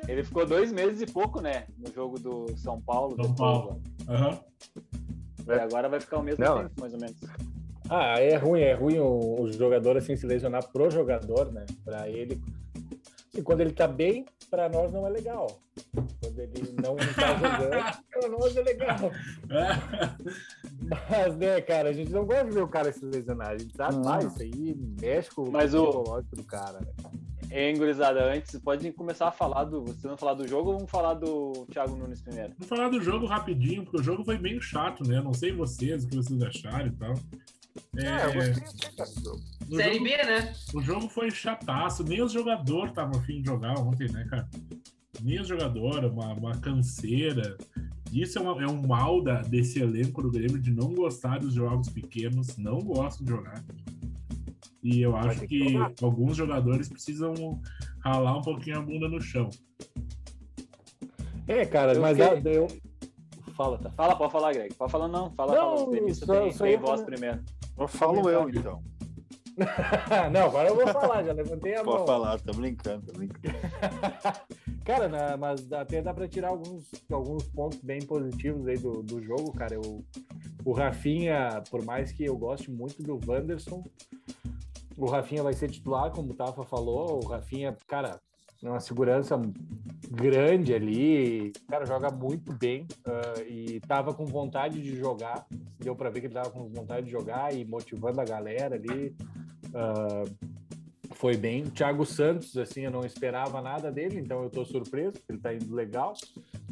Ele 0.08 0.22
ficou 0.24 0.46
dois 0.46 0.72
meses 0.72 1.02
e 1.02 1.06
pouco, 1.12 1.40
né? 1.40 1.66
No 1.78 1.92
jogo 1.92 2.18
do 2.18 2.56
São 2.56 2.80
Paulo. 2.80 3.16
São 3.16 3.24
depois, 3.26 3.36
Paulo. 3.38 3.82
Aham. 4.08 4.38
ó. 5.48 5.52
E 5.52 5.58
agora 5.60 5.88
vai 5.88 6.00
ficar 6.00 6.18
o 6.18 6.22
mesmo 6.22 6.44
Não. 6.44 6.58
tempo, 6.62 6.80
mais 6.80 6.92
ou 6.94 7.00
menos. 7.00 7.16
Ah, 7.88 8.18
é 8.18 8.36
ruim, 8.36 8.60
é 8.60 8.72
ruim 8.74 8.98
o, 8.98 9.42
o 9.42 9.52
jogador 9.52 9.96
assim 9.96 10.16
se 10.16 10.26
lesionar 10.26 10.66
pro 10.72 10.90
jogador, 10.90 11.52
né? 11.52 11.64
Pra 11.84 12.08
ele. 12.08 12.40
E 13.34 13.42
quando 13.42 13.60
ele 13.60 13.72
tá 13.72 13.86
bem, 13.86 14.24
pra 14.50 14.68
nós 14.68 14.92
não 14.92 15.06
é 15.06 15.10
legal. 15.10 15.46
Quando 16.22 16.38
ele 16.38 16.74
não 16.82 16.96
tá 16.96 17.34
jogando, 17.36 18.02
pra 18.10 18.28
nós 18.28 18.56
é 18.56 18.62
legal. 18.62 18.98
Mas, 21.10 21.36
né, 21.36 21.60
cara, 21.60 21.90
a 21.90 21.92
gente 21.92 22.10
não 22.12 22.24
gosta 22.24 22.44
de 22.46 22.50
ver 22.52 22.62
o 22.62 22.68
cara 22.68 22.92
se 22.92 23.04
lesionar. 23.04 23.48
A 23.50 23.58
gente 23.58 23.76
sabe, 23.76 23.96
Não. 23.96 24.12
ah, 24.12 24.18
isso 24.20 24.40
aí 24.42 24.74
mexe 25.00 25.30
com 25.30 25.50
Mas 25.50 25.74
o 25.74 25.82
o- 25.82 25.86
psicológico 25.92 26.36
do 26.36 26.44
cara, 26.44 26.80
né? 26.80 27.72
Gurizada, 27.76 28.24
antes, 28.32 28.58
pode 28.58 28.90
começar 28.92 29.28
a 29.28 29.32
falar 29.32 29.64
do. 29.64 29.82
Vocês 29.84 30.02
vão 30.02 30.16
falar 30.16 30.34
do 30.34 30.46
jogo 30.48 30.70
ou 30.70 30.74
vamos 30.76 30.90
falar 30.90 31.14
do 31.14 31.52
Thiago 31.70 31.94
Nunes 31.96 32.20
primeiro? 32.20 32.52
Vamos 32.58 32.68
falar 32.68 32.88
do 32.88 33.00
jogo 33.00 33.24
rapidinho, 33.24 33.84
porque 33.84 34.00
o 34.00 34.02
jogo 34.02 34.24
foi 34.24 34.36
bem 34.36 34.60
chato, 34.60 35.06
né? 35.06 35.20
Não 35.22 35.32
sei 35.32 35.52
vocês, 35.52 36.04
o 36.04 36.08
que 36.08 36.16
vocês 36.16 36.42
acharam 36.42 36.88
e 36.88 36.92
tal. 36.92 37.14
É, 37.96 38.24
eu 38.24 38.42
É, 38.42 38.48
gostei 38.50 38.88
até, 38.88 38.96
cara, 38.96 39.10
do 39.10 39.20
jogo. 39.24 39.40
no 39.68 39.76
Série 39.76 39.92
jogo- 39.94 40.04
B, 40.04 40.16
né? 40.24 40.54
O 40.74 40.80
jogo 40.82 41.08
foi 41.08 41.30
chataço, 41.30 42.02
nem 42.04 42.22
os 42.22 42.32
jogadores 42.32 42.90
estavam 42.90 43.18
afim 43.20 43.40
de 43.40 43.46
jogar 43.46 43.78
ontem, 43.78 44.10
né, 44.12 44.26
cara? 44.30 44.48
Nem 45.22 45.40
os 45.40 45.48
jogadores, 45.48 46.10
uma, 46.10 46.32
uma 46.34 46.56
canseira. 46.58 47.56
Isso 48.12 48.38
é, 48.38 48.42
uma- 48.42 48.62
é 48.62 48.66
um 48.66 48.86
mal 48.86 49.22
da, 49.22 49.40
desse 49.42 49.80
elenco 49.80 50.22
do 50.22 50.30
Grêmio 50.30 50.58
de 50.60 50.70
não 50.72 50.94
gostar 50.94 51.38
dos 51.40 51.54
jogos 51.54 51.88
pequenos, 51.88 52.56
não 52.58 52.78
gostam 52.78 53.24
de 53.24 53.30
jogar. 53.32 53.64
E 54.82 55.00
eu 55.00 55.16
acho 55.16 55.40
que 55.40 55.46
que 55.48 55.76
alguns 56.04 56.36
jogadores 56.36 56.88
precisam 56.88 57.34
ralar 58.04 58.36
um 58.38 58.42
pouquinho 58.42 58.78
a 58.78 58.82
bunda 58.82 59.08
no 59.08 59.20
chão. 59.20 59.48
É, 61.48 61.64
cara, 61.64 61.94
Eu 61.94 62.00
mas 62.02 62.18
eu... 62.18 62.68
Fala, 63.56 63.78
tá. 63.78 63.90
Fala, 63.90 64.14
pode 64.16 64.32
falar, 64.32 64.52
Greg. 64.52 64.74
Pode 64.74 64.92
falar, 64.92 65.08
não. 65.08 65.30
Fala, 65.32 65.54
Não, 65.54 65.60
fala. 65.60 65.74
O 65.74 66.14
só- 66.14 66.26
tem, 66.26 66.52
só 66.52 66.64
tem 66.64 66.76
voz 66.78 67.02
primeiro. 67.02 67.40
Eu 67.78 67.88
falo 67.88 68.28
eu, 68.30 68.48
então. 68.48 68.82
Não, 70.32 70.46
agora 70.46 70.68
eu 70.68 70.76
vou 70.76 70.86
falar, 70.88 71.24
já 71.24 71.32
levantei 71.32 71.74
a 71.74 71.82
mão. 71.82 71.96
Pode 71.96 72.06
falar, 72.06 72.40
tô 72.40 72.52
brincando, 72.52 73.06
tô 73.06 73.12
brincando. 73.12 73.56
Cara, 74.84 75.08
né, 75.08 75.36
mas 75.36 75.72
até 75.72 76.00
dá 76.00 76.14
pra 76.14 76.28
tirar 76.28 76.48
alguns, 76.50 76.90
alguns 77.10 77.42
pontos 77.48 77.80
bem 77.80 78.00
positivos 78.00 78.68
aí 78.68 78.78
do, 78.78 79.02
do 79.02 79.20
jogo, 79.20 79.52
cara. 79.52 79.74
Eu, 79.74 80.04
o 80.64 80.72
Rafinha, 80.72 81.62
por 81.70 81.84
mais 81.84 82.12
que 82.12 82.24
eu 82.24 82.36
goste 82.36 82.70
muito 82.70 83.02
do 83.02 83.18
Wanderson, 83.26 83.82
o 84.96 85.06
Rafinha 85.06 85.42
vai 85.42 85.54
ser 85.54 85.70
titular, 85.70 86.12
como 86.12 86.30
o 86.32 86.36
Tafa 86.36 86.62
falou. 86.62 87.24
O 87.24 87.26
Rafinha, 87.26 87.76
cara, 87.88 88.20
uma 88.62 88.80
segurança 88.80 89.40
grande 90.10 90.74
ali. 90.74 91.52
O 91.64 91.66
cara 91.66 91.84
joga 91.84 92.10
muito 92.10 92.52
bem 92.52 92.86
ah, 93.04 93.42
e 93.46 93.80
tava 93.80 94.14
com 94.14 94.24
vontade 94.24 94.80
de 94.82 94.96
jogar. 94.96 95.46
Deu 95.78 95.94
pra 95.94 96.10
ver 96.10 96.20
que 96.20 96.26
ele 96.26 96.34
tava 96.34 96.50
com 96.50 96.68
vontade 96.68 97.06
de 97.06 97.12
jogar 97.12 97.54
e 97.54 97.64
motivando 97.64 98.20
a 98.20 98.24
galera 98.24 98.76
ali. 98.76 99.14
Ah, 99.74 100.24
foi 101.16 101.36
bem. 101.36 101.64
Thiago 101.64 102.04
Santos, 102.04 102.56
assim, 102.56 102.82
eu 102.82 102.90
não 102.90 103.00
esperava 103.00 103.62
nada 103.62 103.90
dele, 103.90 104.20
então 104.20 104.42
eu 104.42 104.50
tô 104.50 104.64
surpreso, 104.64 105.14
ele 105.28 105.38
tá 105.38 105.54
indo 105.54 105.74
legal. 105.74 106.12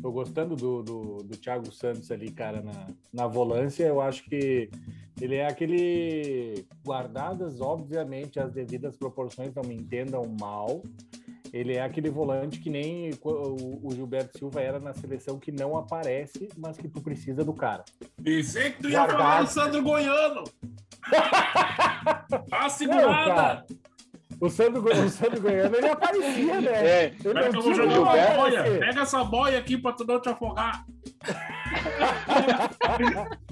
Tô 0.01 0.12
gostando 0.12 0.55
do, 0.55 0.82
do, 0.82 1.16
do 1.22 1.37
Thiago 1.37 1.72
Santos 1.72 2.11
ali, 2.11 2.30
cara, 2.30 2.61
na, 2.61 2.89
na 3.12 3.26
volância. 3.26 3.85
Eu 3.85 4.01
acho 4.01 4.24
que 4.24 4.68
ele 5.20 5.37
é 5.37 5.47
aquele. 5.47 6.66
Guardadas, 6.85 7.61
obviamente, 7.61 8.39
as 8.39 8.53
devidas 8.53 8.97
proporções, 8.97 9.55
não 9.55 9.62
me 9.62 9.74
entendam 9.74 10.22
mal. 10.39 10.82
Ele 11.55 11.75
é 11.75 11.83
aquele 11.83 12.11
volante 12.11 12.59
que 12.59 12.69
nem 12.69 13.11
o, 13.23 13.89
Gilberto 13.95 14.37
Silva 14.37 14.61
era 14.61 14.81
na 14.81 14.93
seleção, 14.93 15.39
que 15.39 15.53
não 15.53 15.77
aparece, 15.77 16.49
mas 16.57 16.77
que 16.77 16.89
tu 16.89 17.01
precisa 17.01 17.45
do 17.45 17.55
cara. 17.55 17.85
Pensei 18.21 18.73
que 18.73 18.83
tu 18.83 18.89
ia 18.89 18.99
Guardado. 18.99 19.19
falar 19.19 19.43
do 19.43 19.49
Sandro 19.49 19.83
Goiano! 19.83 20.45
Tá 22.51 22.63
Não, 22.63 22.71
segurada! 22.71 23.35
cara. 23.35 23.67
O 24.41 24.51
Sandro, 24.51 24.83
o 24.85 25.09
Sandro 25.09 25.41
Goiano, 25.41 25.77
ele 25.77 25.89
aparecia, 25.89 26.61
né? 26.61 26.87
É, 26.87 27.05
Ele 27.07 27.17
eu 27.25 27.35
não 27.35 27.63
tinha 27.63 27.85
uma 27.85 28.37
boia. 28.37 28.79
Pega 28.81 29.03
essa 29.03 29.23
boia 29.23 29.59
aqui 29.59 29.79
pra 29.79 29.93
tu 29.93 30.05
não 30.05 30.21
te 30.21 30.29
afogar. 30.29 30.85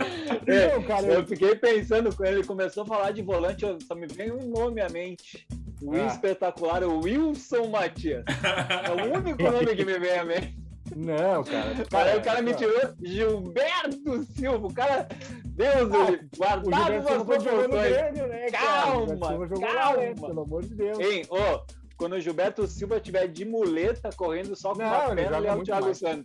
Não, 0.45 0.83
cara, 0.83 1.07
eu 1.07 1.27
fiquei 1.27 1.55
pensando, 1.55 2.15
quando 2.15 2.29
ele 2.29 2.45
começou 2.45 2.83
a 2.83 2.87
falar 2.87 3.13
de 3.13 3.23
volante, 3.23 3.65
só 3.87 3.95
me 3.95 4.07
veio 4.07 4.39
um 4.39 4.49
nome 4.49 4.81
à 4.81 4.89
mente. 4.89 5.47
O 5.83 5.95
Ah. 5.95 6.07
espetacular, 6.07 6.85
o 6.85 7.01
Wilson 7.01 7.67
Matias. 7.69 8.25
É 8.29 8.91
o 8.91 9.19
único 9.19 9.43
nome 9.43 9.75
que 9.77 9.85
me 9.85 9.99
vem 9.99 10.19
à 10.19 10.25
mente. 10.25 10.57
Não, 10.95 11.43
cara. 11.43 11.75
Aí 12.11 12.19
o 12.19 12.23
cara 12.23 12.43
me 12.43 12.53
ó, 12.53 12.55
tirou 12.55 12.95
Gilberto 13.03 14.23
Silva. 14.37 14.67
O 14.67 14.75
cara, 14.75 15.09
Deus, 15.45 15.91
Ah, 15.93 16.11
ele 16.13 16.65
Gilberto 16.65 17.09
Silva 17.09 17.17
no 17.17 17.25
proporções. 17.25 17.93
Grêmio, 17.97 18.27
né, 18.29 18.47
cara? 18.51 18.83
Calma, 18.83 19.17
calma. 19.19 19.49
lá, 19.75 19.97
né? 19.97 20.15
Pelo 20.15 20.43
amor 20.43 20.63
de 20.63 20.75
Deus. 20.75 20.99
Hein, 20.99 21.23
ô, 21.31 21.61
quando 21.97 22.13
o 22.15 22.21
Gilberto 22.21 22.67
Silva 22.67 23.01
tiver 23.01 23.27
de 23.29 23.45
muleta 23.45 24.11
correndo 24.15 24.55
só 24.55 24.73
com 24.73 24.79
Não, 24.83 24.87
uma 24.89 25.15
perna, 25.15 25.39
ele 25.39 25.47
é 25.47 25.55
o 25.55 25.63
Thiago 25.63 25.85
mais. 25.87 25.99
Santos. 25.99 26.25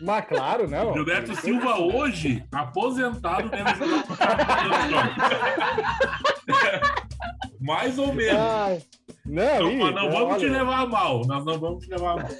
Mas 0.00 0.24
claro, 0.26 0.68
não. 0.70 0.94
Gilberto 0.94 1.34
Silva 1.36 1.78
hoje, 1.80 2.42
aposentado, 2.52 3.48
deve 3.50 3.74
jogar 3.74 4.16
cara. 4.16 4.46
Mais 7.68 7.98
ou 7.98 8.12
menos. 8.14 8.40
Ai, 8.40 8.82
não, 9.26 9.44
Não, 9.60 9.70
ih, 9.70 9.76
mas 9.76 9.94
não 9.94 10.10
vamos 10.10 10.38
te 10.38 10.46
olha, 10.46 10.58
levar 10.58 10.80
a 10.80 10.86
mal. 10.86 11.20
Nós 11.26 11.44
não 11.44 11.58
vamos 11.58 11.84
te 11.84 11.90
levar 11.90 12.12
a 12.12 12.16
mal. 12.16 12.28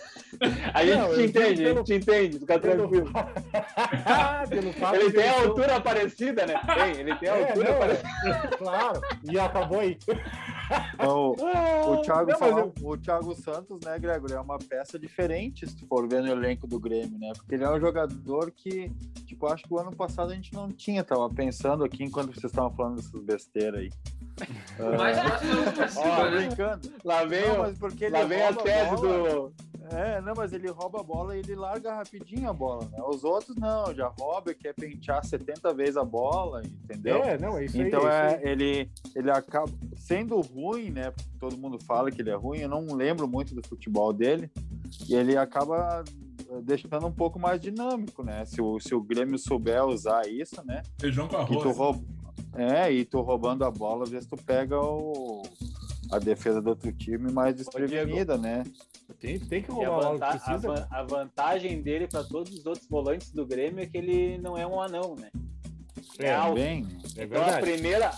A 0.75 0.85
gente 0.85 0.97
Não, 0.99 1.15
te 1.15 1.23
entende, 1.23 1.55
digo 1.55 1.69
a 1.71 1.75
gente 1.75 1.85
te 1.87 1.95
entende, 1.95 2.39
fica 2.39 2.59
pelo- 2.59 2.77
tranquilo. 2.89 3.11
pelo 4.49 4.73
fato 4.75 4.95
Ele 4.97 5.11
tem 5.13 5.29
a 5.29 5.33
sou- 5.35 5.43
altura 5.49 5.81
parecida, 5.81 6.47
né? 6.47 6.55
Tem, 6.75 7.01
ele 7.01 7.15
tem 7.17 7.29
a 7.29 7.37
É, 7.37 7.49
altura 7.49 7.73
não, 7.73 7.79
parecida. 7.79 8.09
é, 8.29 8.57
claro. 8.57 9.01
E 9.25 9.39
acabou 9.39 9.81
aí. 9.81 9.99
Então, 10.95 11.31
o, 11.33 12.03
Thiago 12.03 12.31
Não, 12.33 12.39
mas 12.39 12.39
fala- 12.39 12.61
eu- 12.61 12.73
o 12.83 12.97
Thiago 12.97 13.35
Santos, 13.35 13.81
né, 13.85 13.99
Gregor, 13.99 14.33
é 14.33 14.41
uma 14.41 14.59
peça 14.59 14.99
diferente 14.99 15.67
se 15.67 15.77
tu 15.77 15.87
for 15.87 16.09
ver 16.09 16.23
no 16.23 16.29
elenco 16.29 16.67
do 16.67 16.79
Grêmio, 16.79 17.19
né? 17.19 17.33
Porque 17.37 17.55
ele 17.55 17.65
é 17.65 17.71
um 17.71 17.81
jogador 17.81 18.51
que, 18.51 18.91
tipo, 19.27 19.47
acho 19.47 19.63
que 19.65 19.73
o 19.73 19.79
ano 19.79 19.95
passado 19.95 20.31
a 20.33 20.35
gente 20.35 20.53
não 20.53 20.69
tinha. 20.71 21.03
Tava 21.05 21.29
pensando 21.31 21.85
aqui 21.85 22.03
enquanto 22.05 22.33
vocês 22.35 22.45
estavam 22.53 22.71
falando 22.75 22.97
dessas 22.97 23.23
besteiras 23.23 23.81
aí. 23.81 23.91
Próximo 24.77 25.51
é 25.51 25.55
o 25.55 25.65
Lucas 25.65 25.97
Ó, 25.97 26.25
né? 26.31 26.31
brincando. 26.47 26.93
Lá 27.05 27.25
vem, 27.25 27.49
Não, 27.49 27.59
mas 27.59 27.79
porque 27.79 28.05
ele 28.05 28.13
lá 28.13 28.25
vem 28.25 28.43
a 28.43 28.53
tese 28.53 28.97
bola. 28.97 29.31
do. 29.31 29.53
É, 29.93 30.21
não, 30.21 30.35
mas 30.37 30.53
ele 30.53 30.69
rouba 30.69 31.01
a 31.01 31.03
bola 31.03 31.37
e 31.37 31.41
ele 31.41 31.55
larga 31.55 31.95
rapidinho 31.95 32.49
a 32.49 32.53
bola, 32.53 32.89
né? 32.91 32.99
Os 33.07 33.25
outros 33.25 33.57
não, 33.57 33.95
já 33.95 34.09
rouba 34.19 34.51
e 34.51 34.55
quer 34.55 34.75
pentear 34.75 35.25
70 35.25 35.73
vezes 35.75 35.97
a 35.97 36.05
bola, 36.05 36.63
entendeu? 36.63 37.23
É, 37.23 37.39
não, 37.39 37.57
é 37.57 37.65
isso 37.65 37.81
aí. 37.81 37.87
Então 37.87 38.09
é 38.09 38.19
é, 38.19 38.37
isso 38.37 38.47
ele, 38.47 38.91
ele 39.15 39.31
acaba 39.31 39.71
sendo 39.97 40.41
ruim, 40.41 40.91
né? 40.91 41.11
Porque 41.11 41.31
todo 41.39 41.57
mundo 41.57 41.79
fala 41.83 42.11
que 42.11 42.21
ele 42.21 42.31
é 42.31 42.37
ruim. 42.37 42.61
Eu 42.61 42.69
não 42.69 42.95
lembro 42.95 43.27
muito 43.27 43.55
do 43.55 43.67
futebol 43.67 44.13
dele. 44.13 44.51
E 45.09 45.15
ele 45.15 45.37
acaba 45.37 46.03
eh, 46.51 46.61
deixando 46.63 47.07
um 47.07 47.13
pouco 47.13 47.39
mais 47.39 47.61
dinâmico, 47.61 48.23
né? 48.23 48.45
Se 48.45 48.61
o, 48.61 48.81
se 48.81 48.95
o 48.95 49.03
Grêmio 49.03 49.39
souber 49.39 49.85
usar 49.85 50.27
isso, 50.27 50.65
né? 50.65 50.83
Feijão 50.99 51.29
com 51.29 51.45
tu 51.45 51.55
arroz. 51.59 51.77
rouba, 51.77 52.01
é, 52.55 52.91
e 52.91 53.05
tu 53.05 53.21
roubando 53.21 53.65
a 53.65 53.71
bola, 53.71 54.05
às 54.05 54.11
vezes 54.11 54.27
tu 54.27 54.37
pega 54.37 54.81
o, 54.81 55.43
a 56.11 56.19
defesa 56.19 56.61
do 56.61 56.71
outro 56.71 56.93
time 56.93 57.31
mais 57.33 57.55
desprevenida, 57.55 58.37
né? 58.39 58.65
Tem, 59.21 59.39
tem 59.39 59.63
que 59.63 59.71
E 59.71 59.85
a, 59.85 59.89
roubar 59.89 60.07
a 60.07 60.13
vanta- 60.13 60.43
a 60.53 60.57
van- 60.57 60.87
a 60.91 61.03
vantagem 61.03 61.83
dele 61.83 62.07
para 62.07 62.25
todos 62.25 62.53
os 62.53 62.67
outros 62.67 62.87
volantes 62.89 63.31
do 63.33 63.47
Grêmio 63.47 63.83
é 63.83 63.87
que 63.87 63.97
ele 63.99 64.39
não 64.39 64.57
é 64.57 64.67
um 64.67 64.81
anão, 64.81 65.15
né? 65.17 65.31
É, 66.19 66.35
alto. 66.35 66.57
Bem, 66.57 66.85
É 67.17 67.25
Então 67.25 67.41
a 67.43 67.45
verdade. 67.45 67.61
primeira, 67.71 68.11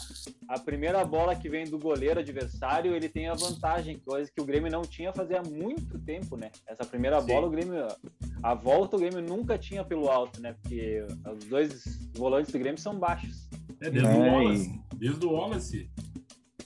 a 0.49 0.59
primeira 0.59 1.05
bola 1.05 1.37
que 1.37 1.51
vem 1.51 1.65
do 1.67 1.79
goleiro 1.79 2.19
adversário, 2.21 2.95
ele 2.95 3.09
tem 3.11 3.29
a 3.29 3.35
vantagem, 3.35 3.99
coisa 3.99 4.31
que 4.35 4.41
o 4.41 4.45
Grêmio 4.45 4.71
não 4.73 4.83
tinha 4.83 5.13
fazia 5.13 5.43
muito 5.43 5.99
tempo, 5.99 6.35
né? 6.37 6.51
Essa 6.67 6.85
primeira 6.85 7.21
Sim. 7.21 7.27
bola, 7.27 7.47
o 7.47 7.51
Grêmio. 7.51 7.87
A 8.43 8.55
volta 8.55 8.97
o 8.97 8.99
Grêmio 8.99 9.21
nunca 9.21 9.59
tinha 9.59 9.85
pelo 9.85 10.09
alto, 10.09 10.41
né? 10.41 10.55
Porque 10.63 11.05
os 11.37 11.45
dois 11.45 11.85
volantes 12.17 12.51
do 12.53 12.59
Grêmio 12.59 12.81
são 12.81 12.99
baixos. 12.99 13.49
É 13.83 13.91
desde 13.91 14.09
É, 14.09 14.13
o 14.13 14.25
e- 14.25 14.29
Wallace. 14.31 14.81
Desde 14.97 15.27
o 15.27 15.33
Wallace. 15.33 15.91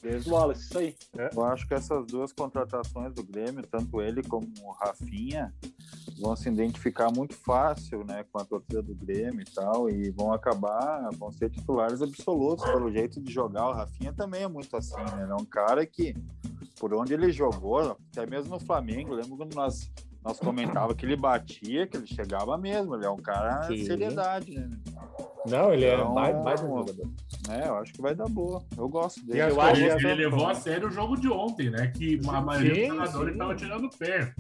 Desde 0.05 0.29
o 0.29 0.35
Wallace, 0.35 0.65
isso 0.65 0.79
aí. 0.79 0.95
eu 1.35 1.45
acho 1.47 1.67
que 1.67 1.73
essas 1.73 2.07
duas 2.07 2.31
contratações 2.31 3.15
do 3.15 3.23
Grêmio, 3.25 3.67
tanto 3.67 4.03
ele 4.03 4.23
como 4.23 4.47
o 4.63 4.71
Rafinha, 4.73 5.55
vão 6.21 6.37
se 6.37 6.47
identificar 6.51 7.11
muito 7.11 7.35
fácil, 7.35 8.05
né, 8.05 8.23
com 8.31 8.39
a 8.39 8.45
torcida 8.45 8.83
do 8.83 8.95
Grêmio 8.95 9.41
e 9.41 9.51
tal, 9.55 9.89
e 9.89 10.11
vão 10.11 10.31
acabar, 10.31 11.09
vão 11.15 11.33
ser 11.33 11.49
titulares 11.49 12.03
absolutos 12.03 12.67
pelo 12.67 12.93
jeito 12.93 13.19
de 13.19 13.33
jogar. 13.33 13.67
O 13.71 13.73
Rafinha 13.73 14.13
também 14.13 14.43
é 14.43 14.49
muito 14.49 14.77
assim, 14.77 15.01
né? 15.01 15.23
Ele 15.23 15.33
é 15.33 15.37
um 15.37 15.47
cara 15.47 15.87
que, 15.87 16.15
por 16.79 16.93
onde 16.93 17.15
ele 17.15 17.33
jogou, 17.33 17.97
até 18.13 18.27
mesmo 18.27 18.51
no 18.51 18.61
Flamengo, 18.61 19.15
lembro 19.15 19.39
quando 19.39 19.55
nós 19.55 19.91
nós 20.25 20.41
comentava 20.41 20.95
que 20.95 21.05
ele 21.05 21.17
batia, 21.17 21.87
que 21.87 21.99
ele 21.99 22.07
chegava 22.07 22.57
mesmo, 22.57 22.95
ele 22.95 23.05
é 23.05 23.11
um 23.11 23.17
cara 23.19 23.69
de 23.69 23.85
seriedade, 23.85 24.55
né? 24.59 24.71
Não, 25.47 25.71
ele 25.71 25.85
é 25.85 25.95
Então, 25.95 26.15
mais, 26.15 26.43
mais 26.43 26.63
um 26.63 26.79
jogador. 26.79 27.11
Né? 27.49 27.65
Eu 27.67 27.77
acho 27.77 27.93
que 27.93 28.01
vai 28.03 28.15
dar 28.15 28.29
boa. 28.29 28.63
Eu 28.77 28.89
gosto 28.89 29.25
dele. 29.25 29.41
Eu 29.43 29.61
acho 29.61 29.81
Ele, 29.81 30.07
ele 30.07 30.15
levou 30.15 30.47
a 30.47 30.55
sério 30.55 30.89
o 30.89 30.91
jogo 30.91 31.17
de 31.17 31.29
ontem, 31.29 31.71
né? 31.71 31.89
Que 31.89 32.21
a 32.29 32.41
maioria 32.41 32.75
Sim, 32.75 32.81
dos 32.89 32.97
jogadores 32.97 33.27
sim. 33.29 33.33
estava 33.33 33.55
tirando 33.55 33.85
o 33.87 33.91
pé. 33.91 34.35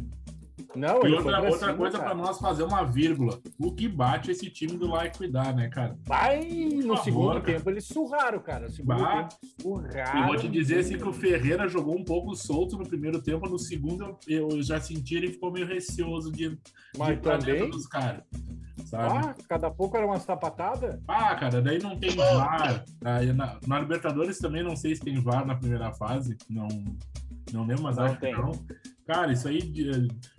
Não, 0.77 1.07
E 1.07 1.13
outra, 1.13 1.41
outra 1.41 1.59
cima, 1.69 1.75
coisa 1.75 1.99
cara. 1.99 2.11
para 2.11 2.19
nós 2.19 2.39
fazer 2.41 2.65
uma 2.65 2.83
vírgula. 2.83 3.39
O 3.61 3.71
que 3.73 3.87
bate 3.87 4.33
esse 4.33 4.51
time 4.51 4.73
do 4.77 4.89
Like 4.89 5.17
cuidar, 5.19 5.55
né, 5.55 5.69
cara? 5.69 5.97
Vai 6.05 6.41
no 6.85 6.97
segundo 6.97 7.41
cara. 7.41 7.43
tempo, 7.43 7.71
eles 7.71 7.85
surraram, 7.87 8.41
cara. 8.41 8.65
No 8.67 8.71
segundo 8.73 8.99
Bah. 8.99 9.23
tempo, 9.29 9.35
surraram. 9.63 10.25
E 10.25 10.27
vou 10.27 10.37
te 10.37 10.49
dizer 10.49 10.81
assim 10.81 10.99
que 10.99 11.09
o 11.09 11.13
Ferreira 11.13 11.69
jogou 11.69 11.97
um 11.97 12.05
pouco 12.05 12.35
solto 12.35 12.77
no 12.77 12.85
primeiro 12.89 13.23
tempo, 13.23 13.49
no 13.49 13.59
segundo 13.59 14.17
eu, 14.27 14.49
eu 14.49 14.63
já 14.65 14.81
senti 14.81 15.15
ele 15.15 15.29
ficou 15.29 15.53
meio 15.53 15.67
receoso 15.67 16.33
de, 16.33 16.49
de 16.51 16.59
Mas 16.99 17.11
ir 17.11 17.21
pra 17.21 17.37
dentro 17.37 17.55
também, 17.55 17.71
dos 17.71 17.87
caras. 17.87 18.23
Sabe? 18.85 19.19
ah, 19.27 19.35
cada 19.49 19.71
pouco 19.71 19.97
era 19.97 20.07
uma 20.07 20.21
sapatada. 20.21 21.01
Ah, 21.09 21.35
cara, 21.37 21.61
daí 21.63 21.79
não 21.83 21.99
tem 21.99 22.11
VAR. 22.15 22.85
Aí 23.05 23.33
na, 23.33 23.59
na 23.67 23.81
Libertadores 23.81 24.39
também 24.39 24.63
não 24.63 24.77
sei 24.77 24.95
se 24.95 25.03
tem 25.03 25.21
VAR 25.21 25.47
na 25.47 25.57
primeira 25.57 25.93
fase. 25.93 26.37
Não, 26.49 26.69
não 27.53 27.67
lembro, 27.67 27.83
mas 27.85 27.97
Não 27.97 28.05
acho 28.05 28.21
tem. 28.21 28.35
que 28.35 28.41
não. 28.41 28.53
Cara, 29.07 29.33
isso 29.33 29.49
aí 29.49 29.73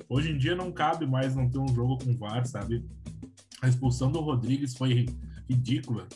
hoje 0.09 0.31
em 0.31 0.37
dia 0.37 0.55
não 0.55 0.71
cabe 0.71 1.05
mais 1.05 1.35
não 1.35 1.49
ter 1.49 1.59
um 1.59 1.67
jogo 1.67 1.97
com 2.03 2.15
VAR, 2.17 2.45
sabe? 2.45 2.85
A 3.61 3.67
expulsão 3.67 4.11
do 4.11 4.21
Rodrigues 4.21 4.75
foi 4.75 5.05
ridícula. 5.49 6.07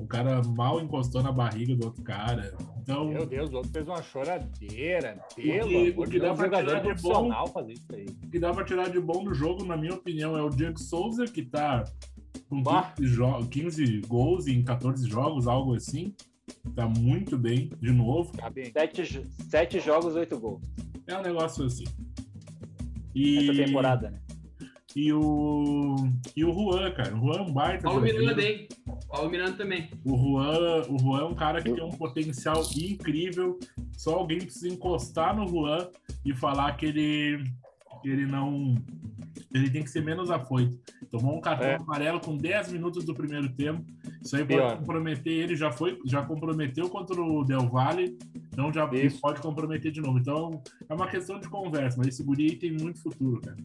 O 0.00 0.06
cara 0.06 0.42
mal 0.42 0.80
encostou 0.80 1.22
na 1.22 1.30
barriga 1.30 1.74
do 1.76 1.86
outro 1.86 2.02
cara. 2.02 2.56
Então, 2.82 3.08
Meu 3.08 3.26
Deus, 3.26 3.50
o 3.52 3.56
outro 3.56 3.70
fez 3.70 3.86
uma 3.86 4.02
choradeira. 4.02 5.20
Pelo 5.36 5.72
o 5.72 5.90
amor 5.92 6.04
que 6.06 6.10
de 6.12 6.20
dá 6.20 6.34
jogador 6.34 6.66
tirar 6.66 6.78
de 6.80 6.84
profissional 6.88 7.46
fazer 7.48 7.72
isso 7.74 7.94
aí. 7.94 8.06
o 8.24 8.28
que 8.30 8.38
dá 8.38 8.52
pra 8.52 8.64
tirar 8.64 8.88
de 8.90 8.98
bom 9.00 9.22
do 9.24 9.34
jogo, 9.34 9.64
na 9.64 9.76
minha 9.76 9.94
opinião, 9.94 10.36
é 10.36 10.42
o 10.42 10.48
Diego 10.50 10.78
Souza, 10.80 11.24
que 11.26 11.42
tá 11.44 11.84
com 12.48 12.62
Bah. 12.62 12.92
15, 12.96 13.14
jo- 13.14 13.46
15 13.48 14.00
gols 14.08 14.46
em 14.46 14.62
14 14.64 15.08
jogos, 15.08 15.46
algo 15.46 15.74
assim. 15.74 16.14
Tá 16.74 16.88
muito 16.88 17.38
bem, 17.38 17.70
de 17.80 17.92
novo. 17.92 18.32
Tá 18.36 18.50
bem. 18.50 18.72
Sete, 18.72 19.28
sete 19.48 19.78
jogos, 19.80 20.16
oito 20.16 20.38
gols. 20.38 20.62
É 21.06 21.16
um 21.16 21.22
negócio 21.22 21.64
assim. 21.64 21.84
E, 23.14 23.48
Essa 23.50 23.64
temporada, 23.66 24.10
né? 24.10 24.20
E 24.96 25.12
o, 25.12 25.94
e 26.36 26.44
o 26.44 26.52
Juan, 26.52 26.90
cara. 26.92 27.14
O 27.16 27.20
Juan 27.20 27.36
é 27.38 27.42
um 27.42 27.52
baita 27.52 27.82
Paulo. 27.84 28.00
Miranda, 28.00 28.42
hein? 28.42 28.66
Paulo 29.08 29.30
Miranda 29.30 29.52
também. 29.56 29.88
O 30.04 30.16
Juan, 30.16 30.82
o 30.88 30.98
Juan 30.98 31.20
é 31.20 31.24
um 31.24 31.34
cara 31.34 31.62
que 31.62 31.72
tem 31.72 31.84
um 31.84 31.90
potencial 31.90 32.62
incrível. 32.76 33.58
Só 33.96 34.14
alguém 34.16 34.38
precisa 34.38 34.68
encostar 34.68 35.36
no 35.36 35.46
Juan 35.48 35.88
e 36.24 36.34
falar 36.34 36.72
que 36.76 36.86
ele, 36.86 37.44
que 38.02 38.08
ele 38.08 38.26
não. 38.26 38.74
Ele 39.54 39.70
tem 39.70 39.82
que 39.82 39.90
ser 39.90 40.02
menos 40.04 40.30
afoito. 40.30 40.76
Tomou 41.10 41.36
um 41.36 41.40
cartão 41.40 41.66
É. 41.68 41.74
amarelo 41.76 42.20
com 42.20 42.36
10 42.36 42.72
minutos 42.72 43.04
do 43.04 43.14
primeiro 43.14 43.48
tempo. 43.54 43.84
Isso 44.22 44.36
aí 44.36 44.42
pode 44.44 44.58
Pior. 44.60 44.76
comprometer 44.78 45.32
ele. 45.32 45.56
Já, 45.56 45.70
foi, 45.72 45.98
já 46.04 46.22
comprometeu 46.22 46.88
contra 46.88 47.20
o 47.20 47.44
Del 47.44 47.68
Valle. 47.68 48.16
Então 48.60 48.72
já 48.72 48.88
Isso. 48.92 49.20
pode 49.20 49.40
comprometer 49.40 49.90
de 49.90 50.02
novo. 50.02 50.18
Então 50.18 50.62
é 50.86 50.94
uma 50.94 51.08
questão 51.08 51.40
de 51.40 51.48
conversa. 51.48 51.96
Mas 51.96 52.08
esse 52.08 52.22
guri 52.22 52.56
tem 52.56 52.72
muito 52.72 53.02
futuro, 53.02 53.40
cara. 53.40 53.56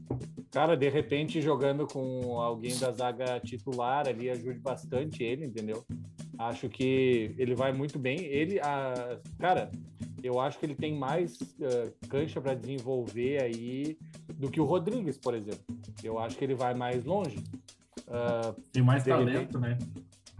Cara, 0.51 0.77
de 0.77 0.87
repente, 0.87 1.41
jogando 1.41 1.85
com 1.85 2.39
alguém 2.39 2.77
da 2.79 2.91
zaga 2.93 3.39
titular 3.41 4.07
ali, 4.07 4.29
ajude 4.29 4.59
bastante 4.59 5.21
ele, 5.21 5.45
entendeu? 5.45 5.83
Acho 6.39 6.69
que 6.69 7.35
ele 7.37 7.53
vai 7.53 7.73
muito 7.73 7.99
bem. 7.99 8.23
Ele, 8.23 8.57
a, 8.61 9.19
cara, 9.37 9.69
eu 10.23 10.39
acho 10.39 10.57
que 10.57 10.65
ele 10.65 10.75
tem 10.75 10.97
mais 10.97 11.37
eh, 11.59 11.91
cancha 12.07 12.39
para 12.39 12.53
desenvolver 12.53 13.43
aí 13.43 13.97
do 14.35 14.49
que 14.49 14.61
o 14.61 14.65
Rodrigues, 14.65 15.17
por 15.17 15.33
exemplo. 15.33 15.65
Eu 16.01 16.17
acho 16.19 16.37
que 16.37 16.43
ele 16.45 16.55
vai 16.55 16.73
mais 16.73 17.03
longe. 17.03 17.37
Ah, 18.07 18.53
Tem 18.71 18.83
mais 18.83 19.03
talento, 19.03 19.59
né? 19.59 19.77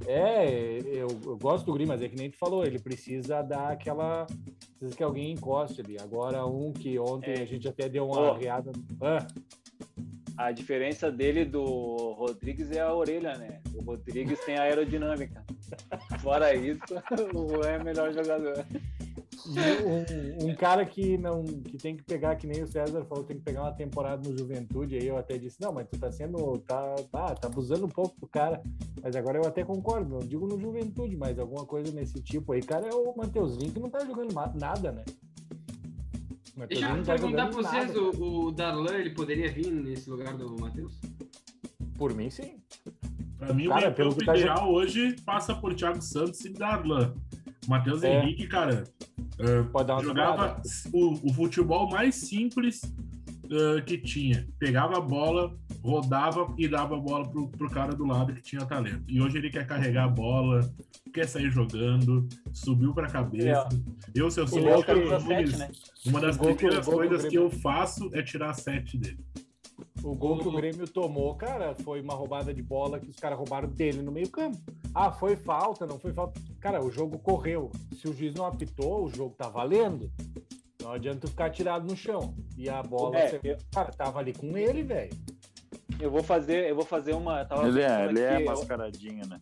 É, 0.07 0.79
eu, 0.85 1.07
eu 1.25 1.37
gosto 1.37 1.65
do 1.65 1.71
Guri, 1.71 1.85
mas 1.85 2.01
é 2.01 2.09
que 2.09 2.15
nem 2.15 2.29
tu 2.29 2.37
falou, 2.37 2.65
ele 2.65 2.79
precisa 2.79 3.41
dar 3.41 3.71
aquela. 3.71 4.27
Precisa 4.77 4.95
que 4.97 5.03
alguém 5.03 5.31
encoste 5.31 5.81
ali. 5.81 5.97
Agora, 5.99 6.45
um 6.45 6.71
que 6.73 6.99
ontem 6.99 7.31
É. 7.31 7.41
a 7.41 7.45
gente 7.45 7.67
até 7.67 7.87
deu 7.87 8.05
uma 8.07 8.37
reada. 8.37 8.71
Ah, 9.01 9.25
A 10.37 10.51
diferença 10.51 11.09
dele 11.09 11.45
do 11.45 11.63
Rodrigues 12.17 12.69
é 12.71 12.81
a 12.81 12.93
orelha, 12.93 13.37
né? 13.37 13.61
O 13.73 13.81
Rodrigues 13.81 14.39
tem 14.45 14.57
aerodinâmica. 14.57 15.43
Fora 16.21 16.53
isso, 16.53 16.81
o 17.33 17.47
Juan 17.47 17.67
é 17.69 17.83
melhor 17.83 18.11
jogador. 18.13 18.65
Um, 19.47 20.49
um 20.49 20.55
cara 20.55 20.85
que 20.85 21.17
não 21.17 21.43
que 21.43 21.77
tem 21.77 21.95
que 21.95 22.03
pegar, 22.03 22.35
que 22.35 22.47
nem 22.47 22.63
o 22.63 22.67
César 22.67 23.03
falou, 23.05 23.23
tem 23.23 23.37
que 23.37 23.43
pegar 23.43 23.61
uma 23.61 23.71
temporada 23.71 24.27
no 24.27 24.37
Juventude. 24.37 24.95
Aí 24.95 25.07
eu 25.07 25.17
até 25.17 25.37
disse, 25.37 25.61
não, 25.61 25.71
mas 25.71 25.87
tu 25.87 25.97
tá 25.99 26.11
sendo. 26.11 26.57
tá, 26.59 26.95
tá, 27.11 27.35
tá 27.35 27.47
abusando 27.47 27.85
um 27.85 27.89
pouco 27.89 28.19
do 28.19 28.27
cara. 28.27 28.61
Mas 29.01 29.15
agora 29.15 29.37
eu 29.37 29.47
até 29.47 29.63
concordo, 29.63 30.09
não 30.09 30.19
digo 30.19 30.47
no 30.47 30.59
Juventude, 30.59 31.15
mas 31.15 31.37
alguma 31.37 31.65
coisa 31.65 31.91
nesse 31.91 32.21
tipo 32.21 32.53
aí. 32.53 32.61
Cara, 32.61 32.87
é 32.87 32.93
o 32.93 33.15
Mateuzinho 33.15 33.71
que 33.71 33.79
não 33.79 33.89
tá 33.89 34.03
jogando 34.05 34.33
nada, 34.55 34.91
né? 34.91 35.03
Deixa 36.67 36.89
eu 36.89 37.03
tá 37.03 37.13
perguntar 37.13 37.47
pra 37.47 37.55
vocês, 37.55 37.87
nada, 37.87 38.01
o, 38.01 38.45
o 38.45 38.51
Darlan, 38.51 38.95
ele 38.95 39.09
poderia 39.09 39.51
vir 39.51 39.69
nesse 39.71 40.09
lugar 40.09 40.37
do 40.37 40.55
Matheus? 40.59 40.99
Por 41.97 42.13
mim, 42.13 42.29
sim. 42.29 42.61
Pra 43.37 43.53
mim, 43.53 43.67
Cara, 43.67 43.89
o 43.89 43.93
pelo 43.93 44.15
que 44.15 44.25
tá 44.25 44.37
ideal 44.37 44.71
hoje 44.71 45.15
passa 45.25 45.53
por 45.53 45.73
Thiago 45.75 46.01
Santos 46.01 46.43
e 46.45 46.49
Darlan. 46.49 47.13
Matheus 47.67 48.03
É. 48.03 48.21
Henrique, 48.21 48.47
cara, 48.47 48.85
uma 49.73 50.03
jogava 50.03 50.61
o, 50.93 51.29
o 51.29 51.33
futebol 51.33 51.89
mais 51.89 52.15
simples 52.15 52.81
eh, 53.49 53.81
que 53.81 53.97
tinha. 53.97 54.47
Pegava 54.57 54.97
a 54.97 55.01
bola, 55.01 55.55
rodava 55.83 56.53
e 56.57 56.67
dava 56.67 56.95
a 56.95 56.99
bola 56.99 57.27
pro, 57.27 57.47
pro 57.49 57.69
cara 57.69 57.93
do 57.93 58.05
lado 58.05 58.33
que 58.33 58.41
tinha 58.41 58.65
talento. 58.65 59.03
E 59.07 59.21
hoje 59.21 59.37
ele 59.37 59.49
quer 59.49 59.67
carregar 59.67 60.05
a 60.05 60.07
bola, 60.07 60.61
quer 61.13 61.27
sair 61.27 61.51
jogando, 61.51 62.27
subiu 62.51 62.93
pra 62.93 63.07
cabeça. 63.07 63.69
Eu, 64.13 64.31
se 64.31 64.39
eu 64.39 64.47
sou 64.47 64.63
o 64.63 64.69
é 64.69 64.73
o 64.73 64.77
Lucas 64.77 64.95
camisa 64.95 65.19
Nunes, 65.19 65.49
sete, 65.51 65.59
né? 65.59 65.71
uma 66.05 66.19
das 66.19 66.37
primeiras 66.37 66.85
coisas 66.85 67.25
que 67.25 67.35
eu 67.35 67.49
faço 67.49 68.09
é 68.13 68.23
tirar 68.23 68.53
sete 68.53 68.97
dele. 68.97 69.19
O 70.05 70.13
gol 70.15 70.37
que 70.37 70.47
o 70.47 70.51
Grêmio 70.51 70.87
tomou, 70.87 71.33
cara, 71.35 71.73
foi 71.83 71.99
uma 71.99 72.13
roubada 72.13 72.53
de 72.53 72.61
bola 72.61 72.99
que 72.99 73.09
os 73.09 73.15
caras 73.15 73.37
roubaram 73.37 73.67
dele 73.67 74.03
no 74.03 74.11
meio-campo. 74.11 74.57
Ah, 74.93 75.11
foi 75.11 75.35
falta, 75.35 75.85
não 75.87 75.97
foi 75.97 76.13
falta. 76.13 76.39
Cara, 76.59 76.83
o 76.83 76.91
jogo 76.91 77.17
correu. 77.17 77.71
Se 77.99 78.07
o 78.07 78.13
juiz 78.13 78.33
não 78.35 78.45
apitou, 78.45 79.05
o 79.05 79.09
jogo 79.09 79.33
tá 79.35 79.49
valendo. 79.49 80.11
Não 80.81 80.91
adianta 80.91 81.21
tu 81.21 81.27
ficar 81.29 81.49
tirado 81.49 81.87
no 81.87 81.97
chão. 81.97 82.35
E 82.55 82.69
a 82.69 82.83
bola, 82.83 83.17
É, 83.17 83.29
você- 83.29 83.39
eu, 83.43 83.57
cara, 83.73 83.91
tava 83.91 84.19
ali 84.19 84.31
com 84.33 84.55
ele, 84.55 84.83
velho. 84.83 85.11
eu 85.99 86.11
vou 86.11 86.21
fazer, 86.21 86.69
eu 86.69 86.75
vou 86.75 86.85
fazer 86.85 87.13
uma. 87.15 87.47
Ele 87.65 87.81
é, 87.81 88.05
ele 88.05 88.19
é 88.19 88.33
aqui, 88.35 88.43
eu- 88.43 88.49
mascaradinho, 88.49 89.27
né? 89.27 89.41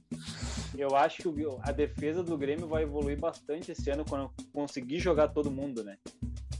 Eu 0.77 0.95
acho 0.95 1.31
que 1.33 1.45
a 1.61 1.71
defesa 1.73 2.23
do 2.23 2.37
Grêmio 2.37 2.67
vai 2.67 2.83
evoluir 2.83 3.19
bastante 3.19 3.71
esse 3.73 3.89
ano 3.89 4.05
quando 4.07 4.31
conseguir 4.53 4.99
jogar 4.99 5.27
todo 5.27 5.51
mundo, 5.51 5.83
né? 5.83 5.97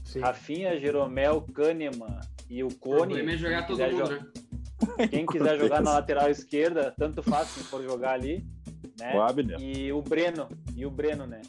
Sim. 0.04 0.20
Rafinha, 0.20 0.78
Jeromel, 0.78 1.40
Kahneman 1.40 2.20
e 2.56 2.62
o 2.62 2.68
O 2.68 2.74
Cone. 2.74 2.96
problema 2.98 3.32
é 3.32 3.36
jogar 3.36 3.66
quem 3.66 3.76
todo 3.76 3.76
quiser 3.76 3.92
mundo, 3.92 4.08
jo- 4.08 4.96
né? 4.96 5.08
Quem 5.08 5.26
quiser 5.26 5.58
jogar 5.58 5.82
na 5.82 5.92
lateral 5.94 6.30
esquerda, 6.30 6.94
tanto 6.96 7.22
faz 7.22 7.48
se 7.48 7.60
for 7.64 7.82
jogar 7.82 8.12
ali, 8.12 8.44
né? 8.98 9.14
O 9.16 9.22
Abner. 9.22 9.60
E 9.60 9.92
o 9.92 10.00
Breno, 10.02 10.48
e 10.76 10.84
o 10.86 10.90
Breno, 10.90 11.26
né? 11.26 11.40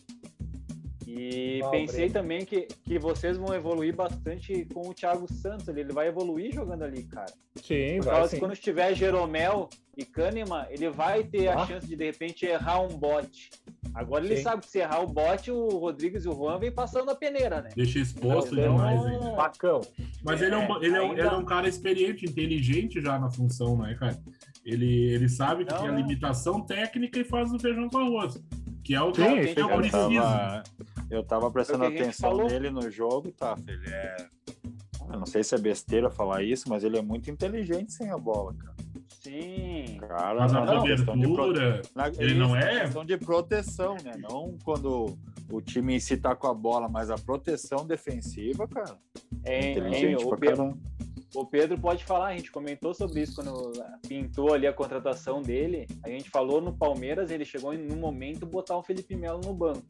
E 1.08 1.60
Ah, 1.64 1.68
o 1.68 1.72
pensei 1.72 2.10
Breno. 2.10 2.14
também 2.14 2.46
que, 2.46 2.62
que 2.84 2.98
vocês 2.98 3.38
vão 3.38 3.54
evoluir 3.54 3.96
bastante 3.96 4.66
com 4.74 4.90
o 4.90 4.94
Thiago 4.94 5.32
Santos 5.32 5.70
ali. 5.70 5.82
Ele 5.82 5.94
vai 5.94 6.08
evoluir 6.08 6.52
jogando 6.54 6.84
ali, 6.84 7.04
cara. 7.04 7.32
Sim, 7.62 7.98
Por 7.98 8.06
vai 8.06 8.14
causa 8.16 8.30
sim. 8.30 8.36
que 8.36 8.40
quando 8.40 8.54
estiver 8.54 8.94
Jeromel 8.96 9.70
e 9.96 10.04
Kahneman, 10.04 10.66
ele 10.70 10.90
vai 10.90 11.24
ter 11.24 11.48
Ah. 11.50 11.62
a 11.62 11.68
chance 11.68 11.88
de 11.88 11.96
de 11.96 12.06
repente 12.06 12.46
errar 12.46 12.82
um 12.82 12.88
bote. 12.98 13.50
Agora 13.96 14.26
ele 14.26 14.36
Sim. 14.38 14.44
sabe 14.44 14.62
que 14.64 14.68
se 14.70 14.80
errar 14.80 15.00
o 15.02 15.08
bote, 15.08 15.50
o 15.50 15.70
Rodrigues 15.70 16.26
e 16.26 16.30
o 16.30 16.34
Juan 16.34 16.60
vem 16.60 16.72
passando 16.72 17.10
a 17.12 17.16
peneira, 17.16 17.62
né? 17.62 17.70
Deixa 17.76 17.98
exposto 18.00 18.54
Então, 18.54 18.76
demais 18.76 19.06
ainda. 19.06 19.36
Facão. 19.36 19.82
Mas 20.24 20.42
ele 20.42 20.54
é, 20.54 20.58
um, 20.58 20.84
ele, 20.84 20.96
é 20.96 21.02
um, 21.02 21.10
ainda- 21.12 21.22
ele 21.22 21.28
é 21.30 21.38
um 21.38 21.46
cara 21.46 21.68
experiente, 21.70 22.26
inteligente 22.26 23.02
já 23.02 23.18
na 23.18 23.30
função, 23.32 23.78
né, 23.78 23.96
cara? 23.96 24.18
Ele, 24.66 25.14
ele 25.14 25.30
sabe 25.30 25.64
que 25.64 25.72
Não, 25.72 25.80
tem 25.80 25.88
a 25.88 25.92
não. 25.94 25.98
limitação 26.00 26.60
técnica 26.62 27.20
e 27.20 27.24
faz 27.24 27.52
o 27.54 27.60
feijão 27.60 27.88
com 27.90 27.98
arroz. 28.00 28.38
Que 28.84 28.94
é 28.94 29.02
o 29.02 29.12
que 29.12 29.22
Sim, 29.24 29.30
eu, 29.30 29.44
isso 29.46 29.60
eu 29.60 29.70
Eu 29.70 29.78
preciso. 29.78 30.22
tava, 30.22 30.64
eu 31.10 31.24
tava 31.24 31.52
prestando 31.52 31.86
atenção 31.86 32.38
nele 32.38 32.70
no 32.70 32.92
jogo, 32.92 33.32
tá? 33.32 33.56
Ele 33.68 33.90
é. 33.90 34.18
Eu 35.12 35.20
não 35.20 35.26
sei 35.26 35.44
se 35.44 35.54
é 35.56 35.58
besteira 35.58 36.10
falar 36.10 36.44
isso, 36.44 36.68
mas 36.68 36.84
ele 36.84 36.98
é 36.98 37.02
muito 37.02 37.30
inteligente 37.32 37.94
sem 37.94 38.10
a 38.12 38.18
bola, 38.18 38.54
cara. 38.56 38.75
Sim. 39.30 39.98
Cara, 40.08 40.42
Mas 40.42 40.54
a 40.54 40.62
na 40.66 40.82
questão 40.84 41.18
de 41.18 41.24
pro- 41.28 41.36
cobertura, 41.36 41.82
na- 41.96 42.08
ele 42.20 42.36
não 42.36 42.56
isso, 42.58 42.68
é? 42.68 42.80
questão 42.82 43.04
de 43.04 43.18
proteção, 43.18 43.96
né? 44.04 44.12
Não 44.20 44.56
quando 44.64 45.18
o 45.50 45.62
time 45.62 45.96
em 45.96 46.00
si 46.00 46.16
tá 46.18 46.36
com 46.36 46.46
a 46.48 46.54
bola, 46.54 46.88
mas 46.88 47.10
a 47.10 47.16
proteção 47.16 47.88
defensiva, 47.88 48.68
cara. 48.68 48.96
É, 49.44 49.72
inteligente 49.72 50.22
é, 50.22 50.26
o, 50.26 50.30
pra 50.30 50.38
Pedro, 50.38 50.78
o 51.34 51.46
Pedro 51.46 51.78
pode 51.80 52.04
falar, 52.06 52.28
a 52.28 52.36
gente 52.36 52.52
comentou 52.52 52.94
sobre 52.94 53.22
isso 53.22 53.36
quando 53.36 53.72
pintou 54.08 54.54
ali 54.54 54.68
a 54.68 54.74
contratação 54.74 55.42
dele. 55.42 55.88
A 56.04 56.10
gente 56.10 56.30
falou 56.30 56.62
no 56.62 56.72
Palmeiras, 56.78 57.32
ele 57.32 57.46
chegou 57.46 57.74
em 57.74 57.80
no 57.80 57.96
momento 57.96 58.46
botar 58.46 58.78
o 58.78 58.84
Felipe 58.84 59.16
Melo 59.16 59.42
no 59.44 59.54
banco. 59.56 59.82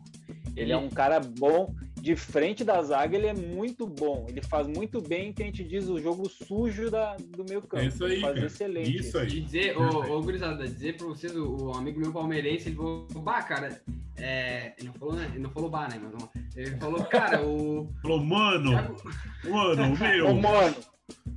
Ele 0.55 0.71
é 0.71 0.77
um 0.77 0.89
cara 0.89 1.19
bom, 1.19 1.73
de 2.05 2.15
frente 2.15 2.63
da 2.63 2.83
zaga, 2.83 3.17
ele 3.17 3.25
é 3.25 3.33
muito 3.33 3.87
bom. 3.87 4.27
Ele 4.29 4.39
faz 4.39 4.67
muito 4.67 5.01
bem 5.01 5.31
o 5.31 5.33
que 5.33 5.41
a 5.41 5.45
gente 5.47 5.63
diz 5.63 5.89
o 5.89 5.99
jogo 5.99 6.29
sujo 6.29 6.91
da, 6.91 7.15
do 7.15 7.43
meio 7.43 7.63
campo. 7.63 7.81
É 7.83 7.87
isso 7.87 8.05
aí, 8.05 8.11
ele 8.11 8.21
faz 8.21 8.33
cara. 8.35 8.45
excelente. 8.45 8.95
Isso 8.95 9.17
aí. 9.17 9.27
E 9.27 9.41
dizer, 9.41 9.75
ô, 9.75 10.15
ô 10.15 10.21
Gurizada, 10.21 10.63
dizer 10.67 10.97
pra 10.97 11.07
vocês, 11.07 11.35
o, 11.35 11.65
o 11.65 11.73
amigo 11.75 11.99
meu 11.99 12.13
palmeirense, 12.13 12.69
ele 12.69 12.75
falou, 12.75 13.07
bah, 13.23 13.41
cara, 13.41 13.81
é, 14.17 14.73
ele 14.77 14.89
não 14.89 14.93
falou, 14.93 15.15
né? 15.15 15.31
Ele 15.31 15.39
não 15.39 15.49
falou 15.49 15.67
bah, 15.67 15.87
né? 15.87 15.99
Mas. 15.99 16.29
Ele 16.55 16.77
falou, 16.77 17.03
cara, 17.05 17.43
o. 17.43 17.89
Falou, 18.03 18.23
mano, 18.23 18.69
Thiago- 18.69 18.95
mano, 19.49 19.83
Ô, 19.89 19.95
meu. 19.95 20.35
mano, 20.35 20.75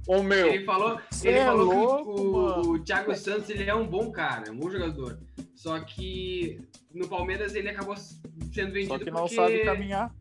ô 0.07 0.23
meu, 0.23 0.49
Ele 0.49 0.64
falou, 0.66 1.01
Cê 1.11 1.29
ele 1.29 1.39
é 1.39 1.45
falou 1.47 1.64
louco, 1.64 2.14
que 2.14 2.21
o, 2.21 2.73
o 2.73 2.79
Thiago 2.81 3.14
Santos 3.16 3.49
ele 3.49 3.64
é 3.64 3.75
um 3.75 3.87
bom 3.87 4.11
cara, 4.11 4.49
é 4.49 4.51
um 4.51 4.57
bom 4.59 4.71
jogador. 4.71 5.19
Só 5.55 5.81
que 5.81 6.61
no 6.93 7.09
Palmeiras 7.09 7.55
ele 7.55 7.71
acabou 7.71 7.97
sendo 7.97 8.73
vendido 8.73 8.89
Só 8.89 8.99
que 8.99 9.11
não 9.11 9.21
porque... 9.23 9.35
sabe 9.35 9.64
caminhar. 9.64 10.14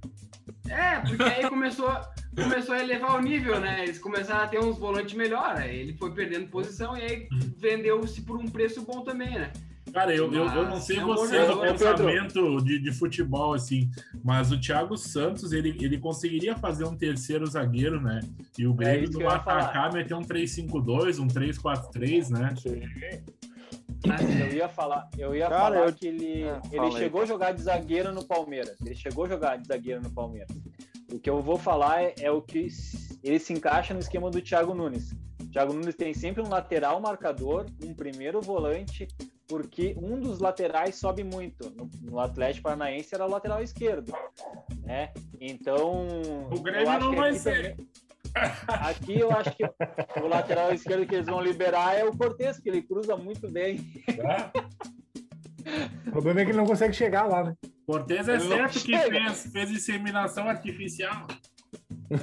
É, 0.70 1.00
porque 1.00 1.24
aí 1.24 1.50
começou, 1.50 1.90
começou 2.36 2.76
a 2.76 2.80
elevar 2.80 3.16
o 3.16 3.22
nível, 3.22 3.60
né? 3.60 3.84
Eles 3.84 4.00
começaram 4.00 4.44
a 4.44 4.48
ter 4.48 4.60
uns 4.60 4.78
volantes 4.78 5.14
melhor, 5.14 5.58
aí 5.58 5.80
ele 5.80 5.94
foi 5.94 6.12
perdendo 6.12 6.48
posição 6.48 6.98
e 6.98 7.02
aí 7.02 7.28
vendeu-se 7.58 8.22
por 8.22 8.38
um 8.38 8.48
preço 8.48 8.82
bom 8.84 9.02
também, 9.02 9.32
né? 9.32 9.52
Cara, 9.94 10.14
eu, 10.14 10.32
eu, 10.32 10.46
eu 10.46 10.66
não 10.66 10.80
sei 10.80 10.98
É 10.98 11.04
um 11.04 11.08
bom 11.08 11.16
vocês, 11.16 11.50
o 11.50 11.54
jogador, 11.54 11.78
pensamento 11.78 12.58
de, 12.62 12.80
de 12.80 12.92
futebol, 12.92 13.54
assim, 13.54 13.90
mas 14.24 14.52
o 14.52 14.60
Thiago 14.60 14.98
Santos, 14.98 15.54
ele, 15.54 15.76
ele 15.82 15.98
conseguiria 15.98 16.56
fazer 16.56 16.86
um 16.86 16.96
terceiro 16.96 17.46
zagueiro, 17.46 18.02
né? 18.02 18.20
E 18.58 18.68
o 18.68 18.74
Grêmio 18.74 19.10
no 19.12 19.22
eu 19.22 19.32
ia 19.32 19.40
falar. 19.40 19.62
atacar 19.62 19.94
meter 19.94 20.14
um 20.14 20.22
3-5-2, 20.22 21.20
um 21.20 21.28
3-4-3, 21.28 22.30
né? 22.30 22.54
Sim. 22.58 22.82
Eu 24.40 24.54
ia 24.56 24.70
falar, 24.70 25.10
eu 25.18 25.36
ia 25.36 25.48
Cara, 25.50 25.60
falar 25.76 25.88
eu- 25.88 25.94
que 25.94 26.08
ele, 26.08 26.44
É, 26.44 26.62
ele 26.72 26.86
aí, 26.86 26.92
chegou 26.94 27.22
a 27.22 27.26
jogar 27.26 27.52
de 27.54 27.62
zagueiro 27.62 28.12
no 28.14 28.24
Palmeiras. 28.26 28.80
Ele 28.82 28.96
chegou 28.96 29.26
a 29.26 29.28
jogar 29.30 29.58
de 29.58 29.68
zagueiro 29.68 30.02
no 30.02 30.10
Palmeiras. 30.10 30.50
O 31.12 31.20
que 31.20 31.30
eu 31.30 31.42
vou 31.42 31.58
falar 31.58 32.04
é, 32.04 32.14
é 32.22 32.32
o 32.32 32.42
que 32.42 32.68
ele 33.24 33.40
se 33.40 33.54
encaixa 33.54 33.94
no 33.94 34.00
esquema 34.00 34.30
do 34.30 34.42
Thiago 34.42 34.74
Nunes. 34.74 35.12
O 35.42 35.50
Thiago 35.52 35.74
Nunes 35.74 35.96
tem 35.96 36.14
sempre 36.14 36.42
um 36.44 36.50
lateral 36.50 37.00
marcador, 37.00 37.66
um 37.84 37.94
primeiro 37.94 38.42
volante, 38.42 39.08
porque 39.48 39.96
um 39.98 40.20
dos 40.20 40.40
laterais 40.40 40.96
sobe 40.96 41.24
muito. 41.24 41.70
No, 41.72 41.90
no 42.02 42.20
Atlético 42.20 42.64
Paranaense 42.64 43.16
era 43.16 43.26
o 43.26 43.30
lateral 43.30 43.62
esquerdo, 43.64 44.12
né? 44.84 45.12
Então, 45.40 46.06
O 46.52 46.60
Grêmio 46.60 47.00
não 47.00 47.16
vai 47.16 47.34
ser. 47.34 47.76
também- 47.76 47.88
Aqui 48.68 49.20
eu 49.20 49.32
acho 49.32 49.52
que 49.56 49.64
o 50.22 50.28
lateral 50.28 50.74
esquerdo 50.74 51.06
que 51.08 51.16
eles 51.16 51.28
vão 51.28 51.42
liberar 51.42 51.96
é 51.98 52.04
o 52.04 52.16
Cortez, 52.16 52.60
que 52.60 52.70
ele 52.70 52.82
cruza 52.82 53.16
muito 53.16 53.50
bem. 53.52 53.78
Tá? 54.16 54.52
O 56.08 56.12
problema 56.12 56.42
é 56.42 56.46
que 56.46 56.52
ele 56.52 56.58
não 56.58 56.66
consegue 56.66 56.94
chegar 56.94 57.26
lá, 57.26 57.44
né? 57.44 57.54
Cortez 57.86 58.28
é 58.28 58.36
Ele 58.36 58.44
não 58.46 58.58
certo 58.58 58.80
que 58.84 58.98
fez, 58.98 59.52
fez 59.52 59.72
inseminação 59.72 60.48
artificial. 60.50 61.26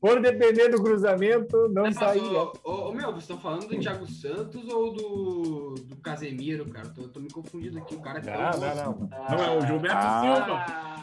For 0.00 0.20
depender 0.20 0.68
do 0.68 0.80
cruzamento, 0.82 1.68
não 1.68 1.82
Mas, 1.84 1.96
saía. 1.96 2.22
ô, 2.22 2.52
ô, 2.64 2.88
ô, 2.88 2.92
meu, 2.92 3.06
vocês 3.08 3.22
estão 3.24 3.38
falando 3.38 3.66
do 3.66 3.78
Thiago 3.78 4.06
Santos 4.06 4.68
ou 4.68 4.92
do, 4.94 5.74
do 5.84 5.96
Casemiro, 5.96 6.66
cara? 6.66 6.88
Tô, 6.90 7.08
tô 7.08 7.18
me 7.20 7.28
confundindo 7.30 7.78
aqui. 7.78 7.94
O 7.96 8.00
cara 8.00 8.18
é 8.18 8.22
tão 8.22 8.34
Não, 8.34 8.50
bom 8.52 8.58
não, 8.60 8.68
assim. 8.70 9.08
não. 9.10 9.36
Não, 9.38 9.44
é 9.44 9.56
o 9.58 9.66
Gilberto 9.66 9.96
Ah. 9.98 10.20
Silva. 10.22 10.97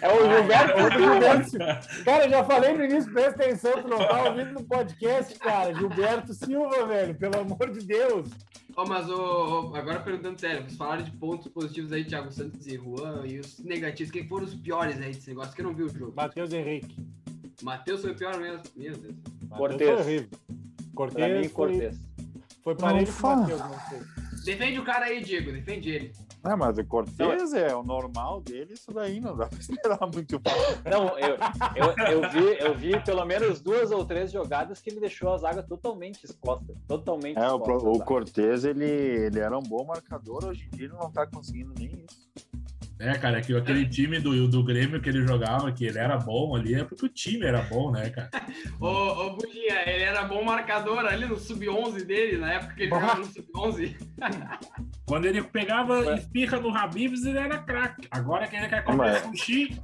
É 0.00 0.08
o 0.08 0.30
Gilberto. 0.30 0.98
Gilberto. 0.98 2.04
Cara, 2.04 2.24
eu 2.24 2.30
já 2.30 2.44
falei 2.44 2.76
no 2.76 2.84
início, 2.84 3.12
presta 3.12 3.42
atenção, 3.42 3.82
tu 3.82 3.88
não 3.88 3.98
tá 3.98 4.24
ouvindo 4.24 4.52
no 4.52 4.64
podcast, 4.64 5.38
cara. 5.38 5.74
Gilberto 5.74 6.32
Silva, 6.34 6.86
velho, 6.86 7.14
pelo 7.14 7.40
amor 7.40 7.70
de 7.70 7.84
Deus. 7.86 8.28
Ó, 8.76 8.86
mas 8.86 9.08
ô, 9.10 9.70
ô, 9.70 9.76
agora 9.76 10.00
perguntando 10.00 10.38
sério, 10.40 10.62
vocês 10.62 10.76
falaram 10.76 11.02
de 11.02 11.10
pontos 11.10 11.48
positivos 11.48 11.92
aí, 11.92 12.04
Thiago 12.04 12.30
Santos 12.30 12.66
e 12.66 12.76
Juan, 12.76 13.26
e 13.26 13.40
os 13.40 13.58
negativos, 13.58 14.12
quem 14.12 14.28
foram 14.28 14.44
os 14.44 14.54
piores 14.54 14.96
aí 15.00 15.12
desse 15.12 15.28
negócio? 15.30 15.52
Que 15.54 15.60
eu 15.60 15.66
não 15.66 15.74
vi 15.74 15.82
o 15.82 15.88
jogo. 15.88 16.12
Matheus 16.14 16.52
Henrique. 16.52 16.96
Matheus 17.62 18.02
foi 18.02 18.12
o 18.12 18.14
pior 18.14 18.36
mesmo. 18.38 18.62
Meu 18.76 18.96
Deus. 18.96 19.14
Cortez. 19.50 19.90
foi 19.90 20.00
horrível. 20.00 20.28
Pra 20.28 20.56
Cortez 20.94 21.36
mim, 21.36 21.48
foi, 21.48 21.68
Cortez. 21.68 22.00
foi 22.62 22.74
parede 22.76 23.10
o 23.10 23.14
fala. 23.14 23.36
Matheus, 23.40 23.60
não 23.60 23.80
sei. 23.88 24.00
Defende 24.44 24.78
o 24.78 24.84
cara 24.84 25.06
aí, 25.06 25.22
Diego, 25.22 25.50
defende 25.52 25.90
ele. 25.90 26.12
Ah, 26.42 26.56
mas 26.56 26.78
o 26.78 26.84
Cortez 26.84 27.52
é 27.52 27.74
o 27.74 27.82
normal 27.82 28.40
dele, 28.40 28.74
isso 28.74 28.92
daí 28.92 29.20
não 29.20 29.36
dá 29.36 29.46
pra 29.46 29.58
esperar 29.58 29.98
muito. 30.12 30.40
Não, 30.88 31.18
eu, 31.18 31.36
eu, 31.74 32.22
eu, 32.22 32.30
vi, 32.30 32.58
eu 32.60 32.74
vi 32.74 33.04
pelo 33.04 33.24
menos 33.24 33.60
duas 33.60 33.90
ou 33.90 34.04
três 34.04 34.30
jogadas 34.30 34.80
que 34.80 34.90
ele 34.90 35.00
deixou 35.00 35.32
a 35.32 35.38
zaga 35.38 35.62
totalmente 35.62 36.24
exposta. 36.24 36.74
Totalmente 36.86 37.36
É, 37.38 37.50
o, 37.50 37.56
exposta. 37.56 37.88
o 37.88 37.92
zaga. 37.94 38.04
Cortez, 38.04 38.64
ele, 38.64 38.84
ele 38.86 39.40
era 39.40 39.56
um 39.58 39.62
bom 39.62 39.84
marcador, 39.84 40.44
hoje 40.44 40.68
em 40.72 40.76
dia 40.76 40.86
ele 40.86 40.94
não 40.94 41.10
tá 41.10 41.26
conseguindo 41.26 41.72
nem 41.76 42.04
isso. 42.08 42.27
É, 43.00 43.12
cara, 43.16 43.40
que 43.40 43.56
aquele 43.56 43.88
time 43.88 44.18
do, 44.18 44.48
do 44.48 44.64
Grêmio 44.64 45.00
que 45.00 45.08
ele 45.08 45.24
jogava, 45.26 45.70
que 45.70 45.84
ele 45.86 45.98
era 45.98 46.16
bom 46.16 46.56
ali, 46.56 46.74
é 46.74 46.82
porque 46.84 47.06
o 47.06 47.08
time 47.08 47.46
era 47.46 47.62
bom, 47.62 47.92
né, 47.92 48.10
cara? 48.10 48.28
Ô, 48.80 48.86
ô 48.86 49.30
Budinha, 49.36 49.82
ele 49.88 50.02
era 50.04 50.24
bom 50.24 50.42
marcador 50.42 50.98
ali 51.06 51.24
no 51.26 51.38
sub-11 51.38 52.04
dele, 52.04 52.38
na 52.38 52.54
época 52.54 52.74
que 52.74 52.82
ele 52.82 52.90
jogava 52.90 53.20
no 53.20 53.26
sub-11. 53.26 53.94
Quando 55.06 55.26
ele 55.26 55.42
pegava 55.42 56.14
espirra 56.16 56.58
no 56.60 56.76
Habibs, 56.76 57.24
ele 57.24 57.38
era 57.38 57.58
craque. 57.58 58.08
Agora 58.10 58.46
que 58.48 58.56
ele 58.56 58.68
quer 58.68 58.82
comer 58.84 58.96
Mas- 58.96 59.22
sushi, 59.22 59.80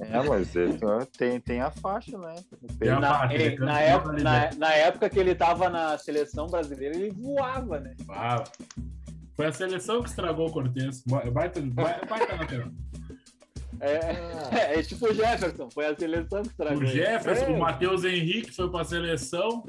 É, 0.00 0.22
mas 0.22 0.56
ele, 0.56 0.78
tem, 1.18 1.38
tem 1.38 1.60
a 1.60 1.70
faixa, 1.70 2.16
né? 2.16 2.34
Tem. 2.78 2.88
Na, 2.98 3.14
faixa, 3.18 3.34
ele 3.34 3.50
campeão 3.56 3.66
na, 3.66 3.80
época, 3.80 4.12
na, 4.12 4.18
Libertadores. 4.18 4.58
na 4.58 4.72
época 4.74 5.10
que 5.10 5.18
ele 5.18 5.34
tava 5.34 5.68
na 5.68 5.98
seleção 5.98 6.46
brasileira, 6.46 6.96
ele 6.96 7.10
voava, 7.10 7.78
né? 7.78 7.94
Ah, 8.08 8.42
foi 9.36 9.46
a 9.46 9.52
seleção 9.52 10.02
que 10.02 10.08
estragou 10.10 10.48
o 10.48 10.52
Cortez. 10.52 11.02
Vai, 11.06 11.30
vai, 11.30 11.48
vai, 11.50 12.00
vai 12.08 12.26
tá 12.26 12.36
na 12.36 12.46
tela. 12.46 12.72
É, 13.80 14.78
é, 14.78 14.82
tipo 14.82 15.06
o 15.06 15.12
Jefferson, 15.14 15.68
foi 15.70 15.86
a 15.86 15.96
seleção 15.96 16.42
que 16.42 16.48
estragou. 16.48 16.82
O. 16.82 16.86
Jefferson, 16.86 17.44
É. 17.46 17.50
o 17.50 17.58
Matheus 17.58 18.04
Henrique 18.04 18.52
foi 18.52 18.70
pra 18.70 18.84
seleção. 18.84 19.64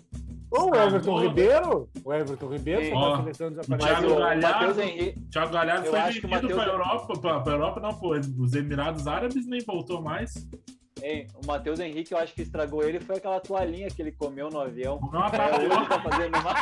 Ô, 0.51 0.69
o 0.69 0.75
Everton. 0.75 1.19
Ribeiro. 1.19 1.89
O 2.05 2.13
Everton 2.13 2.47
Ribeiro 2.49 2.81
foi 2.83 2.91
Ó, 2.93 3.11
pra 3.13 3.21
seleção 3.23 3.47
o 3.47 3.49
desaparecida. 3.49 3.95
Thiago 3.99 4.13
o 4.13 4.19
Galhardo- 4.19 4.41
Matheus 4.47 4.77
Henrique, 4.77 5.19
Thiago 5.31 5.51
Galhardo 5.53 5.85
Eu 5.85 5.91
foi 5.91 5.99
acho 5.99 6.19
que 6.19 6.25
o 6.27 6.29
vendido 6.29 6.55
Matheus- 6.55 6.63
pra 6.63 6.71
Europa, 6.73 7.19
pra, 7.19 7.39
pra 7.39 7.53
Europa 7.53 7.79
não, 7.79 7.93
pô, 7.95 8.09
os 8.15 8.53
Emirados 8.53 9.07
Árabes 9.07 9.47
nem 9.47 9.61
voltou 9.61 9.99
mais. 9.99 10.47
hein, 11.01 11.27
o 11.43 11.47
Matheus 11.47 11.79
Henrique, 11.79 12.13
eu 12.13 12.17
acho 12.19 12.35
que 12.35 12.43
estragou 12.43 12.83
ele 12.83 12.99
foi 12.99 13.15
aquela 13.17 13.39
toalhinha 13.39 13.87
que 13.89 13.99
ele 13.99 14.11
comeu 14.11 14.49
no 14.51 14.59
avião. 14.61 14.99
Não 15.11 15.25
É, 15.25 15.29
tá 15.31 15.99
fazendo 16.01 16.31
mal. 16.43 16.53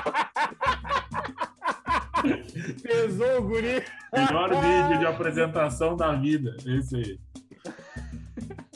Pesou 2.92 3.38
o 3.40 3.42
guri. 3.44 3.84
Melhor 4.14 4.50
vídeo 4.50 5.00
de 5.00 5.06
apresentação 5.06 5.96
da 5.96 6.14
vida. 6.14 6.56
Esse 6.66 6.96
aí. 6.98 7.20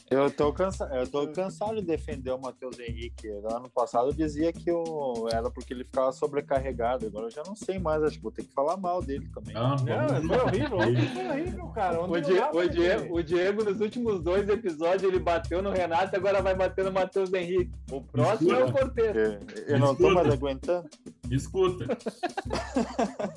Eu 0.07 0.29
tô, 0.29 0.53
cansa... 0.53 0.85
eu 0.93 1.07
tô 1.07 1.27
cansado 1.29 1.75
de 1.77 1.81
defender 1.81 2.29
o 2.31 2.37
Matheus 2.39 2.79
Henrique. 2.79 3.27
Ano 3.27 3.67
passado 3.69 4.09
eu 4.09 4.13
dizia 4.13 4.53
que 4.53 4.71
o... 4.71 5.27
era 5.31 5.49
porque 5.49 5.73
ele 5.73 5.83
ficava 5.83 6.11
sobrecarregado. 6.11 7.07
Agora 7.07 7.25
eu 7.25 7.31
já 7.31 7.41
não 7.45 7.55
sei 7.55 7.79
mais, 7.79 8.01
acho 8.03 8.17
que 8.17 8.21
vou 8.23 8.31
ter 8.31 8.43
que 8.43 8.53
falar 8.53 8.77
mal 8.77 9.01
dele 9.01 9.27
também. 9.33 9.53
Não, 9.55 9.71
Não, 9.71 9.75
vamos- 9.77 10.27
foi 10.27 10.37
horrível. 10.39 10.77
Ontem 10.77 11.07
foi 11.09 11.27
horrível, 11.27 11.67
cara. 11.69 12.01
Ontem 12.01 12.31
O, 12.31 12.35
não 12.35 12.51
pra 12.51 12.59
o 12.59 12.69
Die- 12.69 12.77
defender. 12.79 13.11
o 13.11 13.23
Diego, 13.23 13.63
nos 13.65 13.81
últimos 13.81 14.21
dois 14.21 14.47
episódios, 14.47 15.03
ele 15.03 15.19
bateu 15.19 15.61
no 15.61 15.71
Renato 15.71 16.15
e 16.15 16.17
agora 16.17 16.41
vai 16.41 16.53
bater 16.55 16.85
no 16.85 16.91
Matheus 16.93 17.33
Henrique. 17.33 17.71
O 17.91 17.99
próximo 17.99 18.53
é 18.53 18.63
o 18.63 18.71
Cortez. 18.71 19.17
É, 19.17 19.39
Eu 19.73 19.79
não 19.79 19.87
tô 19.95 20.07
Escuta. 20.07 20.13
mais 20.13 20.33
aguentando. 20.33 20.89
Escuta. 21.31 21.85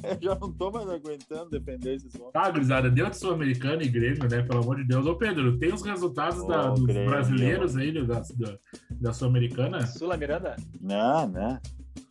Eu 0.02 0.18
já 0.22 0.34
não 0.34 0.52
tô 0.52 0.70
mais 0.70 0.88
aguentando 0.88 1.50
defender 1.50 1.96
esses 1.96 2.14
homens. 2.14 2.32
Tá, 2.32 2.50
gurizada, 2.50 2.90
deu 2.90 3.08
de 3.10 3.16
Sul-Americana 3.16 3.82
e 3.82 3.88
Grêmio, 3.88 4.28
né? 4.28 4.42
Pelo 4.42 4.60
amor 4.62 4.76
de 4.76 4.84
Deus. 4.84 5.06
Ô, 5.06 5.14
Pedro, 5.16 5.58
tem 5.58 5.72
os 5.72 5.82
resultados 5.82 6.46
da- 6.46 6.70
Ô, 6.70 6.74
dos 6.74 6.86
Grêmio. 6.86 7.08
brasileiros 7.10 7.76
aí, 7.76 7.92
da, 7.92 8.20
da, 8.20 8.58
da 8.90 9.12
Sul-Americana? 9.12 9.86
Sula 9.86 10.16
Miranda? 10.16 10.56
Não, 10.80 11.28
né? 11.28 11.60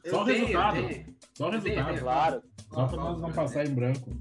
Só 0.05 0.21
o 0.21 0.25
resultado. 0.25 0.78
eu. 0.78 1.05
Só 1.34 1.47
o 1.47 1.51
resultado. 1.51 1.99
Claro. 1.99 2.41
Só 2.73 2.86
pra 2.88 2.97
nós 2.97 3.21
não 3.21 3.32
passar 3.32 3.65
em 3.65 3.73
branco. 3.73 4.11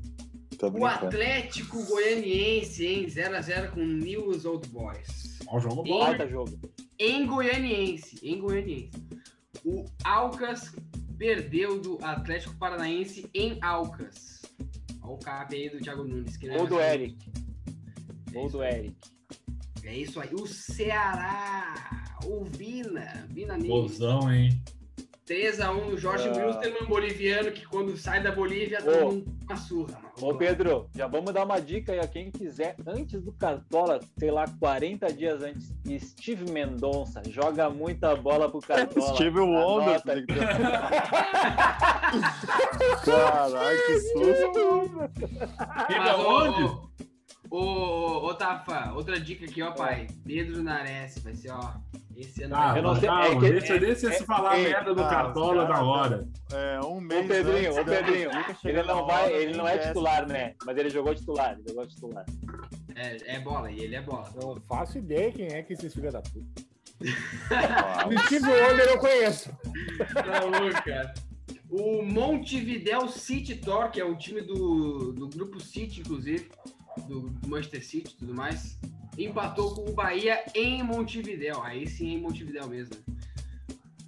O. 0.78 0.86
Atlético 0.86 1.84
Goianiense, 1.86 2.86
hein? 2.86 3.07
0x0 3.07 3.70
com 3.72 3.80
News 3.84 4.44
Old 4.46 4.68
Boys. 4.70 5.38
Ó, 5.48 5.57
o 5.59 5.61
jogo 5.61 5.82
E- 5.86 5.90
bom. 5.90 6.00
Baita 6.00 6.26
jogo. 6.28 6.59
Em 6.98 7.26
Goianiense, 7.26 8.18
em 8.22 8.38
Goianiense. 8.40 8.90
O 9.64 9.84
Alcas 10.04 10.74
perdeu 11.18 11.80
do 11.80 11.98
Atlético 12.02 12.54
Paranaense 12.56 13.28
em 13.34 13.58
Alcas. 13.62 14.42
Olha 15.02 15.14
o 15.14 15.18
cap 15.18 15.54
aí 15.54 15.68
do 15.70 15.78
Thiago 15.78 16.04
Nunes. 16.04 16.36
Que 16.36 16.48
é 16.48 16.56
Gol 16.56 16.66
do 16.66 16.78
assim. 16.78 16.92
Eric. 16.92 17.32
Gol 18.32 18.50
do 18.50 18.62
Eric. 18.62 18.96
É 19.84 19.96
isso 19.96 20.20
aí. 20.20 20.30
O 20.34 20.46
Ceará. 20.46 21.74
O 22.24 22.44
Vina. 22.44 23.26
Vina. 23.30 23.56
Bolzão, 23.58 24.32
hein? 24.32 24.60
3x1 25.29 25.93
o 25.93 25.99
Jorge 25.99 26.29
Ah. 26.29 26.33
Wilstermann, 26.47 26.87
boliviano, 26.87 27.51
que 27.51 27.66
quando 27.66 27.97
sai 27.97 28.22
da 28.22 28.31
Bolívia, 28.31 28.79
Ô. 28.81 28.85
toma 28.93 29.07
um- 29.07 29.24
uma 29.49 29.57
surra. 29.57 29.99
Ô 30.20 30.33
Pedro, 30.35 30.89
já 30.95 31.07
vamos 31.09 31.33
dar 31.35 31.45
uma 31.45 31.61
dica 31.61 31.93
aí 31.93 31.99
a 32.01 32.07
quem 32.07 32.31
quiser, 32.31 32.77
antes 32.87 33.20
do 33.20 33.33
Cartola, 33.33 33.99
sei 34.18 34.31
lá, 34.31 34.45
40 34.61 35.12
dias 35.12 35.43
antes, 35.43 35.74
Steve 36.01 36.49
Mendonça, 36.51 37.20
joga 37.29 37.68
muita 37.68 38.14
bola 38.14 38.49
pro 38.49 38.61
Cartola. 38.61 39.07
Steve 39.14 39.41
Wonder. 39.41 40.01
Ter- 40.03 40.24
Caralho, 43.05 43.79
que 43.87 44.01
susto. 44.01 44.53
Fica 45.87 46.01
Mas, 46.01 46.18
onde? 46.20 46.87
Ô, 47.51 47.57
Ô, 47.57 47.61
ô, 47.61 48.26
ô, 48.26 48.34
Tafa, 48.34 48.92
outra 48.92 49.18
dica 49.20 49.44
aqui, 49.44 49.62
ó, 49.62 49.72
pai. 49.72 50.07
Pedro 50.24 50.62
Nares, 50.62 51.18
vai 51.18 51.34
ser, 51.34 51.51
ó. 51.51 51.74
Esse 52.16 52.44
ano 52.44 52.55
Ah, 52.57 52.68
vai 52.70 52.78
Eu 52.78 52.82
não 52.82 52.94
sei, 52.97 53.09
calma, 53.09 53.24
é 53.26 53.34
que- 53.40 53.51
deixa, 53.53 53.74
é- 53.74 53.78
deixa 53.78 54.09
é- 54.09 54.12
se 54.12 54.24
falar 54.24 54.59
é- 54.59 54.62
merda 54.62 54.94
do 54.94 55.03
ah, 55.03 55.09
Cartola 55.09 55.66
caras- 55.66 55.82
hora. 55.86 56.28
É, 56.51 56.80
um 56.80 56.97
Ô 56.97 57.01
mês 57.01 57.26
Pedrinho, 57.26 57.66
antes 57.68 57.78
ô 57.78 57.84
da 57.84 57.92
Pedrinho, 57.92 58.30
ele 58.64 58.82
não 58.84 59.07
vai, 59.07 59.24
hora, 59.24 59.32
ele 59.32 59.57
não 59.57 59.68
é 59.68 59.78
titular, 59.78 60.26
né? 60.26 60.55
Mas 60.64 60.78
ele 60.78 60.88
jogou 60.88 61.14
titular, 61.14 61.53
ele 61.53 61.64
jogou 61.68 61.86
titular. 61.86 62.24
É, 62.94 63.34
é 63.36 63.40
bola, 63.40 63.70
e 63.70 63.80
ele 63.80 63.97
é 63.97 64.01
bola. 64.01 64.30
Não 64.34 64.57
faço 64.66 64.97
ideia 64.97 65.30
quem 65.30 65.47
é 65.49 65.62
que 65.62 65.74
esses 65.74 65.92
filhos 65.92 66.14
da 66.14 66.22
puta. 66.22 66.47
O 66.99 68.18
Steve 68.24 68.49
Wonder 68.49 68.88
eu 68.88 68.99
conheço. 68.99 69.51
Tá 70.14 70.40
louco, 70.44 70.82
cara. 70.84 71.12
O 71.68 72.03
Montevideo 72.03 73.09
City 73.09 73.57
Tor, 73.57 73.90
que 73.90 74.01
é 74.01 74.05
o 74.05 74.16
time 74.16 74.40
do, 74.40 75.12
do 75.12 75.28
grupo 75.28 75.61
City, 75.61 76.01
inclusive, 76.01 76.49
do 77.09 77.32
Manchester 77.47 77.84
City 77.84 78.14
e 78.14 78.16
tudo 78.18 78.34
mais, 78.34 78.78
empatou 79.18 79.74
com 79.74 79.90
o 79.90 79.94
Bahia 79.94 80.42
em 80.55 80.82
Montevideo. 80.82 81.61
Aí 81.62 81.86
sim, 81.86 82.14
em 82.14 82.20
Montevideo 82.20 82.68
mesmo. 82.68 82.97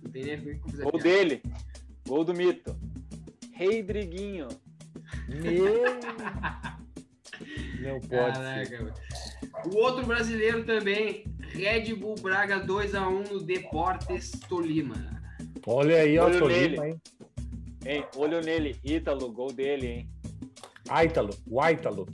Não 0.02 0.10
tem 0.10 0.24
nem 0.24 0.34
a 0.34 0.38
ver 0.38 0.58
com 0.60 0.68
fazer 0.70 0.82
Gol 0.84 0.92
piada. 0.92 1.08
dele, 1.08 1.42
gol 2.06 2.24
do 2.24 2.34
mito. 2.34 2.76
Reidriguinho. 3.52 4.48
Meu. 5.28 5.82
Não 7.80 8.00
pode 8.00 8.08
Caraca. 8.38 8.94
O 9.66 9.76
outro 9.76 10.04
brasileiro 10.06 10.64
também, 10.64 11.24
Red 11.40 11.94
Bull 11.94 12.16
Braga 12.16 12.64
2x1 12.64 13.30
no 13.30 13.40
Deportes 13.40 14.30
Tolima. 14.48 15.22
Olha 15.66 15.96
aí, 15.98 16.18
ó, 16.18 16.26
Olho 16.26 16.38
Tolima, 16.38 16.60
nele. 16.60 16.80
hein? 16.92 17.00
Hein, 17.86 18.04
olho 18.16 18.40
nele, 18.40 18.76
Ítalo, 18.84 19.30
gol 19.32 19.52
dele, 19.52 19.86
hein? 19.86 20.10
Aitalo, 20.88 21.30
o 21.46 21.60
Aitalo. 21.60 22.08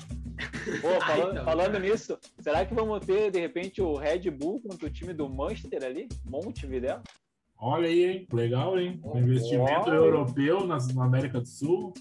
Pô, 0.80 0.88
Ai, 1.00 1.16
falando, 1.16 1.34
não. 1.34 1.44
falando 1.44 1.78
nisso, 1.78 2.18
será 2.40 2.64
que 2.64 2.74
vamos 2.74 3.04
ter, 3.04 3.30
de 3.30 3.40
repente, 3.40 3.80
o 3.82 3.96
Red 3.96 4.30
Bull 4.30 4.60
contra 4.60 4.86
o 4.86 4.90
time 4.90 5.12
do 5.12 5.28
Manchester 5.28 5.84
ali? 5.84 6.08
Montevideo? 6.24 7.00
Olha 7.58 7.88
aí, 7.88 8.04
hein? 8.04 8.28
Legal, 8.32 8.78
hein? 8.78 9.00
Um 9.02 9.18
investimento 9.18 9.88
europeu 9.88 10.66
na, 10.66 10.76
na 10.94 11.04
América 11.04 11.40
do 11.40 11.46
Sul. 11.46 11.94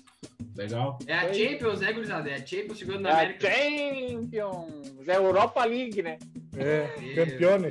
Legal. 0.55 0.97
É 1.07 1.13
a 1.13 1.33
Champions, 1.33 1.79
né, 1.79 1.93
gurizada? 1.93 2.29
É 2.29 2.33
a 2.35 2.45
Champions 2.45 2.77
chegando 2.77 3.01
na 3.01 3.09
É 3.09 3.13
a 3.13 3.17
América. 3.19 3.49
Champions! 3.49 5.07
É 5.07 5.11
a 5.13 5.15
Europa 5.15 5.63
League, 5.63 6.01
né? 6.01 6.17
É, 6.57 6.87
do 6.87 7.67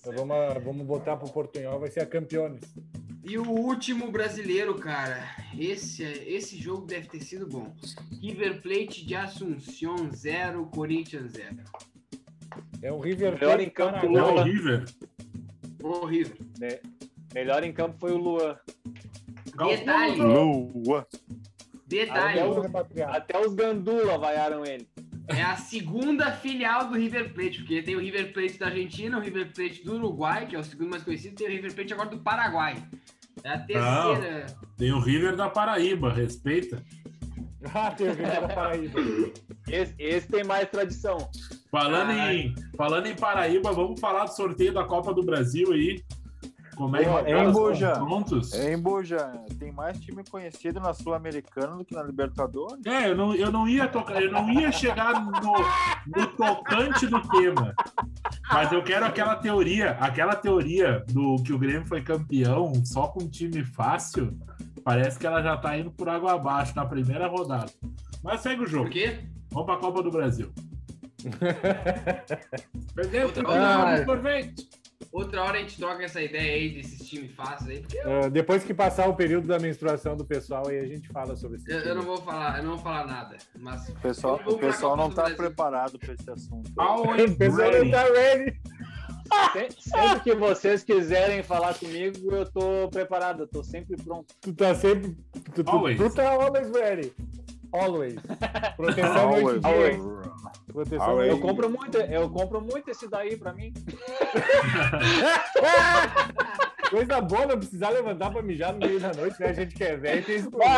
Então 0.00 0.12
vamos, 0.12 0.64
vamos 0.64 0.86
botar 0.86 1.16
pro 1.16 1.30
portunhol, 1.30 1.78
vai 1.78 1.90
ser 1.90 2.00
a 2.00 2.06
campeones. 2.06 2.62
E 3.24 3.38
o 3.38 3.48
último 3.50 4.10
brasileiro, 4.10 4.74
cara. 4.74 5.24
Esse, 5.58 6.02
esse 6.04 6.58
jogo 6.58 6.84
deve 6.86 7.08
ter 7.08 7.20
sido 7.20 7.46
bom. 7.46 7.74
River 8.20 8.60
Plate 8.60 9.06
de 9.06 9.14
Assunção 9.14 10.10
0, 10.12 10.66
Corinthians 10.66 11.32
0. 11.32 11.56
É 12.82 12.92
o 12.92 13.00
River 13.00 13.32
Melhor 13.32 13.56
Plate 13.56 13.64
em 13.64 13.70
campo, 13.70 13.92
Paraná. 14.00 14.18
É 14.18 14.22
o. 14.22 14.42
River. 14.42 14.84
Horrível. 15.82 16.36
né? 16.58 16.78
Melhor 17.34 17.64
em 17.64 17.72
campo 17.72 17.96
foi 17.98 18.12
o 18.12 18.16
Luan. 18.18 18.56
Detalhe, 19.56 20.20
Lua. 20.20 21.06
detalhe. 21.86 22.40
Até 22.40 22.44
o- 22.46 22.60
repatriar. 22.60 23.14
Até 23.14 23.38
os 23.46 23.54
Gandula 23.54 24.18
vaiaram 24.18 24.64
ele. 24.64 24.86
É 25.26 25.42
a 25.42 25.56
segunda 25.56 26.32
filial 26.32 26.88
do 26.88 26.96
River 26.96 27.32
Plate, 27.32 27.58
porque 27.60 27.82
tem 27.82 27.96
o 27.96 28.00
River 28.00 28.32
Plate 28.32 28.58
da 28.58 28.66
Argentina, 28.66 29.16
o 29.16 29.20
River 29.20 29.52
Plate 29.52 29.82
do 29.82 29.94
Uruguai, 29.94 30.46
que 30.46 30.54
é 30.54 30.58
o 30.58 30.64
segundo 30.64 30.90
mais 30.90 31.02
conhecido, 31.02 31.34
tem 31.34 31.46
o 31.46 31.50
River 31.50 31.74
Plate 31.74 31.92
agora 31.94 32.10
do 32.10 32.18
Paraguai. 32.18 32.76
É 33.42 33.50
a 33.50 33.58
terceira. 33.58 34.46
Tem 34.76 34.92
o 34.92 35.00
River 35.00 35.34
da 35.36 35.48
Paraíba, 35.48 36.12
respeita. 36.12 36.82
Ah, 37.74 37.90
tem 37.90 38.08
o 38.08 38.12
River 38.12 38.42
da 38.42 38.48
Paraíba. 38.54 39.00
Esse, 39.66 39.94
esse 39.98 40.28
tem 40.28 40.44
mais 40.44 40.68
tradição. 40.68 41.16
Falando 41.70 42.10
Ai. 42.10 42.36
em, 42.36 42.54
falando 42.76 43.06
em 43.06 43.16
Paraíba, 43.16 43.72
vamos 43.72 43.98
falar 43.98 44.26
do 44.26 44.36
sorteio 44.36 44.74
da 44.74 44.84
Copa 44.84 45.14
do 45.14 45.22
Brasil 45.22 45.72
aí. 45.72 46.04
Como 46.76 46.96
é 46.96 47.00
que 47.00 47.04
caras 47.32 47.52
Buja? 47.52 47.92
Em 48.54 48.78
Buja, 48.78 49.32
tem 49.58 49.72
mais 49.72 49.98
time 50.00 50.22
conhecido 50.28 50.80
na 50.80 50.92
Sul-Americana 50.92 51.76
do 51.76 51.84
que 51.84 51.94
na 51.94 52.02
Libertadores? 52.02 52.84
É, 52.86 53.08
eu 53.10 53.16
não, 53.16 53.34
eu 53.34 53.50
não 53.52 53.68
ia 53.68 53.86
tocar, 53.88 54.22
eu 54.22 54.30
não 54.30 54.50
ia 54.50 54.70
chegar 54.72 55.24
no, 55.24 55.32
no 55.32 56.26
tocante 56.36 57.06
do 57.06 57.20
tema. 57.28 57.74
Mas 58.52 58.72
eu 58.72 58.82
quero 58.82 59.04
aquela 59.06 59.36
teoria, 59.36 59.92
aquela 60.00 60.34
teoria 60.34 61.04
do 61.08 61.36
que 61.42 61.52
o 61.52 61.58
Grêmio 61.58 61.86
foi 61.86 62.02
campeão 62.02 62.72
só 62.84 63.08
com 63.08 63.22
um 63.24 63.28
time 63.28 63.64
fácil. 63.64 64.36
Parece 64.82 65.18
que 65.18 65.26
ela 65.26 65.42
já 65.42 65.56
tá 65.56 65.76
indo 65.78 65.90
por 65.90 66.08
água 66.08 66.32
abaixo 66.34 66.74
na 66.76 66.84
primeira 66.84 67.26
rodada. 67.26 67.70
Mas 68.22 68.40
segue 68.40 68.62
o 68.62 68.64
Por 68.64 68.70
jogo. 68.70 68.90
quê? 68.90 69.20
Vamos 69.50 69.66
pra 69.66 69.76
Copa 69.76 70.02
do 70.02 70.10
Brasil. 70.10 70.50
Perdeu, 72.94 73.30
Ah, 73.48 73.96
o 74.00 74.04
sorvete. 74.04 74.68
Outra 75.14 75.44
hora 75.44 75.58
a 75.58 75.60
gente 75.60 75.76
troca 75.78 76.02
essa 76.02 76.20
ideia 76.20 76.54
aí 76.54 76.74
desses 76.74 77.08
times 77.08 77.30
fáceis 77.36 77.70
aí, 77.70 77.80
porque 77.82 77.96
eu, 77.98 78.24
Ah, 78.24 78.28
depois 78.28 78.64
que 78.64 78.74
passar 78.74 79.08
o 79.08 79.14
período 79.14 79.46
da 79.46 79.60
menstruação 79.60 80.16
do 80.16 80.24
pessoal, 80.24 80.66
aí 80.68 80.76
a 80.78 80.86
gente 80.86 81.08
fala 81.10 81.36
sobre 81.36 81.58
isso. 81.58 81.70
eu- 81.70 81.78
eu 81.82 81.94
não 81.94 82.02
vou 82.02 82.16
falar, 82.16 82.58
eu 82.58 82.64
não 82.64 82.70
vou 82.74 82.80
falar 82.80 83.06
nada. 83.06 83.36
Mas 83.56 83.88
O 83.90 83.94
pessoal, 84.00 84.40
o 84.44 84.58
pessoal 84.58 84.96
não 84.96 85.08
está 85.10 85.22
Brasil. 85.22 85.36
preparado 85.36 85.98
para 86.00 86.14
esse 86.14 86.28
assunto. 86.28 86.68
Always 86.76 87.30
O 87.32 87.38
pessoal 87.38 87.70
não 87.72 87.90
tá 87.92 88.02
ready. 88.02 88.60
Se- 89.52 89.90
Sempre 89.90 90.20
que 90.20 90.34
vocês 90.34 90.82
quiserem 90.82 91.42
falar 91.44 91.74
comigo, 91.74 92.32
eu 92.34 92.44
tô 92.50 92.88
preparado, 92.90 93.44
eu 93.44 93.46
tô 93.48 93.62
sempre 93.62 93.96
pronto. 94.02 94.34
Tu 94.40 94.52
tá 94.52 94.74
sempre. 94.74 95.16
Tu, 95.54 95.62
tu, 95.62 95.70
Always. 95.70 95.96
tu 95.96 96.10
tá 96.10 96.28
always 96.30 96.70
ready. 96.72 97.12
Always. 97.74 98.14
Proteção 98.76 99.30
noite 99.30 99.56
e 99.56 99.60
dia. 99.60 99.70
Always. 99.70 100.02
Proteção 100.72 101.06
Always. 101.10 101.30
Eu 101.30 101.40
compro 101.40 101.70
muito, 101.70 101.98
eu 101.98 102.30
compro 102.30 102.60
muito 102.60 102.90
esse 102.90 103.08
daí 103.08 103.36
pra 103.36 103.52
mim. 103.52 103.72
Coisa 106.90 107.20
boa, 107.20 107.46
não 107.46 107.58
precisar 107.58 107.88
levantar 107.90 108.30
pra 108.30 108.40
mijar 108.42 108.72
no 108.72 108.78
meio 108.86 109.00
da 109.00 109.12
noite, 109.12 109.40
né? 109.40 109.48
A 109.48 109.52
gente 109.52 109.74
que 109.74 109.82
é 109.82 109.96
velho 109.96 110.24
tem 110.24 110.36
esse 110.36 110.48
problema. 110.48 110.72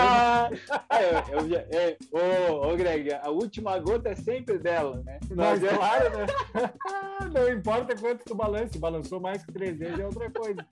Ah, 0.88 1.01
eu, 1.30 1.40
eu, 1.40 1.49
já- 1.49 1.59
é, 1.70 1.97
ô, 2.11 2.68
ô, 2.72 2.76
Greg, 2.76 3.12
a 3.12 3.28
última 3.28 3.78
gota 3.78 4.09
é 4.11 4.14
sempre 4.14 4.57
dela, 4.59 5.03
né? 5.05 5.18
Mas 5.34 5.62
é- 5.62 5.76
claro, 5.76 6.11
né? 6.16 6.26
Não 7.34 7.53
importa 7.53 7.94
quanto 7.97 8.24
tu 8.24 8.34
balance, 8.34 8.78
balançou 8.78 9.20
mais 9.20 9.44
que 9.44 9.53
três 9.53 9.76
vezes 9.76 9.99
é 9.99 10.07
outra 10.07 10.30
coisa. 10.30 10.64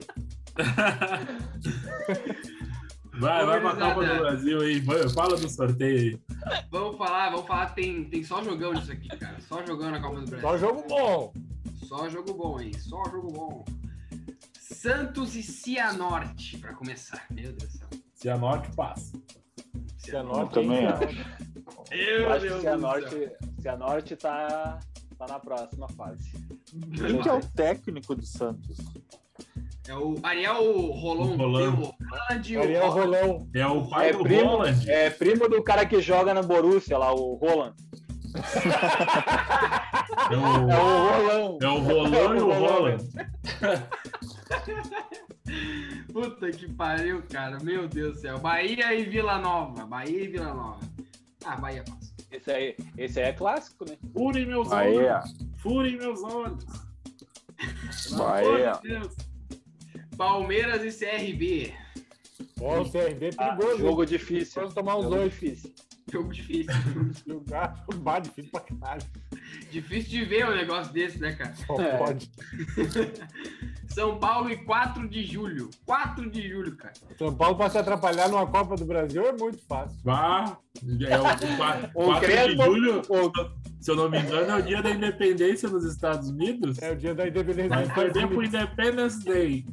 Vai, 3.19 3.45
vai 3.45 3.61
pra. 3.61 3.75
Copa 3.75 4.05
do 4.05 4.19
Brasil 4.19 4.61
aí. 4.61 4.81
Fala 5.13 5.37
do 5.37 5.49
sorteio 5.49 5.99
aí. 5.99 6.65
vamos 6.69 6.97
falar, 6.97 7.29
vamos 7.29 7.47
falar, 7.47 7.73
tem, 7.73 8.03
tem 8.05 8.23
só 8.23 8.43
jogão 8.43 8.73
nisso 8.73 8.91
aqui, 8.91 9.07
cara. 9.09 9.39
Só 9.41 9.65
jogão 9.65 9.91
na 9.91 10.01
Copa 10.01 10.19
do 10.21 10.27
Brasil. 10.27 10.41
Só 10.41 10.57
jogo 10.57 10.85
bom. 10.87 11.33
Só 11.87 12.09
jogo 12.09 12.33
bom, 12.33 12.59
hein? 12.59 12.73
Só 12.77 13.03
jogo 13.05 13.31
bom. 13.31 13.65
Santos 14.59 15.35
e 15.35 15.43
Cianorte, 15.43 16.57
pra 16.57 16.73
começar. 16.73 17.25
Meu 17.31 17.53
Deus 17.53 17.73
do 17.73 17.77
céu. 17.77 17.87
Cianorte 18.13 18.75
passa. 18.75 19.17
Cianorte 19.97 20.53
também 20.53 20.79
hein, 20.79 20.87
acho. 20.87 21.93
Eu 21.93 22.31
acho 22.31 22.45
que 22.45 22.61
Cianorte. 22.61 23.31
Cianorte 23.61 24.15
tá, 24.15 24.79
tá 25.17 25.27
na 25.27 25.39
próxima 25.39 25.87
fase. 25.89 26.31
Quem 26.95 27.21
que 27.21 27.29
é 27.29 27.33
o 27.33 27.41
técnico 27.41 28.15
do 28.15 28.25
Santos? 28.25 28.77
É 29.87 29.93
o 29.95 30.15
Ariel 30.23 30.63
Rolon. 30.91 31.35
O 31.35 31.37
e 32.43 32.57
o 32.57 32.61
Ariel. 32.61 32.89
Rolão. 32.89 33.47
É 33.53 33.67
o 33.67 33.87
pai 33.87 34.09
É 34.09 34.13
do 34.13 34.23
primo, 34.23 34.49
Roland. 34.49 34.83
é 34.89 35.09
primo 35.11 35.47
do 35.47 35.61
cara 35.63 35.85
que 35.85 36.01
joga 36.01 36.33
na 36.33 36.41
Borussia 36.41 36.97
lá, 36.97 37.13
o 37.13 37.35
Roland. 37.35 37.73
É 40.29 40.33
É 40.33 40.37
o, 40.37 40.41
o 40.41 40.65
Rolão. 40.65 41.57
é 41.61 41.67
o 41.67 41.79
Rolão 41.79 42.35
e 42.35 42.39
o 42.41 42.51
Roland. 42.51 42.97
Puta 46.11 46.49
que 46.51 46.67
pariu, 46.73 47.23
cara. 47.31 47.57
Meu 47.61 47.87
Deus 47.87 48.15
do 48.15 48.21
céu. 48.21 48.39
Bahia 48.39 48.93
e 48.93 49.03
Vila 49.05 49.37
Nova. 49.37 49.85
Bahia 49.85 50.23
e 50.23 50.27
Vila 50.27 50.53
Nova. 50.53 50.79
Ah, 51.45 51.55
Bahia 51.57 51.83
passa. 51.87 52.13
Esse 52.31 52.51
aí, 52.51 52.75
esse 52.97 53.19
aí 53.19 53.27
é 53.29 53.33
clássico, 53.33 53.85
né? 53.87 53.95
Furem 54.13 54.45
meus 54.45 54.67
Bahia. 54.69 55.19
olhos. 55.21 55.35
Furem 55.57 55.97
meus 55.97 56.23
olhos. 56.23 56.65
Pelo 58.09 58.17
Bahia. 58.17 58.71
amor 58.71 58.81
de 58.81 58.87
Deus. 58.89 59.15
Palmeiras 60.15 60.83
e 60.83 61.05
CRB. 61.05 61.73
Ó, 62.61 62.81
o 62.81 62.89
CRB 62.91 63.27
é 63.27 63.29
Ah, 63.37 63.55
perigoso. 63.55 63.77
jogo 63.79 64.05
difícil. 64.05 64.61
Vamos 64.61 64.73
tomar 64.73 64.97
uns 64.97 65.03
Jogo 65.03 65.15
dois. 65.15 65.31
difícil. 65.31 65.71
Jogo 66.11 66.31
difícil. 66.31 66.71
Jogar, 67.27 67.83
bah, 67.95 68.19
difícil 68.19 68.51
pra 68.51 68.61
caralho. 68.61 69.01
difícil 69.71 70.09
de 70.11 70.25
ver 70.25 70.47
um 70.47 70.55
negócio 70.55 70.93
desse, 70.93 71.19
né, 71.19 71.33
cara? 71.33 71.53
Só 71.55 71.81
É. 71.81 71.97
pode. 71.97 72.31
São 73.89 74.17
Paulo 74.19 74.49
e 74.49 74.57
4 74.65 75.07
de 75.07 75.23
julho. 75.25 75.69
4 75.85 76.29
de 76.29 76.47
julho, 76.49 76.75
cara. 76.75 76.93
São 77.17 77.33
Paulo 77.35 77.55
pra 77.55 77.69
se 77.69 77.77
atrapalhar 77.77 78.27
numa 78.29 78.45
Copa 78.45 78.75
do 78.75 78.83
Brasil 78.85 79.25
é 79.25 79.31
muito 79.33 79.57
fácil. 79.67 79.97
Vá. 80.03 80.57
É 81.07 81.17
o 81.17 81.21
4, 81.23 81.47
O 81.95 82.13
de 82.13 82.19
Crespo- 82.19 82.63
julho, 82.65 83.01
o- 83.09 83.31
se 83.81 83.91
eu 83.91 83.95
não 83.95 84.09
me 84.09 84.19
engano, 84.19 84.51
é 84.51 84.55
o 84.57 84.61
dia 84.63 84.81
da 84.81 84.89
independência 84.89 85.69
dos 85.69 85.85
Estados 85.85 86.29
Unidos. 86.29 86.81
É 86.81 86.91
o 86.91 86.95
dia 86.97 87.13
da 87.15 87.27
independência 87.27 87.69
Vai 87.69 87.79
dos 87.83 87.89
Estados 87.89 88.13
perder 88.13 88.27
pro. 88.27 88.43
Independence 88.43 89.23
Day. 89.23 89.65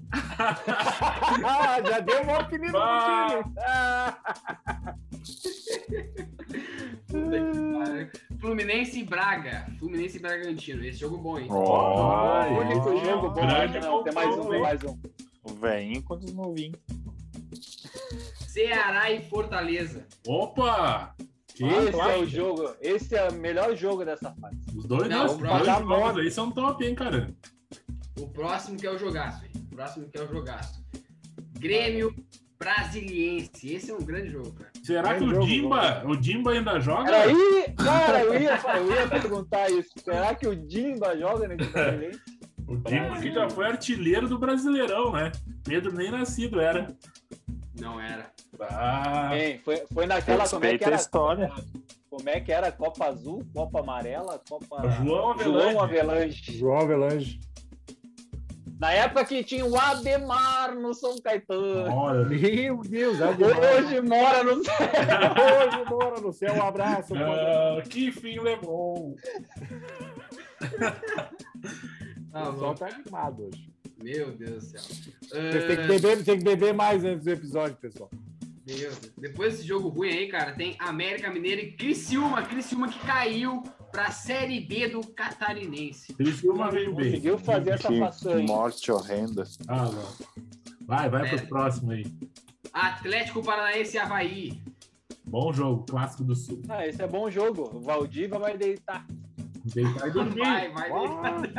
Ah, 1.44 1.80
já 1.84 2.00
deu 2.00 2.22
uma 2.22 2.38
apelido. 2.40 2.76
Ah. 2.78 3.40
Fluminense 8.40 8.98
e 9.00 9.04
Braga. 9.04 9.66
Fluminense 9.78 10.16
e 10.16 10.20
Bragantino. 10.20 10.84
Esse 10.84 10.98
jogo 11.00 11.18
bom, 11.18 11.38
hein? 11.38 11.46
Ó, 11.50 12.32
Ai, 12.32 12.50
O 12.52 12.60
único 12.60 13.04
jogo 13.04 13.28
bom. 13.30 13.46
grande 13.46 13.78
Não, 13.80 14.02
tem 14.02 14.12
mais 14.14 14.36
um, 14.36 14.48
tem 14.50 14.60
mais 14.62 14.82
um. 14.84 14.98
o 15.44 15.52
velhinho 15.54 16.02
contra 16.02 16.26
os 16.26 16.34
novinhos. 16.34 16.78
Ceará 18.48 19.10
e 19.10 19.22
Fortaleza. 19.28 20.06
Opa! 20.26 21.14
Que 21.54 21.64
Esse 21.64 22.00
é 22.00 22.16
o 22.18 22.26
jogo, 22.26 22.74
esse 22.80 23.14
é 23.14 23.28
o 23.28 23.34
melhor 23.34 23.76
jogo 23.76 24.04
dessa 24.06 24.34
fase. 24.34 24.56
Os 24.74 24.86
dois, 24.86 25.06
Não, 25.08 25.26
dois, 25.26 25.32
o 25.32 25.36
dois 25.38 25.62
próximo- 25.62 25.88
jogos 25.88 26.18
aí 26.18 26.30
são 26.30 26.50
top, 26.50 26.84
hein, 26.84 26.94
cara? 26.94 27.30
O 28.18 28.26
próximo 28.28 28.78
que 28.78 28.86
é 28.86 28.90
o 28.90 28.98
jogaço, 28.98 29.44
hein? 29.44 29.50
O 29.70 29.76
próximo 29.76 30.08
que 30.08 30.18
é 30.18 30.22
o 30.22 30.28
jogaço. 30.28 30.82
Grêmio 31.58 32.14
Brasiliense. 32.62 33.74
Esse 33.74 33.90
é 33.90 33.94
um 33.94 34.02
grande 34.02 34.30
jogo, 34.30 34.52
cara. 34.52 34.70
Será 34.82 35.14
que 35.16 35.24
o 35.24 35.30
jogo, 35.34 35.46
Dimba, 35.46 36.02
o 36.06 36.16
Dimba 36.16 36.52
ainda 36.52 36.80
joga? 36.80 37.08
Era 37.14 37.24
aí, 37.24 37.74
cara, 37.76 38.20
eu 38.22 38.34
ia, 38.40 38.60
eu 38.76 38.92
ia 38.92 39.08
perguntar 39.08 39.70
isso. 39.70 39.90
Será 40.02 40.34
que 40.34 40.46
o 40.46 40.54
Dimba 40.54 41.16
joga 41.18 41.48
nesse 41.48 41.70
brasileiro? 41.70 42.18
O 42.68 42.76
Dimba 42.76 43.18
que 43.20 43.30
já 43.32 43.50
foi 43.50 43.66
artilheiro 43.66 44.28
do 44.28 44.38
Brasileirão, 44.38 45.12
né? 45.12 45.30
Pedro 45.64 45.92
nem 45.92 46.10
nascido 46.10 46.58
era. 46.60 46.86
Não 47.78 48.00
era. 48.00 48.30
Ah, 48.60 49.36
Hein, 49.36 49.60
foi, 49.62 49.82
foi 49.92 50.06
naquela, 50.06 50.48
como 50.48 50.64
é 50.64 50.68
que 50.68 50.84
Respeita 50.84 50.84
a 50.84 50.88
era? 50.88 50.96
história. 50.96 51.52
Como 52.08 52.28
é 52.30 52.40
que 52.40 52.52
era? 52.52 52.72
Copa 52.72 53.06
Azul, 53.06 53.42
Copa 53.52 53.80
Amarela, 53.80 54.40
Copa... 54.48 54.88
João 55.02 55.32
Avelange. 55.32 55.72
João 55.72 55.80
Avelange. 55.82 56.58
João 56.58 56.78
Avelange. 56.80 57.40
Na 58.82 58.90
época 58.90 59.24
que 59.24 59.44
tinha 59.44 59.64
o 59.64 59.78
Ademar 59.78 60.74
no 60.74 60.92
São 60.92 61.16
Caetano. 61.20 61.88
Olha, 61.88 62.24
Meu 62.24 62.78
Deus, 62.78 63.20
Ademar. 63.22 63.60
Hoje 63.60 64.00
mora 64.00 64.42
no 64.42 64.64
céu. 64.64 64.74
Hoje 65.70 65.84
mora 65.88 66.20
no 66.20 66.32
céu. 66.32 66.54
Um 66.54 66.62
abraço. 66.64 67.14
ah, 67.14 67.80
que 67.88 68.10
fim 68.10 68.40
levou. 68.40 69.16
Tá 72.32 72.48
o 72.48 72.52
pessoal 72.54 72.74
tá 72.74 72.86
animado 72.86 73.42
hoje. 73.42 73.70
Meu 74.02 74.32
Deus 74.32 74.64
do 74.64 74.70
céu. 74.70 74.80
Vocês 74.80 75.66
têm 75.66 75.76
que 75.76 75.82
Ah, 75.82 75.86
beber, 75.86 76.24
tem 76.24 76.38
que 76.38 76.44
beber 76.44 76.72
mais 76.72 77.04
antes 77.04 77.26
do 77.26 77.30
episódio, 77.30 77.76
pessoal. 77.76 78.08
Meu 78.66 78.74
Deus. 78.78 79.12
Depois 79.18 79.52
desse 79.52 79.68
jogo 79.68 79.88
ruim 79.90 80.08
aí, 80.08 80.28
cara, 80.28 80.52
tem 80.52 80.74
América 80.78 81.30
Mineira 81.30 81.60
e 81.60 81.72
Criciúma. 81.72 82.40
Criciúma 82.42 82.88
que 82.88 82.98
caiu 83.00 83.62
pra 83.92 84.10
Série 84.10 84.60
B 84.60 84.88
do 84.88 85.06
Catarinense. 85.08 86.12
Criciúma 86.14 86.70
veio 86.70 86.94
bem. 86.94 87.10
Conseguiu 87.10 87.38
fazer 87.38 87.70
essa 87.70 87.88
Que 87.88 87.98
façanha. 87.98 88.46
morte 88.46 88.90
horrenda. 88.90 89.44
Ah, 89.68 89.84
não. 89.84 90.08
Vai, 90.86 91.08
vai 91.10 91.26
É. 91.28 91.36
pro 91.36 91.46
próximo 91.48 91.92
aí. 91.92 92.06
Atlético 92.72 93.42
Paranaense 93.42 93.96
e 93.96 94.00
Havaí. 94.00 94.62
Bom 95.24 95.52
jogo, 95.52 95.84
clássico 95.84 96.24
do 96.24 96.34
Sul. 96.34 96.62
Ah, 96.68 96.86
esse 96.86 97.00
é 97.02 97.06
bom 97.06 97.30
jogo. 97.30 97.70
O 97.76 97.80
Valdiva 97.80 98.38
vai 98.38 98.56
deitar. 98.56 99.06
Deitar 99.64 100.08
e 100.08 100.10
dormir. 100.10 100.40
Vai, 100.40 100.72
vai. 100.72 100.90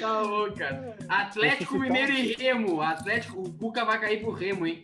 tá 0.00 0.20
louco, 0.22 0.56
cara. 0.56 0.96
Atlético 1.08 1.78
Mineiro 1.78 2.12
e 2.12 2.32
Remo. 2.34 2.80
Atlético, 2.80 3.40
o 3.42 3.52
Cuca 3.52 3.84
vai 3.84 4.00
cair 4.00 4.20
pro 4.20 4.32
Remo, 4.32 4.66
hein? 4.66 4.82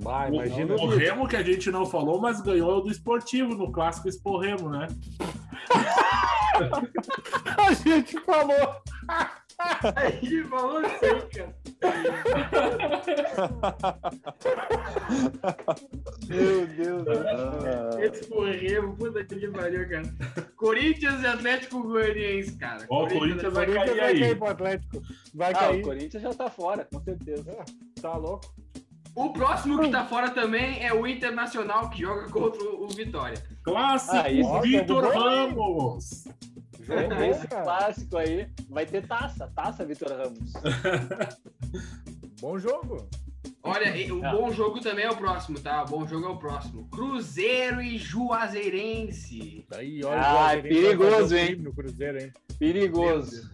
Vai, 0.00 0.30
O, 0.30 0.34
imagina 0.34 0.74
o 0.76 0.86
Remo 0.86 1.26
que 1.26 1.34
a 1.36 1.42
gente 1.42 1.70
não 1.70 1.84
falou, 1.84 2.20
mas 2.20 2.40
ganhou 2.40 2.80
do 2.82 2.90
esportivo 2.90 3.54
no 3.54 3.72
clássico 3.72 4.08
Expo 4.08 4.38
Remo, 4.38 4.70
né? 4.70 4.86
a 7.58 7.72
gente 7.74 8.18
falou. 8.20 8.76
Ele 10.22 10.44
falou 10.44 10.78
assim, 10.78 11.28
cara. 11.34 11.54
Meu 16.28 16.66
Deus 16.66 17.04
do 17.04 17.10
Ah, 17.12 17.90
Esse 18.04 18.28
puta 18.28 19.24
que 19.24 19.48
pariu, 19.48 19.88
cara. 19.88 20.02
Corinthians 20.56 21.22
e 21.22 21.26
Atlético 21.26 21.82
Goianiense, 21.82 22.56
cara. 22.56 22.86
Ó, 22.88 23.04
o 23.04 23.08
Corinthians 23.08 23.52
vai 23.52 23.66
Corinthians 23.66 23.88
cair 23.90 24.00
vai 24.00 24.12
aí. 24.12 24.20
cair 24.20 24.38
pro 24.38 24.48
Atlético. 24.48 25.02
Vai 25.34 25.50
Ah, 25.52 25.58
cair. 25.58 25.80
o 25.80 25.82
Corinthians 25.84 26.22
já 26.22 26.34
tá 26.34 26.48
fora, 26.50 26.84
com 26.92 27.00
certeza. 27.02 27.56
Tá 28.00 28.16
louco? 28.16 28.46
O 29.18 29.32
próximo 29.32 29.80
que 29.80 29.90
tá 29.90 30.04
fora 30.04 30.30
também 30.30 30.80
é 30.80 30.92
o 30.94 31.04
Internacional, 31.04 31.90
que 31.90 32.02
joga 32.02 32.28
contra 32.30 32.62
o 32.62 32.86
Vitória. 32.86 33.36
Clássico 33.64 34.16
Ah, 34.16 34.60
Vitor? 34.60 35.12
Ramos. 35.12 36.24
Jogo 36.80 37.08
bom, 37.14 37.24
Esse 37.24 37.48
cara. 37.48 37.62
clássico 37.64 38.16
aí 38.16 38.48
vai 38.70 38.86
ter 38.86 39.04
taça, 39.06 39.50
taça 39.54 39.84
Vitor 39.84 40.08
Ramos. 40.12 40.52
Bom 42.40 42.56
jogo. 42.60 43.08
Olha, 43.64 43.92
o 44.14 44.20
bom 44.20 44.52
jogo 44.52 44.78
também 44.80 45.04
é 45.04 45.10
o 45.10 45.16
próximo, 45.16 45.58
tá? 45.58 45.82
O 45.82 45.86
bom 45.88 46.06
jogo 46.06 46.26
é 46.26 46.30
o 46.30 46.36
próximo. 46.36 46.88
Cruzeiro 46.88 47.82
e 47.82 47.98
Juazeirense. 47.98 49.66
Aí, 49.74 50.02
olha, 50.04 50.20
Ah, 50.20 50.34
vai 50.34 50.62
perigoso, 50.62 51.36
hein? 51.36 51.56
No 51.56 51.72
Cruzeiro, 51.74 52.20
hein? 52.22 52.32
Perigoso. 52.56 53.50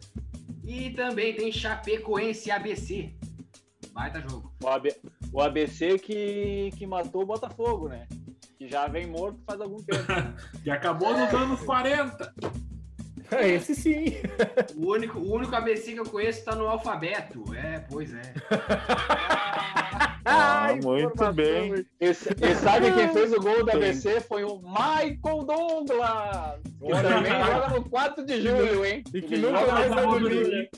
E 0.62 0.90
também 0.90 1.34
tem 1.34 1.50
Chapecoense 1.50 2.50
e 2.50 2.52
ABC. 2.52 3.14
Baita 3.94 4.20
jogo. 4.20 4.52
O, 4.60 4.68
AB 4.68 4.92
o 5.32 5.40
ABC 5.40 5.98
que, 6.00 6.70
que 6.76 6.84
matou 6.84 7.22
o 7.22 7.26
Botafogo, 7.26 7.88
né? 7.88 8.08
Que 8.58 8.68
já 8.68 8.88
vem 8.88 9.06
morto 9.06 9.38
faz 9.46 9.60
algum 9.60 9.76
tempo. 9.76 10.04
Que 10.64 10.70
acabou 10.70 11.16
nos 11.16 11.32
anos 11.32 11.60
40. 11.60 12.34
É, 13.30 13.48
esse 13.50 13.74
sim. 13.74 14.04
O 14.76 14.92
único, 14.92 15.18
o 15.18 15.34
único 15.34 15.54
ABC 15.54 15.92
que 15.92 16.00
eu 16.00 16.04
conheço 16.04 16.44
tá 16.44 16.54
no 16.56 16.66
alfabeto. 16.66 17.44
É, 17.54 17.78
pois 17.88 18.12
é. 18.12 18.34
Ah, 20.26 20.64
Ai, 20.64 20.80
muito 20.80 21.12
informação, 21.12 21.34
bem. 21.34 21.86
E, 22.00 22.14
sabe 22.14 22.92
quem 22.92 23.12
fez 23.12 23.32
o 23.32 23.40
gol 23.40 23.58
do 23.58 23.66
Tem. 23.66 23.76
ABC? 23.76 24.20
Foi 24.22 24.42
o 24.42 24.58
Michael 24.58 25.44
Douglas! 25.44 26.60
Que 26.80 27.02
também 27.02 27.32
joga 27.32 27.68
no 27.68 27.90
4 27.90 28.24
de 28.24 28.40
julho, 28.40 28.86
hein? 28.86 29.04
E 29.12 29.20
que 29.20 29.34
Ele 29.34 29.46
nunca 29.46 29.66
mais 29.66 29.88
vai 29.90 30.04
4 30.04 30.28
de 30.28 30.40
dormir. 30.40 30.70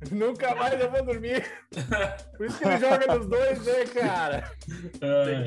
Nunca 0.12 0.54
mais 0.54 0.80
eu 0.80 0.88
vou 0.90 1.04
dormir. 1.04 1.44
Por 2.36 2.46
isso 2.46 2.58
que 2.58 2.68
ele 2.68 2.78
joga 2.78 3.16
nos 3.18 3.26
dois, 3.26 3.64
né, 3.64 3.84
cara? 3.86 4.52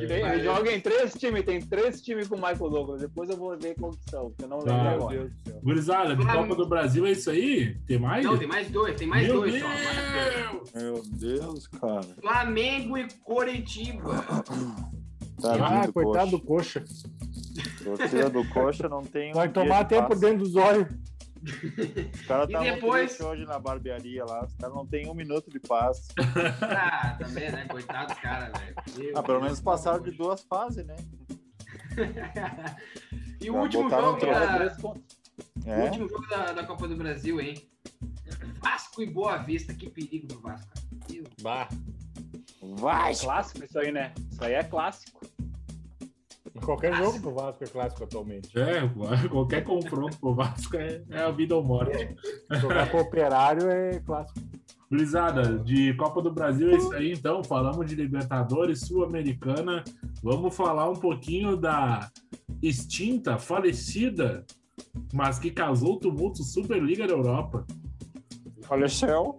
Tem- 0.08 0.26
Ele 0.26 0.44
joga 0.44 0.72
em 0.74 0.82
três 0.82 1.14
times, 1.14 1.44
tem 1.46 1.62
três 1.62 2.02
times 2.02 2.28
com 2.28 2.36
o 2.36 2.38
Michael 2.38 2.70
Douglas. 2.70 3.02
Depois 3.02 3.30
eu 3.30 3.38
vou 3.38 3.58
ver 3.58 3.76
qual 3.76 3.92
que 3.92 4.10
são, 4.10 4.30
porque 4.30 4.44
eu 4.44 4.50
não 4.50 4.58
lembro 4.58 4.72
Tá. 4.74 4.84
Meu 4.84 4.94
agora. 4.94 5.18
Deus 5.18 5.32
do 5.32 5.40
céu. 5.52 5.60
Gurizada, 5.64 6.16
de 6.18 6.26
Copa 6.26 6.56
do 6.56 6.68
Brasil 6.68 7.06
é 7.06 7.12
isso 7.12 7.30
aí? 7.32 7.76
Tem 7.88 7.98
mais? 7.98 8.26
Não, 8.26 8.38
tem 8.38 8.48
mais 8.48 8.70
dois, 8.70 8.96
tem 8.98 9.08
mais 9.08 9.26
Meu 9.28 9.36
dois 9.38 9.54
Deus! 9.54 9.64
só. 10.74 10.80
Meu 10.80 11.02
Deus, 11.06 11.68
cara. 11.68 12.02
Flamengo 12.20 12.98
e 12.98 13.08
Coritiba. 13.24 14.26
Tadinho 15.42 15.66
Ah, 15.66 15.86
do 15.86 15.94
coitado 15.94 16.32
do 16.32 16.40
coxa. 16.40 16.82
coxa. 16.82 17.84
Torcida 17.84 18.30
do 18.30 18.48
coxa 18.50 18.88
não 18.90 19.02
tem 19.02 19.32
um 19.32 19.36
Vai 19.36 19.48
dia 19.48 19.54
tomar 19.54 19.86
tempo 19.86 20.14
dentro 20.16 20.40
dos 20.40 20.56
olhos. 20.56 20.88
Os 21.44 22.22
caras 22.28 22.48
E 22.50 22.52
estavam 22.52 22.64
depois- 22.76 23.02
tristes 23.08 23.26
hoje 23.26 23.46
na 23.46 23.58
barbearia 23.60 24.24
lá. 24.26 24.46
Os 24.46 24.54
caras 24.56 24.76
não 24.76 24.86
tem 24.86 25.08
um 25.10 25.14
minuto 25.14 25.50
de 25.50 25.60
paz. 25.60 26.08
Ah, 26.62 27.16
também, 27.20 27.52
né? 27.52 27.66
Coitado 27.68 28.08
dos 28.14 28.20
caras, 28.22 28.52
velho. 28.60 29.12
Ah, 29.18 29.24
pelo 29.24 29.42
menos 29.42 29.60
passaram 29.60 30.02
de 30.04 30.12
duas 30.12 30.44
fases, 30.44 30.86
né? 30.86 30.96
E 33.42 33.50
o 33.50 33.56
último 33.56 33.90
jogo, 33.90 34.18
um 34.18 34.20
da, 34.20 34.70
pontos. 34.76 35.18
o 35.66 35.70
É. 35.70 35.84
último 35.86 36.08
jogo 36.08 36.28
da, 36.28 36.52
da 36.54 36.64
Copa 36.64 36.88
do 36.88 36.96
Brasil, 36.96 37.42
hein? 37.42 37.68
Vasco 38.62 39.02
e 39.02 39.08
Boa 39.08 39.38
Vista, 39.38 39.74
que 39.74 39.90
perigo 39.90 40.28
do 40.28 40.40
Vasco. 40.40 40.68
cara. 40.70 41.24
Bah. 41.42 41.68
Vai! 42.62 43.16
Clássico 43.16 43.66
isso 43.66 43.80
aí, 43.80 43.92
né? 43.92 44.14
Isso 44.32 44.44
aí 44.44 44.54
é 44.54 44.64
clássico. 44.64 45.22
Qualquer 46.64 46.96
jogo 46.96 47.20
pro 47.20 47.34
Vasco 47.34 47.64
é 47.64 47.68
clássico 47.68 48.04
atualmente. 48.04 48.58
É, 48.58 48.88
qualquer 49.30 49.64
confronto 49.64 50.18
pro 50.20 50.34
Vasco 50.34 50.78
é, 50.78 51.02
é 51.10 51.22
a 51.22 51.32
vida 51.32 51.56
ou 51.56 51.64
morte. 51.64 52.16
Jogar 52.60 52.90
pro 52.90 53.00
operário 53.02 53.70
é 53.70 54.00
clássico. 54.00 54.40
Gurizada, 54.90 55.58
de 55.60 55.94
Copa 55.96 56.22
do 56.22 56.32
Brasil 56.34 56.70
é 56.70 56.76
isso 56.76 56.94
aí, 56.94 57.14
então. 57.14 57.44
Falamos 57.44 57.86
de 57.88 57.96
Libertadores, 57.96 58.82
Sul-Americana. 58.82 59.84
Vamos 60.22 60.54
falar 60.56 60.90
um 60.90 60.96
pouquinho 60.98 61.56
da 61.56 62.10
extinta, 62.62 63.38
falecida, 63.38 64.46
mas 65.14 65.40
que 65.40 65.50
causou 65.50 65.98
tumulto 65.98 66.44
Superliga 66.44 67.08
da 67.08 67.14
Europa. 67.14 67.66
Faleceu. 68.64 69.38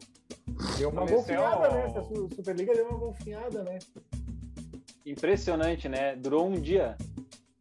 Deu 0.79 0.89
uma 0.91 1.03
Comercial. 1.07 1.43
golfinhada, 1.61 1.75
né? 1.75 1.87
Essa 1.87 2.03
Su- 2.03 2.29
Superliga 2.35 2.75
deu 2.75 2.87
uma 2.89 2.99
golfinhada, 2.99 3.63
né? 3.63 3.79
Impressionante, 5.05 5.89
né? 5.89 6.15
Durou 6.17 6.49
um 6.49 6.61
dia. 6.61 6.97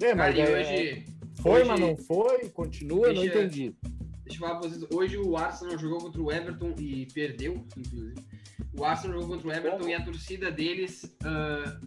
É, 0.01 0.15
Cara, 0.15 0.15
mas 0.15 0.35
e 0.35 0.41
é- 0.41 0.45
hoje, 0.59 1.05
foi, 1.41 1.51
hoje- 1.61 1.67
mas 1.69 1.79
não 1.79 1.97
foi, 1.97 2.49
continua, 2.49 3.07
não 3.07 3.21
Deixa- 3.21 3.39
entendi. 3.39 3.75
deixa 4.23 4.35
eu 4.43 4.47
falar 4.47 4.59
pra 4.59 4.69
vocês, 4.69 4.85
hoje 4.91 5.17
o 5.17 5.37
Arsenal 5.37 5.77
jogou 5.77 5.99
contra 5.99 6.21
o 6.21 6.31
Everton 6.31 6.73
e 6.79 7.05
perdeu, 7.13 7.65
inclusive. 7.77 8.15
O 8.77 8.83
Arsenal 8.85 9.19
jogou 9.19 9.35
contra 9.35 9.49
o 9.49 9.53
Everton 9.53 9.87
e 9.89 9.93
a 9.93 10.03
torcida 10.03 10.51
deles 10.51 11.15
ah, 11.23 11.79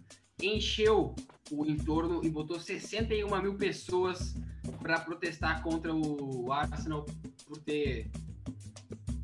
encheu 0.43 1.15
o 1.51 1.65
entorno 1.67 2.21
e 2.25 2.29
botou 2.29 2.59
61 2.61 3.41
mil 3.43 3.55
pessoas 3.55 4.35
para 4.81 5.01
protestar 5.01 5.63
contra 5.63 5.95
o 5.95 6.53
Arsenal 6.53 7.05
por 7.47 7.59
ter 7.59 8.11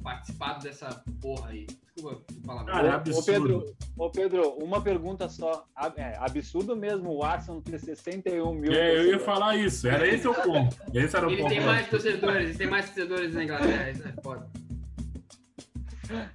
participado 0.03 0.63
dessa 0.65 1.05
porra 1.21 1.51
aí. 1.51 1.67
Desculpa 2.01 2.33
o 2.33 2.47
palavrão. 2.47 2.75
Cara, 2.75 2.89
é 2.89 2.91
Ô, 2.91 2.95
absurdo. 2.95 3.27
Pedro, 3.27 3.77
ô 3.97 4.11
Pedro, 4.11 4.49
uma 4.63 4.81
pergunta 4.81 5.29
só. 5.29 5.65
É, 5.97 6.17
absurdo 6.19 6.75
mesmo 6.77 7.11
o 7.15 7.23
Arsenal 7.23 7.61
ter 7.61 7.79
61 7.79 8.55
mil. 8.55 8.73
É, 8.73 8.97
eu 8.99 9.07
ia 9.07 9.19
falar 9.19 9.57
isso. 9.57 9.87
Era 9.89 10.07
esse 10.09 10.27
o 10.27 10.35
ponto. 10.35 10.77
Esse 10.95 11.17
era 11.17 11.27
o 11.27 11.31
Ele 11.31 11.43
ponto. 11.43 11.51
tem 11.51 11.61
mais 11.65 11.89
torcedores, 11.89 12.49
ele 12.51 12.59
tem 12.59 12.67
mais 12.67 12.87
torcedores 12.87 13.35
na 13.35 13.45
Inglaterra, 13.45 13.91
isso 13.91 14.09
é 14.09 14.13
foda. 14.23 14.49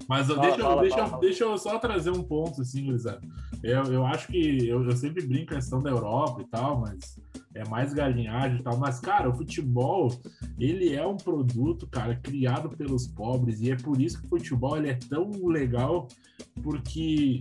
Mas 0.07 0.29
eu- 0.29 0.35
Fala, 0.35 0.47
deixa, 0.47 0.59
eu- 0.61 0.65
fala, 0.65 0.81
deixa, 0.81 1.07
fala. 1.07 1.19
deixa 1.21 1.43
eu 1.43 1.57
só 1.57 1.79
trazer 1.79 2.09
um 2.11 2.23
ponto, 2.23 2.61
assim, 2.61 2.87
Luizado. 2.87 3.27
Eu, 3.65 3.83
eu 3.85 4.05
acho 4.05 4.27
que 4.27 4.67
eu, 4.67 4.83
eu 4.83 4.95
sempre 4.95 5.25
brinco 5.25 5.51
a 5.53 5.55
questão 5.55 5.81
da 5.81 5.89
Europa 5.89 6.39
e 6.39 6.45
tal, 6.45 6.81
mas 6.81 7.19
é 7.55 7.67
mais 7.67 7.95
galinhagem 7.95 8.59
e 8.59 8.63
tal. 8.63 8.77
Mas, 8.77 8.99
cara, 8.99 9.27
o 9.27 9.35
futebol, 9.35 10.15
ele 10.59 10.93
é 10.93 11.03
um 11.03 11.17
produto, 11.17 11.87
cara, 11.87 12.15
criado 12.15 12.69
pelos 12.69 13.07
pobres. 13.07 13.61
E 13.61 13.71
é 13.71 13.75
por 13.75 13.99
isso 13.99 14.19
que 14.19 14.27
o 14.27 14.29
futebol 14.29 14.77
ele 14.77 14.89
é 14.89 14.93
tão 14.93 15.31
legal, 15.47 16.07
porque, 16.61 17.39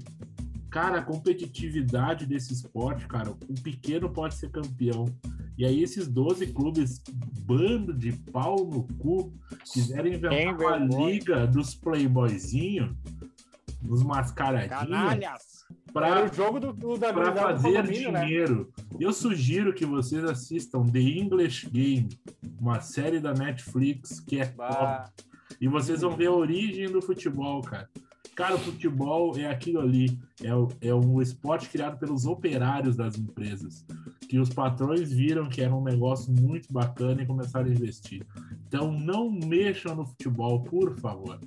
cara, 0.70 1.00
a 1.00 1.02
competitividade 1.02 2.24
desse 2.24 2.54
esporte, 2.54 3.06
cara, 3.06 3.30
o 3.30 3.60
pequeno 3.62 4.08
pode 4.08 4.34
ser 4.34 4.48
campeão. 4.50 5.04
E 5.58 5.66
aí 5.66 5.82
esses 5.82 6.08
12 6.08 6.46
clubes, 6.54 7.02
bando 7.42 7.92
de 7.92 8.12
pau 8.32 8.64
no 8.64 8.84
cu, 8.96 9.30
quiserem 9.70 10.18
Quem 10.18 10.48
inventar 10.48 10.56
uma 10.56 10.78
liga 10.78 11.46
dos 11.46 11.74
playboyzinhos, 11.74 12.96
dos 13.82 14.02
mascaradinhos, 14.02 15.63
Era 15.94 16.24
o 16.24 16.34
jogo 16.34 16.58
do, 16.58 16.72
do 16.72 16.98
da 16.98 17.12
para 17.12 17.34
fazer 17.34 17.84
né? 17.84 17.92
dinheiro. 17.92 18.72
Eu 18.98 19.12
sugiro 19.12 19.72
que 19.72 19.86
vocês 19.86 20.24
assistam 20.24 20.84
The 20.84 20.98
English 20.98 21.68
Game, 21.70 22.08
uma 22.60 22.80
série 22.80 23.20
da 23.20 23.32
Netflix 23.32 24.18
que 24.20 24.40
é 24.40 24.46
top. 24.46 24.56
Bah, 24.56 25.10
E 25.60 25.68
vocês 25.68 26.00
vão 26.00 26.16
ver 26.16 26.26
a 26.26 26.32
origem 26.32 26.90
do 26.90 27.00
futebol, 27.00 27.62
cara. 27.62 27.88
Cara, 28.34 28.56
o 28.56 28.58
futebol 28.58 29.38
é 29.38 29.46
aquilo 29.46 29.80
ali, 29.80 30.18
é, 30.42 30.52
o, 30.52 30.68
é 30.80 30.92
um 30.92 31.22
esporte 31.22 31.68
criado 31.68 31.98
pelos 32.00 32.26
operários 32.26 32.96
das 32.96 33.16
empresas, 33.16 33.86
que 34.28 34.40
os 34.40 34.48
patrões 34.48 35.12
viram 35.12 35.48
que 35.48 35.62
era 35.62 35.72
um 35.72 35.84
negócio 35.84 36.32
muito 36.32 36.72
bacana 36.72 37.22
e 37.22 37.26
começaram 37.26 37.66
a 37.66 37.72
investir. 37.72 38.26
Então 38.66 38.90
não 38.90 39.30
mexam 39.30 39.94
no 39.94 40.04
futebol, 40.04 40.64
por 40.64 40.98
favor. 40.98 41.38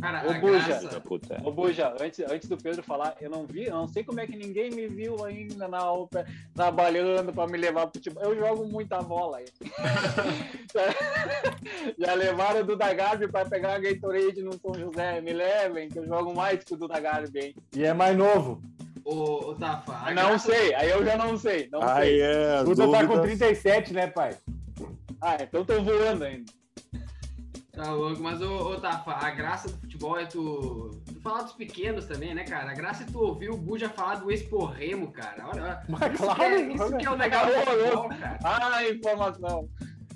Cara, 0.00 0.28
Ô, 0.28 0.34
Buja, 0.40 0.66
graça... 0.66 1.02
Ô, 1.44 1.52
Buja, 1.52 1.94
antes, 2.00 2.20
antes 2.20 2.48
do 2.48 2.56
Pedro 2.56 2.82
falar, 2.82 3.14
eu 3.20 3.28
não 3.28 3.46
vi, 3.46 3.66
eu 3.66 3.74
não 3.74 3.86
sei 3.86 4.02
como 4.02 4.20
é 4.20 4.26
que 4.26 4.36
ninguém 4.36 4.70
me 4.70 4.86
viu 4.86 5.22
ainda 5.24 5.68
na 5.68 5.92
OPE 5.92 6.24
trabalhando 6.54 7.32
para 7.32 7.50
me 7.50 7.58
levar 7.58 7.86
pro 7.86 7.98
futebol. 7.98 8.22
Eu 8.22 8.36
jogo 8.36 8.66
muita 8.66 9.02
bola 9.02 9.38
aí. 9.38 9.44
Já 11.98 12.14
levaram 12.14 12.60
o 12.60 12.64
Duda 12.64 12.92
Garbi 12.94 13.28
para 13.28 13.48
pegar 13.48 13.74
a 13.74 13.78
Gatorade 13.78 14.42
no 14.42 14.52
São 14.54 14.74
José. 14.74 15.20
Me 15.20 15.32
levem, 15.32 15.88
que 15.88 15.98
eu 15.98 16.06
jogo 16.06 16.34
mais 16.34 16.64
que 16.64 16.74
o 16.74 16.76
Duda 16.76 16.98
Garbi, 16.98 17.38
hein? 17.38 17.54
E 17.76 17.84
é 17.84 17.92
mais 17.92 18.16
novo. 18.16 18.62
Ô, 19.04 19.50
ô 19.50 19.54
Tafa. 19.54 20.12
Não 20.12 20.30
graça... 20.30 20.52
sei, 20.52 20.74
aí 20.74 20.88
eu 20.88 21.04
já 21.04 21.16
não 21.16 21.36
sei. 21.36 21.68
Não 21.70 21.82
ah, 21.82 22.00
sei. 22.00 22.22
É, 22.22 22.64
Duda 22.64 22.86
dúvidas... 22.86 23.00
tá 23.00 23.06
com 23.06 23.22
37, 23.22 23.92
né, 23.92 24.06
pai? 24.06 24.36
Ah, 25.20 25.36
então 25.40 25.64
tô 25.64 25.82
voando 25.82 26.24
ainda. 26.24 26.59
Tá 27.72 27.92
louco, 27.92 28.20
mas 28.20 28.42
ô, 28.42 28.72
ô 28.72 28.80
Tafa, 28.80 29.12
a 29.12 29.30
graça 29.30 29.68
do 29.68 29.78
futebol 29.78 30.18
é 30.18 30.26
tu, 30.26 30.90
tu 31.06 31.20
falar 31.20 31.42
dos 31.42 31.52
pequenos 31.52 32.04
também, 32.06 32.34
né, 32.34 32.42
cara? 32.44 32.72
A 32.72 32.74
graça 32.74 33.04
é 33.04 33.06
tu 33.06 33.20
ouvir 33.20 33.50
o 33.50 33.56
Buja 33.56 33.88
falar 33.88 34.16
do 34.16 34.30
Exporremo, 34.30 35.12
cara. 35.12 35.48
Olha, 35.48 35.82
mas 35.88 36.12
isso, 36.14 36.22
claro, 36.22 36.38
que 36.38 36.44
é, 36.44 36.72
isso 36.72 36.96
que 36.96 37.06
é 37.06 37.10
o 37.10 37.14
legal 37.14 37.46
do 37.46 37.52
futebol, 37.52 38.08
cara. 38.08 38.38
Ah, 38.42 38.88
informação. 38.88 39.68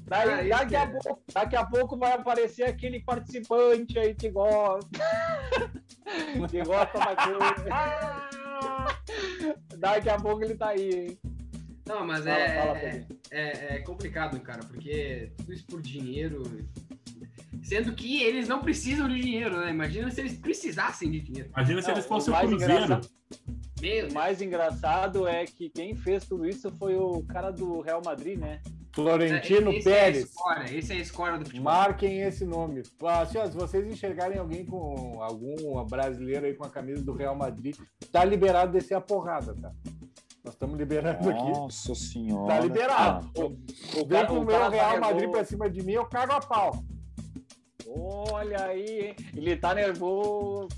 Daí, 0.07 0.29
cara, 0.29 0.49
daqui, 0.49 0.77
a 0.77 0.83
é. 0.83 0.87
pouco, 0.87 1.23
daqui 1.33 1.57
a 1.57 1.65
pouco 1.65 1.97
vai 1.97 2.13
aparecer 2.13 2.65
aquele 2.65 3.01
participante 3.01 3.99
aí 3.99 4.15
que 4.15 4.31
gosta. 4.31 4.91
que 6.51 6.63
gosta 6.63 6.99
da 6.99 7.17
coisa. 7.17 7.65
daqui 9.79 10.11
a 10.11 10.17
pouco 10.19 10.45
ele 10.45 10.57
tá 10.57 10.69
aí, 10.69 10.91
hein? 10.91 11.19
Não, 11.87 12.07
mas 12.07 12.25
fala, 12.25 12.39
é, 12.39 12.61
fala 12.61 12.79
é, 12.79 13.07
é, 13.31 13.77
é 13.77 13.79
complicado, 13.81 14.41
cara, 14.41 14.65
porque 14.65 15.33
tudo 15.37 15.53
isso 15.53 15.67
por 15.67 15.83
dinheiro 15.83 16.43
Sendo 17.65 17.95
que 17.95 18.23
eles 18.23 18.47
não 18.47 18.61
precisam 18.61 19.09
de 19.09 19.21
dinheiro, 19.21 19.59
né? 19.59 19.71
Imagina 19.71 20.11
se 20.11 20.21
eles 20.21 20.35
precisassem 20.35 21.11
de 21.11 21.21
dinheiro. 21.21 21.49
Imagina 21.51 21.81
se 21.81 21.89
não, 21.89 21.95
eles 21.95 22.07
fossem 22.07 22.35
o 22.35 22.39
Cruzeiro. 22.39 23.01
O 24.11 24.13
mais 24.13 24.43
engraçado 24.43 25.27
é 25.27 25.45
que 25.45 25.71
quem 25.71 25.95
fez 25.95 26.25
tudo 26.25 26.47
isso 26.47 26.71
foi 26.73 26.95
o 26.95 27.23
cara 27.25 27.51
do 27.51 27.81
Real 27.81 28.03
Madrid, 28.05 28.39
né? 28.39 28.61
Florentino 28.95 29.73
esse 29.73 29.85
Pérez. 29.85 30.17
É 30.17 30.21
escória, 30.21 30.79
esse 30.79 30.93
é 30.93 30.97
a 30.97 31.01
escória 31.01 31.39
do 31.39 31.45
futebol. 31.47 31.65
Marquem 31.65 32.21
esse 32.21 32.45
nome. 32.45 32.83
Assim, 33.03 33.39
ó, 33.39 33.47
se 33.47 33.57
vocês 33.57 33.87
enxergarem 33.87 34.39
alguém 34.39 34.65
com 34.65 35.21
algum 35.21 35.85
brasileiro 35.87 36.47
aí 36.47 36.55
com 36.55 36.65
a 36.65 36.71
camisa 36.71 37.03
do 37.03 37.13
Real 37.13 37.35
Madrid, 37.35 37.77
tá 38.13 38.25
liberado 38.25 38.73
de 38.73 38.79
descer 38.79 38.95
a 38.95 39.01
porrada, 39.01 39.55
tá? 39.55 39.73
Nós 40.45 40.53
estamos 40.53 40.79
liberando 40.79 41.25
Nossa 41.25 41.31
aqui. 41.31 41.51
Nossa 41.51 41.95
senhora. 41.95 42.55
Tá 42.55 42.61
liberado. 42.61 43.31
Ah, 43.35 43.41
o, 43.41 44.01
o, 44.03 44.07
Vem 44.07 44.27
com 44.27 44.41
o 44.41 44.45
meu 44.45 44.71
Real 44.71 45.01
Madrid 45.01 45.31
pra 45.31 45.43
cima 45.43 45.71
de 45.71 45.83
mim, 45.83 45.93
eu 45.93 46.05
cago 46.05 46.33
a 46.33 46.41
pau. 46.41 46.85
Olha 47.87 48.65
aí, 48.65 49.07
hein? 49.07 49.17
ele 49.35 49.57
tá 49.57 49.75
nervoso. 49.75 50.69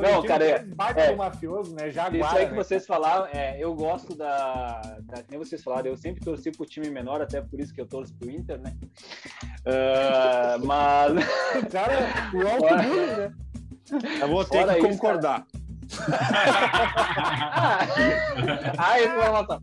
Não, 0.00 0.22
cara, 0.22 0.44
é, 0.44 0.64
é 0.96 1.14
mafioso, 1.14 1.74
né? 1.74 1.90
Jaguar, 1.90 2.14
isso 2.14 2.38
aí 2.38 2.46
que 2.46 2.52
né? 2.52 2.56
vocês 2.56 2.86
falaram, 2.86 3.26
é, 3.26 3.56
eu 3.58 3.74
gosto 3.74 4.16
da, 4.16 4.80
da. 5.02 5.22
Nem 5.28 5.38
vocês 5.38 5.62
falaram, 5.62 5.88
eu 5.88 5.96
sempre 5.96 6.24
torci 6.24 6.50
pro 6.50 6.64
time 6.64 6.90
menor, 6.90 7.20
até 7.20 7.40
por 7.40 7.60
isso 7.60 7.74
que 7.74 7.80
eu 7.80 7.86
torço 7.86 8.14
pro 8.14 8.30
Inter, 8.30 8.60
né? 8.60 8.74
Uh, 9.66 10.64
mas. 10.64 11.12
Cara, 11.70 11.98
o 12.34 12.48
alto 12.48 12.74
né? 12.74 13.34
Eu 14.20 14.28
vou 14.28 14.44
ter 14.44 14.60
Fora 14.60 14.74
que 14.74 14.80
concordar. 14.80 15.46
ah, 18.78 19.02
informação. 19.02 19.60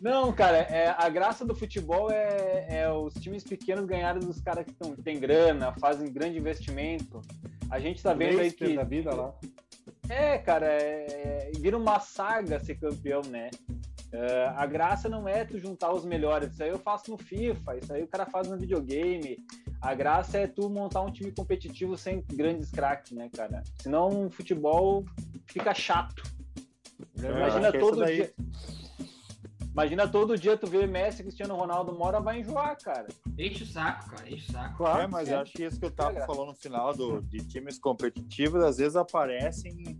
Não, 0.00 0.32
cara, 0.32 0.56
é, 0.58 0.92
a 0.98 1.08
graça 1.08 1.44
do 1.44 1.54
futebol 1.54 2.10
é, 2.10 2.66
é 2.68 2.90
os 2.90 3.14
times 3.14 3.44
pequenos 3.44 3.84
ganharem 3.84 4.20
dos 4.20 4.40
caras 4.40 4.66
que 4.66 4.72
tão, 4.72 4.96
têm 4.96 5.20
grana, 5.20 5.72
fazem 5.74 6.12
grande 6.12 6.38
investimento. 6.38 7.22
A 7.70 7.78
gente 7.78 8.02
tá 8.02 8.12
vendo 8.12 8.40
aí 8.40 8.50
que. 8.50 8.74
Da 8.74 8.82
vida 8.82 9.14
lá. 9.14 9.32
É, 10.08 10.38
cara, 10.38 10.66
é, 10.66 11.06
é, 11.08 11.52
vira 11.58 11.78
uma 11.78 12.00
saga 12.00 12.58
ser 12.58 12.74
campeão, 12.74 13.22
né? 13.22 13.50
É, 14.12 14.52
a 14.56 14.66
graça 14.66 15.08
não 15.08 15.26
é 15.26 15.44
tu 15.44 15.58
juntar 15.58 15.92
os 15.92 16.04
melhores. 16.04 16.52
Isso 16.52 16.62
aí 16.62 16.68
eu 16.68 16.78
faço 16.78 17.10
no 17.10 17.16
FIFA, 17.16 17.78
isso 17.78 17.92
aí 17.92 18.02
o 18.02 18.08
cara 18.08 18.26
faz 18.26 18.48
no 18.48 18.58
videogame. 18.58 19.38
A 19.80 19.94
graça 19.94 20.38
é 20.38 20.46
tu 20.46 20.68
montar 20.68 21.00
um 21.00 21.10
time 21.10 21.32
competitivo 21.32 21.96
sem 21.96 22.22
grandes 22.32 22.70
craques, 22.70 23.12
né, 23.12 23.30
cara? 23.34 23.62
Senão 23.80 24.26
o 24.26 24.30
futebol 24.30 25.04
fica 25.52 25.74
chato. 25.74 26.22
É, 27.22 27.30
Imagina 27.30 27.72
todo 27.72 27.98
daí... 27.98 28.16
dia. 28.16 28.34
Imagina 29.72 30.06
todo 30.06 30.36
dia 30.36 30.54
tu 30.54 30.66
ver 30.66 30.86
Messi, 30.86 31.22
Cristiano 31.22 31.56
Ronaldo, 31.56 31.92
uma 31.92 32.06
hora 32.06 32.20
vai 32.20 32.40
enjoar, 32.40 32.76
cara. 32.78 33.08
Enche 33.38 33.64
o 33.64 33.66
saco, 33.66 34.10
cara, 34.10 34.30
enche 34.30 34.50
o 34.50 34.52
saco. 34.52 34.76
Claro, 34.76 35.02
é, 35.02 35.06
mas 35.06 35.28
é. 35.28 35.36
acho 35.36 35.52
que 35.52 35.64
isso 35.64 35.80
que 35.80 35.86
eu 35.86 35.90
tava 35.90 36.18
é 36.18 36.26
falando 36.26 36.48
no 36.48 36.54
final 36.54 36.94
do, 36.94 37.22
de 37.22 37.38
times 37.38 37.78
competitivos, 37.78 38.62
às 38.62 38.76
vezes 38.76 38.96
aparecem. 38.96 39.98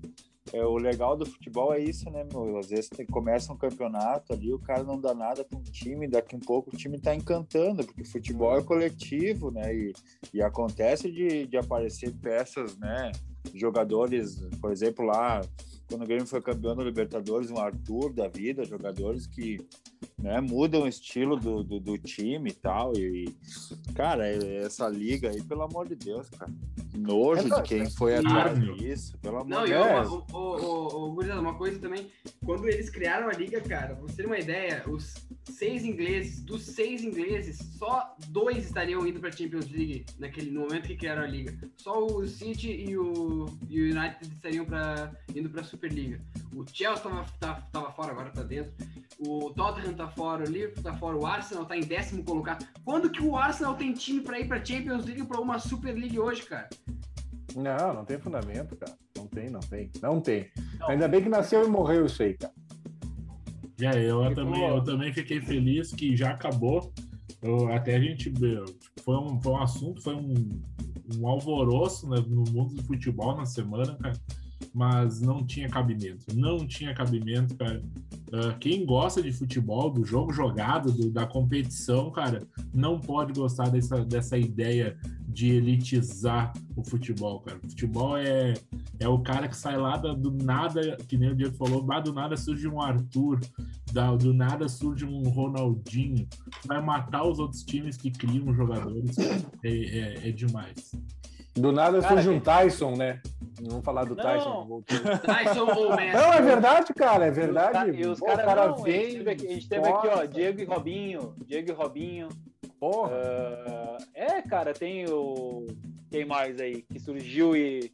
É, 0.53 0.63
o 0.63 0.77
legal 0.77 1.17
do 1.17 1.25
futebol 1.25 1.73
é 1.73 1.79
isso, 1.79 2.11
né, 2.11 2.27
meu? 2.31 2.59
Às 2.59 2.69
vezes 2.69 2.91
tem, 2.91 3.07
começa 3.07 3.51
um 3.51 3.57
campeonato 3.57 4.35
ali, 4.35 4.53
o 4.53 4.59
cara 4.59 4.83
não 4.83 5.01
dá 5.01 5.15
nada 5.15 5.43
com 5.43 5.57
o 5.57 5.63
time, 5.63 6.07
daqui 6.07 6.37
um 6.37 6.41
pouco 6.41 6.69
o 6.69 6.77
time 6.77 7.01
tá 7.01 7.15
encantando, 7.15 7.83
porque 7.83 8.05
futebol 8.05 8.59
é 8.59 8.63
coletivo, 8.63 9.51
né? 9.51 9.75
E, 9.75 9.93
e 10.35 10.43
acontece 10.43 11.11
de, 11.11 11.47
de 11.47 11.57
aparecer 11.57 12.13
peças, 12.21 12.77
né? 12.77 13.13
Jogadores, 13.55 14.41
por 14.61 14.73
exemplo, 14.73 15.05
lá 15.05 15.41
quando 15.93 16.05
o 16.05 16.07
Grêmio 16.07 16.27
foi 16.27 16.41
campeão 16.41 16.75
da 16.75 16.83
Libertadores, 16.83 17.51
um 17.51 17.59
Arthur 17.59 18.15
da 18.15 18.27
vida, 18.27 18.65
jogadores 18.65 19.27
que 19.27 19.61
né, 20.19 20.41
mudam 20.41 20.85
o 20.85 20.89
estilo 20.89 21.37
do, 21.37 21.63
do, 21.63 21.79
do, 21.79 21.99
time 21.99 22.49
e 22.49 22.55
tal. 22.55 22.97
E, 22.97 23.29
cara, 23.95 24.27
essa 24.27 24.89
liga 24.89 25.29
aí, 25.29 25.43
pelo 25.43 25.63
amor 25.63 25.87
de 25.87 25.95
Deus, 25.95 26.31
cara. 26.31 26.51
Nojo 26.97 27.53
é 27.53 27.61
de 27.61 27.69
quem 27.69 27.91
foi 27.91 28.17
atrás 28.17 28.59
disso, 28.77 29.19
pelo 29.19 29.39
amor 29.39 29.49
Não, 29.49 29.65
de 29.65 29.73
Deus. 29.73 30.11
Não, 30.11 31.27
e 31.27 31.39
uma 31.39 31.55
coisa 31.55 31.79
também, 31.79 32.11
quando 32.45 32.69
eles 32.69 32.89
criaram 32.91 33.29
a 33.29 33.33
liga, 33.33 33.61
cara, 33.61 33.95
pra 33.95 34.03
você 34.03 34.17
ter 34.17 34.27
uma 34.27 34.39
ideia, 34.39 34.83
os 34.89 35.15
seis 35.45 35.85
ingleses, 35.85 36.43
dos 36.43 36.63
seis 36.63 37.03
ingleses, 37.03 37.59
só 37.79 38.15
dois 38.29 38.65
estariam 38.67 39.07
indo 39.07 39.21
pra 39.21 39.33
Champions 39.33 39.69
League 39.71 40.07
naquele, 40.19 40.51
no 40.51 40.63
momento 40.63 40.87
que 40.87 40.97
criaram 40.97 41.23
a 41.23 41.27
liga. 41.27 41.57
Só 41.77 42.07
o 42.07 42.27
City 42.27 42.71
e 42.71 42.97
o, 42.97 43.47
e 43.69 43.81
o 43.81 43.85
United 43.85 44.19
estariam 44.23 44.65
pra, 44.65 45.13
indo 45.35 45.51
pra 45.51 45.65
Superliga. 45.83 46.21
O 46.55 46.65
Chelsea 46.73 47.03
tava, 47.03 47.27
tava, 47.41 47.61
tava 47.73 47.91
fora, 47.91 48.13
agora 48.13 48.31
tá 48.31 48.45
dentro. 48.45 48.73
O 49.19 49.51
Tottenham 49.51 49.95
tá 49.95 50.07
fora, 50.07 50.45
o 50.45 50.47
Liverpool 50.47 50.83
tá 50.83 50.95
fora, 50.95 51.17
o 51.17 51.27
Arsenal 51.27 51.65
tá 51.65 51.77
em 51.77 51.81
décimo 51.81 52.23
colocado. 52.23 52.65
Quando 52.85 53.11
que 53.11 53.21
o 53.21 53.37
Arsenal 53.37 53.75
tem 53.75 53.93
time 53.93 54.21
para 54.21 54.39
ir 54.39 54.47
para 54.47 54.65
Champions 54.65 55.05
League 55.05 55.25
para 55.25 55.41
uma 55.41 55.59
Super 55.59 55.93
League 55.93 56.19
hoje, 56.19 56.45
cara? 56.45 56.69
Não, 57.57 57.95
não 57.95 58.05
tem 58.05 58.17
fundamento, 58.17 58.77
cara. 58.77 58.97
Não 59.17 59.27
tem, 59.27 59.51
não 59.51 59.61
tem. 59.61 59.91
Não 60.01 60.21
tem. 60.21 60.51
Não. 60.79 60.89
Ainda 60.89 61.09
bem 61.09 61.21
que 61.21 61.29
nasceu 61.29 61.67
e 61.67 61.69
morreu 61.69 62.07
isso 62.07 62.23
aí, 62.23 62.35
cara. 62.35 62.55
É, 63.81 64.05
eu 64.09 64.33
também, 64.33 64.69
eu 64.69 64.85
também 64.85 65.13
fiquei 65.13 65.41
feliz 65.41 65.93
que 65.93 66.17
já 66.17 66.31
acabou. 66.31 66.93
Eu, 67.43 67.73
até 67.73 67.97
a 67.97 68.01
gente 68.01 68.33
foi 69.05 69.17
um, 69.17 69.41
foi 69.43 69.53
um 69.53 69.61
assunto, 69.61 70.01
foi 70.01 70.15
um, 70.15 70.63
um 71.19 71.27
alvoroço 71.27 72.09
né, 72.09 72.23
no 72.29 72.45
mundo 72.53 72.75
do 72.75 72.85
futebol 72.85 73.37
na 73.37 73.45
semana, 73.45 73.97
cara 73.97 74.15
mas 74.75 75.21
não 75.21 75.45
tinha 75.45 75.69
cabimento. 75.69 76.27
Não 76.35 76.67
tinha 76.67 76.95
cabimento, 76.95 77.55
cara. 77.57 77.83
Uh, 78.29 78.59
quem 78.59 78.87
gosta 78.87 79.23
de 79.23 79.31
futebol, 79.31 79.91
do 79.91 80.05
jogo 80.05 80.33
jogado, 80.33 80.91
do, 80.91 81.11
da 81.11 81.27
competição, 81.27 82.11
cara, 82.11 82.47
não 82.73 82.99
pode 82.99 83.33
gostar 83.33 83.69
dessa, 83.69 84.03
dessa 84.05 84.39
ideia 84.39 84.97
de 85.29 85.51
elitizar 85.51 86.53
o 86.75 86.83
futebol, 86.83 87.41
cara. 87.41 87.59
O 87.59 87.69
futebol 87.69 88.17
é, 88.17 88.55
é 88.99 89.09
o 89.09 89.19
cara 89.19 89.49
que 89.49 89.57
sai 89.57 89.77
lá 89.77 89.97
do 89.97 90.31
nada, 90.31 90.97
que 91.09 91.17
nem 91.17 91.31
o 91.31 91.37
Diego 91.37 91.57
falou, 91.57 91.83
do 92.03 92.13
nada 92.13 92.37
surge 92.37 92.67
um 92.67 92.81
Arthur, 92.81 93.41
do 94.19 94.33
nada 94.33 94.69
surge 94.69 95.05
um 95.05 95.23
Ronaldinho, 95.29 96.27
vai 96.67 96.83
matar 96.83 97.25
os 97.25 97.39
outros 97.39 97.63
times 97.63 97.97
que 97.97 98.11
criam 98.11 98.55
jogadores. 98.55 99.19
É, 99.63 99.69
é, 99.69 100.29
é 100.29 100.33
demais. 100.33 100.93
Do 101.55 101.71
nada 101.71 102.01
cara, 102.01 102.15
surge 102.15 102.29
um 102.31 102.41
Tyson, 102.41 102.97
né? 102.97 103.21
Vamos 103.61 103.85
falar 103.85 104.05
do 104.05 104.15
não. 104.15 104.23
Tyson. 104.23 104.83
Tyson 105.25 105.67
ou 105.67 105.97
Messi. 105.97 106.17
Não, 106.17 106.33
é 106.33 106.43
verdade, 106.43 106.95
cara, 106.95 107.27
é 107.27 107.31
verdade. 107.31 107.91
E 107.91 108.07
os, 108.07 108.19
ca... 108.19 108.35
os 108.35 108.43
caras 108.43 108.83
vêm. 108.83 109.29
A 109.29 109.37
gente 109.37 109.69
teve 109.69 109.89
aqui, 109.89 110.09
ó, 110.09 110.25
Diego 110.25 110.61
e 110.61 110.65
Robinho. 110.65 111.35
Diego 111.47 111.71
e 111.71 111.75
Robinho. 111.75 112.29
Porra. 112.81 113.13
Uh, 113.13 114.05
é, 114.15 114.43
cara, 114.43 114.73
tem 114.73 115.09
o. 115.09 115.67
Quem 116.11 116.25
mais 116.25 116.61
aí 116.61 116.83
que 116.83 116.99
surgiu 116.99 117.55
e. 117.55 117.93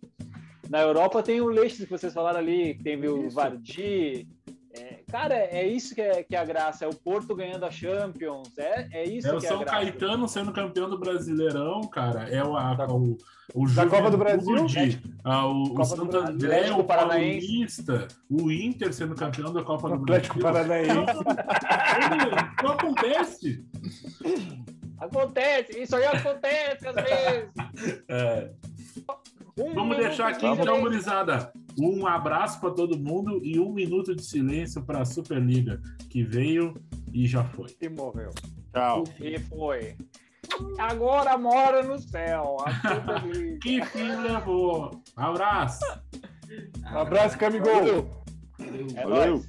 Na 0.71 0.81
Europa 0.81 1.23
tem 1.23 1.41
o 1.41 1.49
Leite 1.49 1.85
que 1.85 1.91
vocês 1.91 2.13
falaram 2.13 2.39
ali, 2.39 2.75
tem 2.75 3.03
o 3.07 3.29
Vardy. 3.31 4.29
Cara, 5.11 5.35
é 5.35 5.67
isso 5.67 5.95
que 5.95 6.03
é, 6.03 6.23
que 6.23 6.37
é 6.37 6.39
a 6.39 6.45
graça. 6.45 6.85
É 6.85 6.89
o 6.89 6.95
Porto 6.95 7.35
ganhando 7.35 7.65
a 7.65 7.71
Champions. 7.71 8.57
É, 8.59 8.89
é 8.93 9.05
isso 9.05 9.27
É 9.27 9.33
o 9.35 9.41
que 9.41 9.47
é 9.47 9.49
a 9.49 9.53
São. 9.53 9.65
Caetano 9.65 10.29
sendo 10.29 10.53
campeão 10.53 10.89
do 10.89 10.99
Brasileirão, 10.99 11.81
cara. 11.83 12.29
É 12.29 12.45
o, 12.45 12.55
a, 12.57 12.87
o, 12.91 13.17
o 13.55 13.69
Da 13.71 13.87
Copa 13.87 14.11
do 14.11 14.19
Brasil, 14.19 14.57
Juventude, 14.69 15.03
ah, 15.25 15.47
o, 15.47 15.63
o 15.63 15.69
Copa 15.71 15.85
Santo. 15.85 16.17
André, 16.17 16.57
Atlético 16.57 16.81
o 16.81 16.85
Paranaense. 16.85 17.47
Paulista, 17.85 18.09
o 18.29 18.53
Inter 18.53 18.93
sendo 18.93 19.15
campeão 19.15 19.51
da 19.53 19.63
Copa 19.63 19.89
O 19.89 19.97
do 19.97 20.03
Atlético 20.03 20.39
Brasil. 20.39 20.69
Paranaense. 20.69 21.15
Não, 22.61 22.69
não 22.69 22.75
acontece. 22.75 23.65
Acontece, 25.01 25.81
isso 25.81 25.97
aí 25.97 26.05
acontece 26.05 26.87
às 26.87 26.95
vezes. 26.95 28.05
É. 28.09 28.51
Um 29.59 29.75
Vamos 29.75 29.97
deixar 29.97 30.31
de 30.31 30.37
aqui 30.37 30.47
então, 30.47 30.63
silêncio. 30.77 30.83
gurizada, 30.83 31.53
um 31.79 32.07
abraço 32.07 32.61
para 32.61 32.71
todo 32.71 32.99
mundo 32.99 33.41
e 33.43 33.59
um 33.59 33.73
minuto 33.73 34.15
de 34.15 34.23
silêncio 34.25 34.83
para 34.85 35.01
a 35.03 35.05
Superliga, 35.05 35.81
que 36.09 36.23
veio 36.23 36.75
e 37.13 37.27
já 37.27 37.43
foi. 37.45 37.75
E 37.81 37.89
morreu. 37.89 38.31
Tchau. 38.73 39.05
E 39.21 39.39
foi. 39.39 39.97
Agora 40.79 41.37
mora 41.37 41.83
no 41.83 41.99
céu. 41.99 42.57
Que 43.63 43.85
fim 43.87 44.15
levou? 44.23 45.03
Abraço! 45.17 45.85
Um 46.93 46.97
abraço, 46.99 47.37
Camigol. 47.37 48.25
É 48.95 49.03
Valeu. 49.05 49.33
nóis. 49.37 49.49